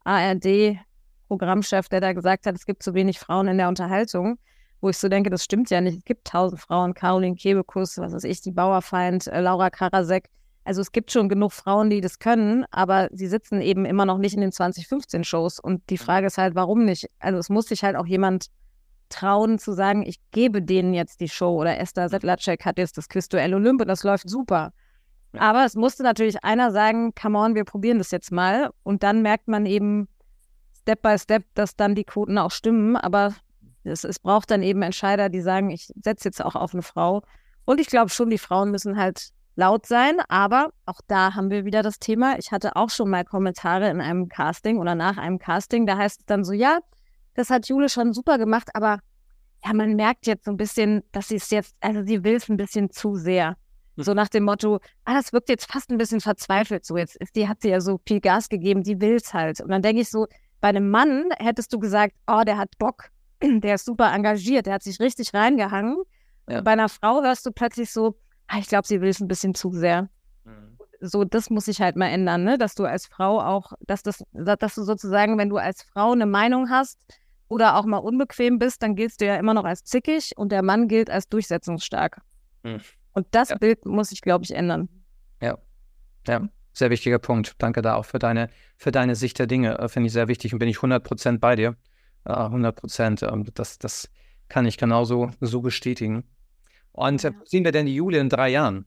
ARD-Programmchef, 0.04 1.88
der 1.88 2.00
da 2.00 2.12
gesagt 2.12 2.46
hat, 2.46 2.56
es 2.56 2.66
gibt 2.66 2.82
zu 2.82 2.92
wenig 2.92 3.18
Frauen 3.18 3.48
in 3.48 3.56
der 3.56 3.68
Unterhaltung, 3.68 4.38
wo 4.82 4.90
ich 4.90 4.98
so 4.98 5.08
denke, 5.08 5.30
das 5.30 5.44
stimmt 5.44 5.70
ja 5.70 5.80
nicht. 5.80 5.98
Es 5.98 6.04
gibt 6.04 6.26
tausend 6.26 6.60
Frauen, 6.60 6.92
Caroline 6.92 7.36
Kebekus, 7.36 7.96
was 7.98 8.12
weiß 8.12 8.24
ich, 8.24 8.40
die 8.42 8.50
Bauerfeind, 8.50 9.28
äh, 9.28 9.40
Laura 9.40 9.70
Karasek. 9.70 10.28
Also 10.64 10.80
es 10.80 10.92
gibt 10.92 11.10
schon 11.10 11.28
genug 11.28 11.52
Frauen, 11.52 11.88
die 11.88 12.00
das 12.00 12.18
können, 12.18 12.64
aber 12.70 13.08
sie 13.12 13.26
sitzen 13.26 13.60
eben 13.60 13.84
immer 13.84 14.04
noch 14.04 14.18
nicht 14.18 14.34
in 14.34 14.40
den 14.40 14.50
2015-Shows. 14.50 15.60
Und 15.60 15.88
die 15.88 15.98
Frage 15.98 16.26
ist 16.26 16.38
halt, 16.38 16.54
warum 16.54 16.84
nicht? 16.84 17.08
Also 17.20 17.38
es 17.38 17.48
muss 17.48 17.66
sich 17.66 17.82
halt 17.82 17.96
auch 17.96 18.06
jemand 18.06 18.46
trauen 19.08 19.58
zu 19.58 19.72
sagen, 19.72 20.04
ich 20.04 20.18
gebe 20.30 20.62
denen 20.62 20.94
jetzt 20.94 21.20
die 21.20 21.28
Show. 21.28 21.60
Oder 21.60 21.78
Esther 21.78 22.08
Sedlacek 22.08 22.64
hat 22.64 22.78
jetzt 22.78 22.98
das 22.98 23.08
Quizduell 23.08 23.54
Olymp 23.54 23.80
und 23.80 23.88
das 23.88 24.02
läuft 24.02 24.28
super. 24.28 24.72
Aber 25.38 25.64
es 25.64 25.74
musste 25.74 26.02
natürlich 26.02 26.44
einer 26.44 26.72
sagen, 26.72 27.14
come 27.14 27.38
on, 27.38 27.54
wir 27.54 27.64
probieren 27.64 27.98
das 27.98 28.10
jetzt 28.10 28.32
mal. 28.32 28.70
Und 28.82 29.02
dann 29.02 29.22
merkt 29.22 29.48
man 29.48 29.66
eben 29.66 30.08
Step 30.80 31.02
by 31.02 31.18
Step, 31.18 31.44
dass 31.54 31.76
dann 31.76 31.94
die 31.94 32.04
Quoten 32.04 32.36
auch 32.38 32.50
stimmen. 32.50 32.96
Aber 32.96 33.34
es, 33.84 34.04
es 34.04 34.18
braucht 34.18 34.50
dann 34.50 34.62
eben 34.62 34.82
Entscheider, 34.82 35.28
die 35.28 35.40
sagen, 35.40 35.70
ich 35.70 35.88
setze 36.02 36.28
jetzt 36.28 36.44
auch 36.44 36.54
auf 36.54 36.72
eine 36.72 36.82
Frau. 36.82 37.22
Und 37.64 37.80
ich 37.80 37.86
glaube 37.86 38.10
schon, 38.10 38.30
die 38.30 38.38
Frauen 38.38 38.70
müssen 38.70 38.96
halt 38.96 39.30
laut 39.54 39.86
sein. 39.86 40.18
Aber 40.28 40.70
auch 40.86 41.00
da 41.06 41.34
haben 41.34 41.50
wir 41.50 41.64
wieder 41.64 41.82
das 41.82 41.98
Thema. 41.98 42.38
Ich 42.38 42.52
hatte 42.52 42.76
auch 42.76 42.90
schon 42.90 43.10
mal 43.10 43.24
Kommentare 43.24 43.88
in 43.90 44.00
einem 44.00 44.28
Casting 44.28 44.78
oder 44.78 44.94
nach 44.94 45.16
einem 45.16 45.38
Casting. 45.38 45.86
Da 45.86 45.96
heißt 45.96 46.20
es 46.20 46.26
dann 46.26 46.44
so, 46.44 46.52
ja, 46.52 46.78
das 47.34 47.50
hat 47.50 47.68
Jule 47.68 47.88
schon 47.88 48.12
super 48.12 48.38
gemacht, 48.38 48.70
aber 48.74 48.98
ja, 49.64 49.72
man 49.72 49.94
merkt 49.94 50.26
jetzt 50.26 50.44
so 50.44 50.50
ein 50.50 50.56
bisschen, 50.56 51.02
dass 51.12 51.28
sie 51.28 51.36
es 51.36 51.50
jetzt, 51.50 51.76
also 51.80 52.02
sie 52.02 52.24
will 52.24 52.34
es 52.34 52.48
ein 52.48 52.56
bisschen 52.56 52.90
zu 52.90 53.14
sehr. 53.16 53.56
So 53.96 54.14
nach 54.14 54.28
dem 54.28 54.44
Motto, 54.44 54.80
ah, 55.04 55.14
das 55.14 55.32
wirkt 55.32 55.50
jetzt 55.50 55.70
fast 55.70 55.90
ein 55.90 55.98
bisschen 55.98 56.20
verzweifelt. 56.20 56.84
So, 56.84 56.96
jetzt 56.96 57.16
ist 57.16 57.36
die, 57.36 57.46
hat 57.46 57.60
sie 57.60 57.68
ja 57.68 57.80
so 57.80 58.00
viel 58.06 58.20
Gas 58.20 58.48
gegeben, 58.48 58.82
die 58.82 59.00
will 59.00 59.16
es 59.16 59.34
halt. 59.34 59.60
Und 59.60 59.70
dann 59.70 59.82
denke 59.82 60.00
ich 60.00 60.10
so, 60.10 60.26
bei 60.60 60.68
einem 60.68 60.90
Mann 60.90 61.26
hättest 61.38 61.72
du 61.72 61.78
gesagt, 61.78 62.14
oh, 62.26 62.42
der 62.44 62.56
hat 62.56 62.70
Bock, 62.78 63.10
der 63.42 63.74
ist 63.74 63.84
super 63.84 64.12
engagiert, 64.12 64.66
der 64.66 64.74
hat 64.74 64.82
sich 64.82 65.00
richtig 65.00 65.34
reingehangen. 65.34 66.02
Ja. 66.48 66.60
Bei 66.60 66.72
einer 66.72 66.88
Frau 66.88 67.22
hörst 67.22 67.46
du 67.46 67.52
plötzlich 67.52 67.90
so, 67.90 68.16
ah, 68.48 68.58
ich 68.58 68.68
glaube, 68.68 68.86
sie 68.86 69.00
will 69.00 69.08
es 69.08 69.20
ein 69.20 69.28
bisschen 69.28 69.54
zu 69.54 69.72
sehr. 69.72 70.08
Mhm. 70.44 70.78
So, 71.00 71.24
das 71.24 71.50
muss 71.50 71.64
sich 71.66 71.80
halt 71.80 71.96
mal 71.96 72.08
ändern, 72.08 72.44
ne? 72.44 72.58
Dass 72.58 72.74
du 72.74 72.84
als 72.84 73.06
Frau 73.06 73.40
auch, 73.40 73.72
dass 73.80 74.02
das, 74.02 74.22
dass 74.32 74.74
du 74.74 74.82
sozusagen, 74.82 75.38
wenn 75.38 75.48
du 75.48 75.56
als 75.56 75.82
Frau 75.82 76.12
eine 76.12 76.26
Meinung 76.26 76.70
hast 76.70 76.98
oder 77.48 77.76
auch 77.76 77.84
mal 77.84 77.98
unbequem 77.98 78.58
bist, 78.58 78.82
dann 78.82 78.94
giltst 78.94 79.20
du 79.20 79.26
ja 79.26 79.36
immer 79.36 79.54
noch 79.54 79.64
als 79.64 79.84
zickig 79.84 80.32
und 80.36 80.52
der 80.52 80.62
Mann 80.62 80.88
gilt 80.88 81.10
als 81.10 81.28
durchsetzungsstark. 81.28 82.20
Mhm. 82.62 82.80
Und 83.12 83.26
das 83.32 83.50
ja. 83.50 83.58
Bild 83.58 83.84
muss 83.84 84.08
sich, 84.08 84.22
glaube 84.22 84.44
ich, 84.44 84.52
ändern. 84.52 84.88
Ja. 85.40 85.58
Ja. 86.26 86.48
Sehr 86.72 86.90
wichtiger 86.90 87.18
Punkt. 87.18 87.54
Danke 87.58 87.82
da 87.82 87.96
auch 87.96 88.06
für 88.06 88.18
deine, 88.18 88.48
für 88.76 88.92
deine 88.92 89.14
Sicht 89.14 89.38
der 89.38 89.46
Dinge. 89.46 89.78
Äh, 89.78 89.88
finde 89.88 90.06
ich 90.06 90.12
sehr 90.12 90.28
wichtig 90.28 90.52
und 90.52 90.58
bin 90.58 90.68
ich 90.68 90.78
100% 90.78 91.38
bei 91.38 91.56
dir. 91.56 91.76
Äh, 92.24 92.32
100%. 92.32 93.26
Ähm, 93.26 93.46
das, 93.54 93.78
das 93.78 94.10
kann 94.48 94.66
ich 94.66 94.78
genauso 94.78 95.30
so 95.40 95.60
bestätigen. 95.60 96.24
Und 96.92 97.24
äh, 97.24 97.32
sehen 97.44 97.64
wir 97.64 97.72
denn 97.72 97.86
die 97.86 97.94
Jule 97.94 98.18
in 98.18 98.28
drei 98.28 98.50
Jahren? 98.50 98.86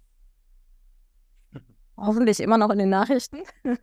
Hoffentlich 1.97 2.39
immer 2.39 2.57
noch 2.57 2.69
in 2.71 2.79
den 2.79 2.89
Nachrichten. 2.89 3.39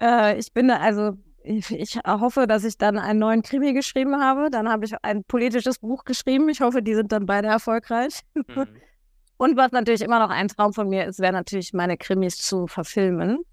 äh, 0.00 0.38
ich 0.38 0.52
bin 0.52 0.70
also 0.70 1.18
ich, 1.44 1.70
ich, 1.70 1.98
hoffe, 2.06 2.46
dass 2.46 2.64
ich 2.64 2.76
dann 2.78 2.98
einen 2.98 3.18
neuen 3.20 3.42
Krimi 3.42 3.72
geschrieben 3.72 4.20
habe. 4.20 4.50
Dann 4.50 4.68
habe 4.68 4.84
ich 4.84 4.94
ein 5.02 5.24
politisches 5.24 5.78
Buch 5.78 6.04
geschrieben. 6.04 6.48
Ich 6.48 6.60
hoffe, 6.60 6.82
die 6.82 6.94
sind 6.94 7.12
dann 7.12 7.26
beide 7.26 7.48
erfolgreich. 7.48 8.20
Mhm. 8.34 8.66
Und 9.38 9.56
was 9.56 9.70
natürlich 9.70 10.02
immer 10.02 10.18
noch 10.18 10.30
ein 10.30 10.48
Traum 10.48 10.72
von 10.72 10.88
mir 10.88 11.06
ist, 11.06 11.20
wäre 11.20 11.32
natürlich 11.32 11.72
meine 11.72 11.96
Krimis 11.96 12.38
zu 12.38 12.66
verfilmen. 12.66 13.44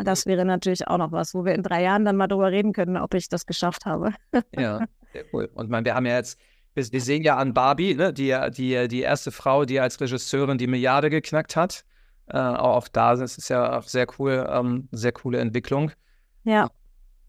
Und 0.00 0.08
das 0.08 0.26
wäre 0.26 0.44
natürlich 0.44 0.88
auch 0.88 0.98
noch 0.98 1.12
was, 1.12 1.34
wo 1.34 1.44
wir 1.44 1.54
in 1.54 1.62
drei 1.62 1.82
Jahren 1.82 2.04
dann 2.04 2.16
mal 2.16 2.26
drüber 2.26 2.50
reden 2.50 2.72
können, 2.72 2.96
ob 2.96 3.14
ich 3.14 3.28
das 3.28 3.46
geschafft 3.46 3.84
habe. 3.84 4.12
ja, 4.58 4.86
sehr 5.12 5.24
cool. 5.32 5.50
Und 5.54 5.70
man, 5.70 5.84
wir 5.84 5.94
haben 5.94 6.06
ja 6.06 6.16
jetzt, 6.16 6.40
wir, 6.74 7.00
sehen 7.00 7.22
ja 7.22 7.36
an 7.36 7.54
Barbie, 7.54 7.94
ne, 7.94 8.12
die, 8.12 8.36
die, 8.56 8.88
die 8.88 9.00
erste 9.00 9.30
Frau, 9.30 9.64
die 9.64 9.78
als 9.78 10.00
Regisseurin 10.00 10.58
die 10.58 10.66
Milliarde 10.66 11.10
geknackt 11.10 11.54
hat. 11.56 11.84
Äh, 12.28 12.38
auch 12.38 12.88
da 12.88 13.12
ist 13.12 13.48
ja 13.48 13.78
auch 13.78 13.82
sehr 13.84 14.06
cool, 14.18 14.46
ähm, 14.48 14.88
sehr 14.90 15.12
coole 15.12 15.38
Entwicklung. 15.38 15.92
Ja 16.44 16.70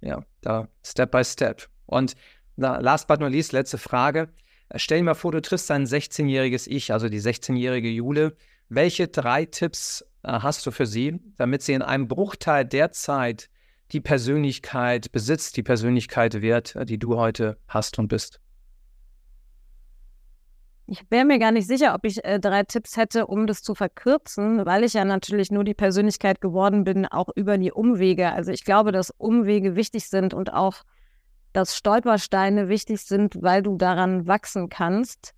ja, 0.01 0.23
da 0.41 0.67
Step 0.83 1.11
by 1.11 1.23
Step. 1.23 1.67
Und 1.85 2.15
na, 2.57 2.79
last 2.79 3.07
but 3.07 3.19
not 3.19 3.31
least, 3.31 3.53
letzte 3.53 3.77
Frage. 3.77 4.29
Stell 4.75 4.99
dir 4.99 5.05
mal 5.05 5.13
vor, 5.13 5.31
du 5.31 5.41
triffst 5.41 5.69
dein 5.69 5.85
16-jähriges 5.85 6.67
Ich, 6.67 6.91
also 6.91 7.09
die 7.09 7.21
16-jährige 7.21 7.89
Jule. 7.89 8.35
Welche 8.69 9.07
drei 9.07 9.45
Tipps 9.45 10.05
hast 10.23 10.65
du 10.65 10.71
für 10.71 10.85
sie, 10.85 11.19
damit 11.37 11.61
sie 11.61 11.73
in 11.73 11.81
einem 11.81 12.07
Bruchteil 12.07 12.65
der 12.65 12.91
Zeit 12.91 13.49
die 13.91 14.01
Persönlichkeit 14.01 15.11
besitzt, 15.11 15.57
die 15.57 15.63
Persönlichkeit 15.63 16.41
wird, 16.41 16.75
die 16.87 16.97
du 16.97 17.17
heute 17.17 17.57
hast 17.67 17.99
und 17.99 18.07
bist? 18.07 18.39
Ich 20.87 21.05
wäre 21.09 21.23
mir 21.23 21.39
gar 21.39 21.51
nicht 21.51 21.67
sicher, 21.67 21.95
ob 21.95 22.03
ich 22.03 22.23
äh, 22.25 22.37
drei 22.37 22.63
Tipps 22.63 22.97
hätte, 22.97 23.27
um 23.27 23.47
das 23.47 23.61
zu 23.61 23.75
verkürzen, 23.75 24.65
weil 24.65 24.83
ich 24.83 24.93
ja 24.93 25.05
natürlich 25.05 25.49
nur 25.49 25.63
die 25.63 25.73
Persönlichkeit 25.73 26.41
geworden 26.41 26.83
bin, 26.83 27.05
auch 27.05 27.29
über 27.35 27.57
die 27.57 27.71
Umwege. 27.71 28.33
Also 28.33 28.51
ich 28.51 28.65
glaube, 28.65 28.91
dass 28.91 29.09
Umwege 29.11 29.77
wichtig 29.77 30.09
sind 30.09 30.33
und 30.33 30.51
auch, 30.51 30.83
dass 31.53 31.77
Stolpersteine 31.77 32.67
wichtig 32.67 33.01
sind, 33.01 33.41
weil 33.41 33.61
du 33.61 33.77
daran 33.77 34.27
wachsen 34.27 34.67
kannst. 34.67 35.33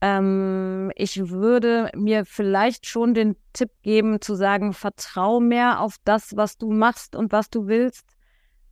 Ähm, 0.00 0.92
ich 0.94 1.30
würde 1.30 1.90
mir 1.94 2.24
vielleicht 2.24 2.86
schon 2.86 3.14
den 3.14 3.36
Tipp 3.52 3.70
geben, 3.82 4.20
zu 4.20 4.34
sagen, 4.34 4.72
vertrau 4.72 5.40
mehr 5.40 5.80
auf 5.80 5.96
das, 6.04 6.36
was 6.36 6.58
du 6.58 6.70
machst 6.70 7.16
und 7.16 7.32
was 7.32 7.48
du 7.50 7.66
willst, 7.66 8.04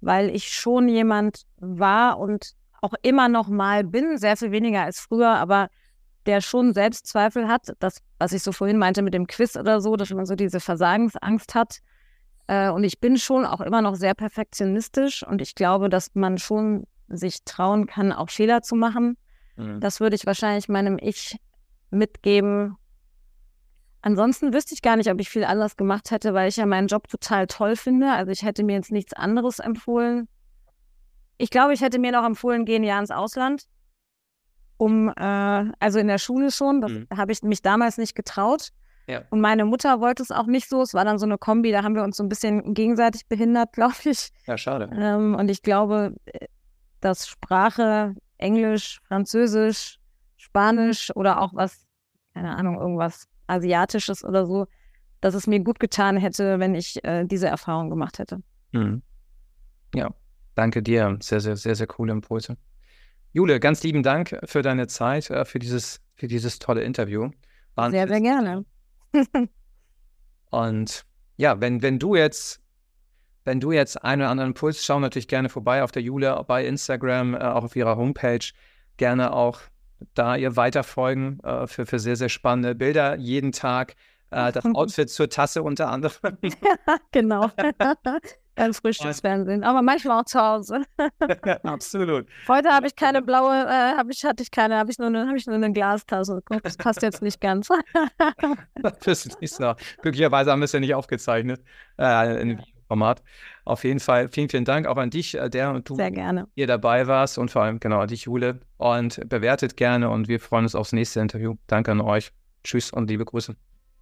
weil 0.00 0.28
ich 0.30 0.52
schon 0.52 0.88
jemand 0.88 1.42
war 1.56 2.18
und 2.18 2.52
auch 2.82 2.94
immer 3.02 3.28
noch 3.28 3.48
mal 3.48 3.84
bin, 3.84 4.18
sehr 4.18 4.36
viel 4.36 4.50
weniger 4.50 4.82
als 4.82 5.00
früher, 5.00 5.30
aber 5.30 5.68
der 6.26 6.40
schon 6.40 6.74
Selbstzweifel 6.74 7.48
hat, 7.48 7.74
das, 7.78 7.98
was 8.18 8.32
ich 8.32 8.42
so 8.42 8.52
vorhin 8.52 8.78
meinte 8.78 9.02
mit 9.02 9.14
dem 9.14 9.26
Quiz 9.26 9.56
oder 9.56 9.80
so, 9.80 9.96
dass 9.96 10.10
man 10.10 10.26
so 10.26 10.34
diese 10.34 10.60
Versagensangst 10.60 11.54
hat. 11.54 11.78
Äh, 12.46 12.70
und 12.70 12.84
ich 12.84 13.00
bin 13.00 13.18
schon 13.18 13.44
auch 13.46 13.60
immer 13.60 13.82
noch 13.82 13.94
sehr 13.96 14.14
perfektionistisch 14.14 15.26
und 15.26 15.40
ich 15.40 15.54
glaube, 15.54 15.88
dass 15.88 16.14
man 16.14 16.38
schon 16.38 16.86
sich 17.08 17.44
trauen 17.44 17.86
kann, 17.86 18.12
auch 18.12 18.30
Fehler 18.30 18.62
zu 18.62 18.74
machen. 18.74 19.16
Mhm. 19.56 19.80
Das 19.80 20.00
würde 20.00 20.16
ich 20.16 20.26
wahrscheinlich 20.26 20.68
meinem 20.68 20.98
Ich 21.00 21.36
mitgeben. 21.90 22.76
Ansonsten 24.02 24.52
wüsste 24.52 24.74
ich 24.74 24.82
gar 24.82 24.96
nicht, 24.96 25.10
ob 25.10 25.18
ich 25.20 25.30
viel 25.30 25.44
anders 25.44 25.76
gemacht 25.76 26.10
hätte, 26.10 26.34
weil 26.34 26.48
ich 26.48 26.56
ja 26.56 26.66
meinen 26.66 26.88
Job 26.88 27.08
total 27.08 27.46
toll 27.46 27.74
finde. 27.76 28.12
Also 28.12 28.32
ich 28.32 28.42
hätte 28.42 28.62
mir 28.62 28.74
jetzt 28.74 28.92
nichts 28.92 29.14
anderes 29.14 29.60
empfohlen. 29.60 30.28
Ich 31.38 31.50
glaube, 31.50 31.72
ich 31.72 31.80
hätte 31.80 31.98
mir 31.98 32.12
noch 32.12 32.24
empfohlen, 32.24 32.64
gehen 32.64 32.84
ja 32.84 32.98
ins 32.98 33.10
Ausland. 33.10 33.64
Um, 34.76 35.08
äh, 35.08 35.72
also 35.78 35.98
in 35.98 36.08
der 36.08 36.18
Schule 36.18 36.50
schon, 36.50 36.80
das 36.80 36.90
mhm. 36.90 37.06
habe 37.16 37.32
ich 37.32 37.42
mich 37.42 37.62
damals 37.62 37.96
nicht 37.96 38.14
getraut. 38.14 38.70
Ja. 39.06 39.22
Und 39.30 39.40
meine 39.40 39.64
Mutter 39.64 40.00
wollte 40.00 40.22
es 40.22 40.30
auch 40.30 40.46
nicht 40.46 40.68
so. 40.68 40.82
Es 40.82 40.94
war 40.94 41.04
dann 41.04 41.18
so 41.18 41.26
eine 41.26 41.38
Kombi, 41.38 41.72
da 41.72 41.82
haben 41.82 41.94
wir 41.94 42.02
uns 42.02 42.16
so 42.16 42.22
ein 42.22 42.28
bisschen 42.28 42.74
gegenseitig 42.74 43.26
behindert, 43.26 43.72
glaube 43.72 43.94
ich. 44.04 44.30
Ja, 44.46 44.58
schade. 44.58 44.90
Ähm, 44.94 45.34
und 45.34 45.50
ich 45.50 45.62
glaube, 45.62 46.14
äh, 46.26 46.46
dass 47.00 47.28
Sprache, 47.28 48.14
Englisch, 48.38 49.00
Französisch, 49.06 49.98
Spanisch 50.36 51.14
oder 51.14 51.40
auch 51.40 51.54
was, 51.54 51.86
keine 52.34 52.56
Ahnung, 52.56 52.78
irgendwas 52.78 53.28
Asiatisches 53.46 54.24
oder 54.24 54.46
so, 54.46 54.66
dass 55.20 55.34
es 55.34 55.46
mir 55.46 55.60
gut 55.60 55.80
getan 55.80 56.16
hätte, 56.16 56.58
wenn 56.58 56.74
ich 56.74 57.02
äh, 57.04 57.24
diese 57.24 57.48
Erfahrung 57.48 57.90
gemacht 57.90 58.18
hätte. 58.18 58.42
Mhm. 58.72 59.02
Ja, 59.94 60.10
danke 60.54 60.82
dir. 60.82 61.16
Sehr, 61.20 61.40
sehr, 61.40 61.56
sehr, 61.56 61.74
sehr 61.74 61.86
coole 61.86 62.12
Impulse. 62.12 62.56
Jule, 63.32 63.58
ganz 63.58 63.82
lieben 63.82 64.02
Dank 64.02 64.38
für 64.44 64.62
deine 64.62 64.86
Zeit, 64.86 65.30
äh, 65.30 65.44
für 65.44 65.58
dieses, 65.58 66.00
für 66.14 66.28
dieses 66.28 66.58
tolle 66.58 66.82
Interview. 66.82 67.30
Waren 67.74 67.90
sehr, 67.90 68.06
sehr 68.06 68.20
gerne. 68.20 68.64
Und 70.50 71.04
ja, 71.36 71.60
wenn, 71.60 71.82
wenn 71.82 71.98
du 71.98 72.14
jetzt 72.14 72.63
wenn 73.44 73.60
du 73.60 73.72
jetzt 73.72 74.02
einen 74.02 74.22
oder 74.22 74.30
anderen 74.30 74.50
Impuls, 74.50 74.84
schau 74.84 74.98
natürlich 75.00 75.28
gerne 75.28 75.48
vorbei 75.48 75.82
auf 75.82 75.92
der 75.92 76.02
Jule 76.02 76.42
bei 76.46 76.64
Instagram, 76.66 77.34
äh, 77.34 77.38
auch 77.38 77.64
auf 77.64 77.76
ihrer 77.76 77.96
Homepage. 77.96 78.44
Gerne 78.96 79.32
auch 79.32 79.60
da 80.14 80.36
ihr 80.36 80.56
weiterfolgen 80.56 81.40
äh, 81.40 81.66
für, 81.66 81.86
für 81.86 81.98
sehr, 81.98 82.16
sehr 82.16 82.28
spannende 82.28 82.74
Bilder 82.74 83.16
jeden 83.16 83.52
Tag. 83.52 83.94
Äh, 84.30 84.52
das 84.52 84.64
Outfit 84.64 85.10
zur 85.10 85.28
Tasse 85.28 85.62
unter 85.62 85.90
anderem. 85.90 86.38
genau. 87.12 87.50
Ganz 88.56 88.78
frisches 88.78 89.20
Fernsehen, 89.20 89.64
aber 89.64 89.82
manchmal 89.82 90.20
auch 90.20 90.26
zu 90.26 90.40
Hause. 90.40 90.82
Absolut. 91.64 92.28
Heute 92.46 92.68
habe 92.68 92.86
ich 92.86 92.94
keine 92.94 93.20
blaue, 93.20 93.52
äh, 93.52 93.96
hab 93.96 94.08
ich, 94.08 94.24
hatte 94.24 94.44
ich 94.44 94.52
keine, 94.52 94.76
habe 94.76 94.92
ich, 94.92 94.98
nur 94.98 95.08
eine, 95.08 95.26
hab 95.26 95.34
ich 95.34 95.46
nur 95.46 95.56
eine 95.56 95.72
Glastasse. 95.72 96.40
Das 96.62 96.76
passt 96.76 97.02
jetzt 97.02 97.20
nicht 97.20 97.40
ganz. 97.40 97.68
das 98.92 99.26
ist 99.26 99.40
nicht 99.40 99.52
so. 99.52 99.74
Glücklicherweise 100.02 100.52
haben 100.52 100.60
wir 100.60 100.66
es 100.66 100.72
ja 100.72 100.78
nicht 100.78 100.94
aufgezeichnet. 100.94 101.64
Äh, 101.98 102.42
in 102.42 102.62
Format. 102.86 103.22
Auf 103.64 103.84
jeden 103.84 104.00
Fall 104.00 104.28
vielen, 104.28 104.48
vielen 104.48 104.64
Dank 104.64 104.86
auch 104.86 104.96
an 104.96 105.10
dich, 105.10 105.34
äh, 105.34 105.48
der 105.48 105.70
und 105.70 105.88
du 105.88 105.96
Sehr 105.96 106.10
gerne. 106.10 106.46
hier 106.54 106.66
dabei 106.66 107.06
warst 107.06 107.38
und 107.38 107.50
vor 107.50 107.62
allem 107.62 107.80
genau 107.80 108.00
an 108.00 108.08
dich, 108.08 108.24
Jule. 108.24 108.60
Und 108.76 109.28
bewertet 109.28 109.76
gerne 109.76 110.10
und 110.10 110.28
wir 110.28 110.40
freuen 110.40 110.64
uns 110.64 110.74
aufs 110.74 110.92
nächste 110.92 111.20
Interview. 111.20 111.54
Danke 111.66 111.90
an 111.90 112.00
euch. 112.00 112.32
Tschüss 112.62 112.90
und 112.90 113.08
liebe 113.08 113.24
Grüße. 113.24 113.54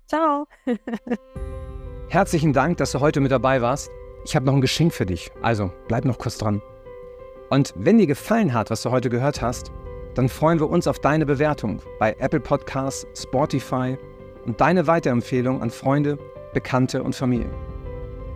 Ciao. 0.06 0.46
Herzlichen 2.08 2.52
Dank, 2.52 2.76
dass 2.76 2.92
du 2.92 3.00
heute 3.00 3.20
mit 3.20 3.32
dabei 3.32 3.62
warst. 3.62 3.90
Ich 4.24 4.36
habe 4.36 4.46
noch 4.46 4.54
ein 4.54 4.60
Geschenk 4.60 4.92
für 4.92 5.06
dich. 5.06 5.30
Also 5.40 5.72
bleib 5.88 6.04
noch 6.04 6.18
kurz 6.18 6.38
dran. 6.38 6.60
Und 7.50 7.74
wenn 7.76 7.98
dir 7.98 8.06
gefallen 8.06 8.52
hat, 8.54 8.70
was 8.70 8.82
du 8.82 8.90
heute 8.90 9.10
gehört 9.10 9.42
hast, 9.42 9.72
dann 10.14 10.28
freuen 10.28 10.60
wir 10.60 10.68
uns 10.68 10.86
auf 10.86 10.98
deine 10.98 11.26
Bewertung 11.26 11.80
bei 11.98 12.14
Apple 12.18 12.40
Podcasts, 12.40 13.06
Spotify 13.20 13.96
und 14.44 14.60
deine 14.60 14.86
Weiterempfehlung 14.86 15.62
an 15.62 15.70
Freunde, 15.70 16.18
Bekannte 16.52 17.02
und 17.02 17.14
Familie. 17.14 17.50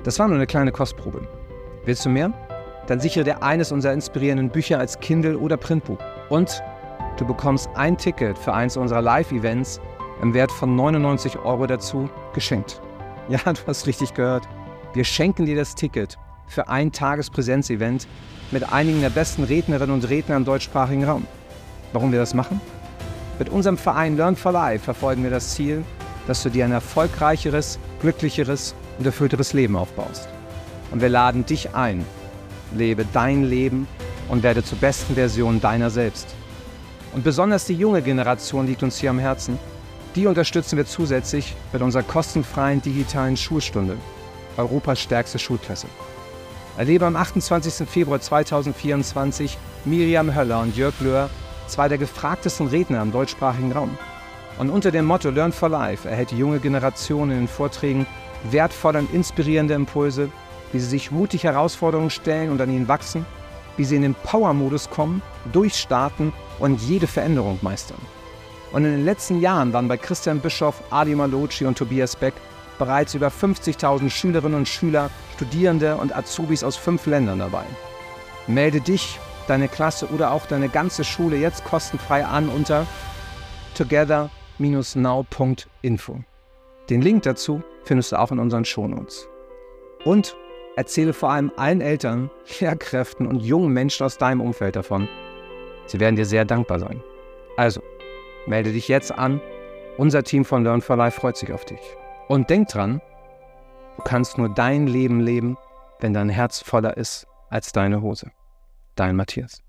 Das 0.07 0.21
war 0.21 0.29
nur 0.29 0.37
eine 0.37 0.47
kleine 0.47 0.71
Kostprobe. 0.71 1.27
Willst 1.85 2.05
du 2.05 2.09
mehr? 2.09 2.33
Dann 2.87 3.01
sichere 3.01 3.25
dir 3.25 3.43
eines 3.43 3.73
unserer 3.73 3.93
inspirierenden 3.93 4.51
Bücher 4.51 4.79
als 4.79 5.01
Kindle 5.01 5.37
oder 5.37 5.57
Printbuch. 5.57 5.99
Und 6.29 6.63
du 7.17 7.27
bekommst 7.27 7.69
ein 7.75 7.99
Ticket 7.99 8.39
für 8.39 8.55
eins 8.55 8.77
unserer 8.77 9.03
Live-Events 9.03 9.81
im 10.23 10.33
Wert 10.33 10.53
von 10.53 10.77
99 10.77 11.41
Euro 11.41 11.67
dazu 11.67 12.09
geschenkt. 12.33 12.81
Ja, 13.29 13.41
du 13.53 13.61
hast 13.67 13.89
richtig 13.89 14.15
gehört. 14.15 14.47
Wir 14.95 15.03
schenken 15.03 15.47
dir 15.47 15.57
das 15.57 15.75
Ticket 15.75 16.17
für 16.47 16.69
ein 16.69 16.93
Tagespräsenzevent 16.93 18.07
mit 18.53 18.73
einigen 18.73 19.01
der 19.01 19.11
besten 19.11 19.43
Rednerinnen 19.43 19.93
und 19.93 20.09
Rednern 20.09 20.43
im 20.43 20.45
deutschsprachigen 20.45 21.03
Raum. 21.03 21.27
Warum 21.93 22.13
wir 22.13 22.21
das 22.21 22.33
machen? 22.33 22.61
Mit 23.41 23.49
unserem 23.49 23.77
Verein 23.77 24.17
Learn 24.17 24.37
for 24.37 24.53
Life 24.53 24.85
verfolgen 24.85 25.25
wir 25.25 25.31
das 25.31 25.55
Ziel, 25.55 25.83
dass 26.29 26.45
du 26.45 26.51
dir 26.51 26.65
ein 26.65 26.71
erfolgreicheres, 26.71 27.81
glücklicheres 28.01 28.77
und 28.99 29.07
erfüllteres 29.07 29.53
Leben 29.53 29.77
aufbaust. 29.77 30.29
Und 30.91 31.01
wir 31.01 31.09
laden 31.09 31.45
dich 31.47 31.75
ein. 31.75 32.05
Lebe 32.75 33.05
dein 33.13 33.45
Leben 33.45 33.87
und 34.29 34.43
werde 34.43 34.65
zur 34.65 34.79
besten 34.79 35.15
Version 35.15 35.61
deiner 35.61 35.91
selbst. 35.91 36.35
Und 37.13 37.25
besonders 37.25 37.65
die 37.65 37.75
junge 37.75 38.03
Generation 38.03 38.67
liegt 38.67 38.83
uns 38.83 38.99
hier 38.99 39.11
am 39.11 39.19
Herzen. 39.19 39.59
Die 40.15 40.27
unterstützen 40.27 40.77
wir 40.77 40.87
zusätzlich 40.87 41.55
mit 41.73 41.83
unserer 41.83 42.03
kostenfreien 42.03 42.83
digitalen 42.83 43.37
Schulstunde, 43.37 43.97
Europas 44.57 45.01
stärkste 45.01 45.39
Schulklasse. 45.39 45.87
Erlebe 46.77 47.07
am 47.07 47.17
28. 47.17 47.89
Februar 47.89 48.21
2024 48.21 49.57
Miriam 49.85 50.35
Höller 50.35 50.61
und 50.61 50.77
Jörg 50.77 50.95
Löhr, 51.01 51.31
zwei 51.69 51.89
der 51.89 51.99
gefragtesten 51.99 52.67
Redner 52.69 53.01
im 53.01 53.13
deutschsprachigen 53.13 53.73
Raum. 53.73 53.97
Und 54.59 54.71
unter 54.71 54.91
dem 54.91 55.05
Motto 55.05 55.31
Learn 55.31 55.53
for 55.53 55.69
Life 55.69 56.09
erhält 56.09 56.31
die 56.31 56.39
junge 56.39 56.61
Generation 56.61 57.31
in 57.31 57.39
den 57.39 57.49
Vorträgen 57.49 58.07
wertvolle 58.45 59.01
und 59.01 59.13
inspirierende 59.13 59.75
Impulse, 59.75 60.31
wie 60.73 60.79
sie 60.79 60.87
sich 60.87 61.11
mutig 61.11 61.45
Herausforderungen 61.45 62.11
stellen 62.11 62.51
und 62.51 62.61
an 62.61 62.71
ihnen 62.71 62.89
wachsen, 62.89 63.25
wie 63.77 63.85
sie 63.85 63.97
in 63.97 64.03
den 64.03 64.15
Power-Modus 64.15 64.91
kommen, 64.91 65.23
durchstarten 65.53 66.33
und 66.59 66.81
jede 66.81 67.07
Veränderung 67.07 67.59
meistern. 67.63 67.99
Und 68.73 68.85
in 68.85 68.91
den 68.91 69.05
letzten 69.05 69.41
Jahren 69.41 69.73
waren 69.73 69.89
bei 69.89 69.97
Christian 69.97 70.41
Bischoff, 70.41 70.83
Ali 70.91 71.15
Malocci 71.15 71.65
und 71.65 71.79
Tobias 71.79 72.17
Beck 72.17 72.35
bereits 72.79 73.15
über 73.15 73.29
50.000 73.29 74.11
Schülerinnen 74.11 74.59
und 74.59 74.69
Schüler, 74.69 75.11
Studierende 75.37 75.97
und 75.97 76.15
Azubis 76.15 76.63
aus 76.63 76.77
fünf 76.77 77.07
Ländern 77.07 77.39
dabei. 77.39 77.65
Melde 78.47 78.81
dich, 78.81 79.19
deine 79.47 79.69
Klasse 79.69 80.09
oder 80.09 80.33
auch 80.33 80.47
deine 80.47 80.69
ganze 80.69 81.05
Schule 81.05 81.37
jetzt 81.37 81.65
kostenfrei 81.65 82.25
an 82.25 82.49
unter 82.49 82.87
together-now.info. 83.77 86.21
Den 86.91 87.03
Link 87.03 87.23
dazu 87.25 87.63
findest 87.87 88.13
du 88.13 88.19
auch 88.19 88.33
in 88.33 88.39
unseren 88.39 88.65
Shownotes. 88.65 89.29
Und 90.05 90.37
erzähle 90.77 91.13
vor 91.13 91.31
allem 91.31 91.51
allen 91.57 91.81
Eltern, 91.81 92.31
Lehrkräften 92.61 93.27
und 93.27 93.41
jungen 93.41 93.73
Menschen 93.73 94.05
aus 94.05 94.19
deinem 94.19 94.41
Umfeld 94.41 94.77
davon. 94.77 95.09
Sie 95.87 96.01
werden 96.01 96.17
dir 96.17 96.27
sehr 96.27 96.45
dankbar 96.45 96.79
sein. 96.79 97.03
Also, 97.57 97.81
melde 98.47 98.73
dich 98.73 98.89
jetzt 98.89 99.13
an. 99.13 99.41
Unser 99.97 100.23
Team 100.23 100.45
von 100.45 100.63
Learn 100.63 100.83
for 100.83 100.97
Life 100.97 101.21
freut 101.21 101.37
sich 101.37 101.53
auf 101.53 101.65
dich. 101.65 101.81
Und 102.29 102.51
denk 102.51 102.69
dran, 102.69 103.01
du 103.97 104.03
kannst 104.03 104.37
nur 104.37 104.49
dein 104.49 104.87
Leben 104.87 105.21
leben, 105.21 105.57
wenn 106.01 106.13
dein 106.13 106.29
Herz 106.29 106.61
voller 106.61 106.97
ist 106.97 107.27
als 107.49 107.73
deine 107.73 108.03
Hose. 108.03 108.31
Dein 108.97 109.17
Matthias. 109.17 109.66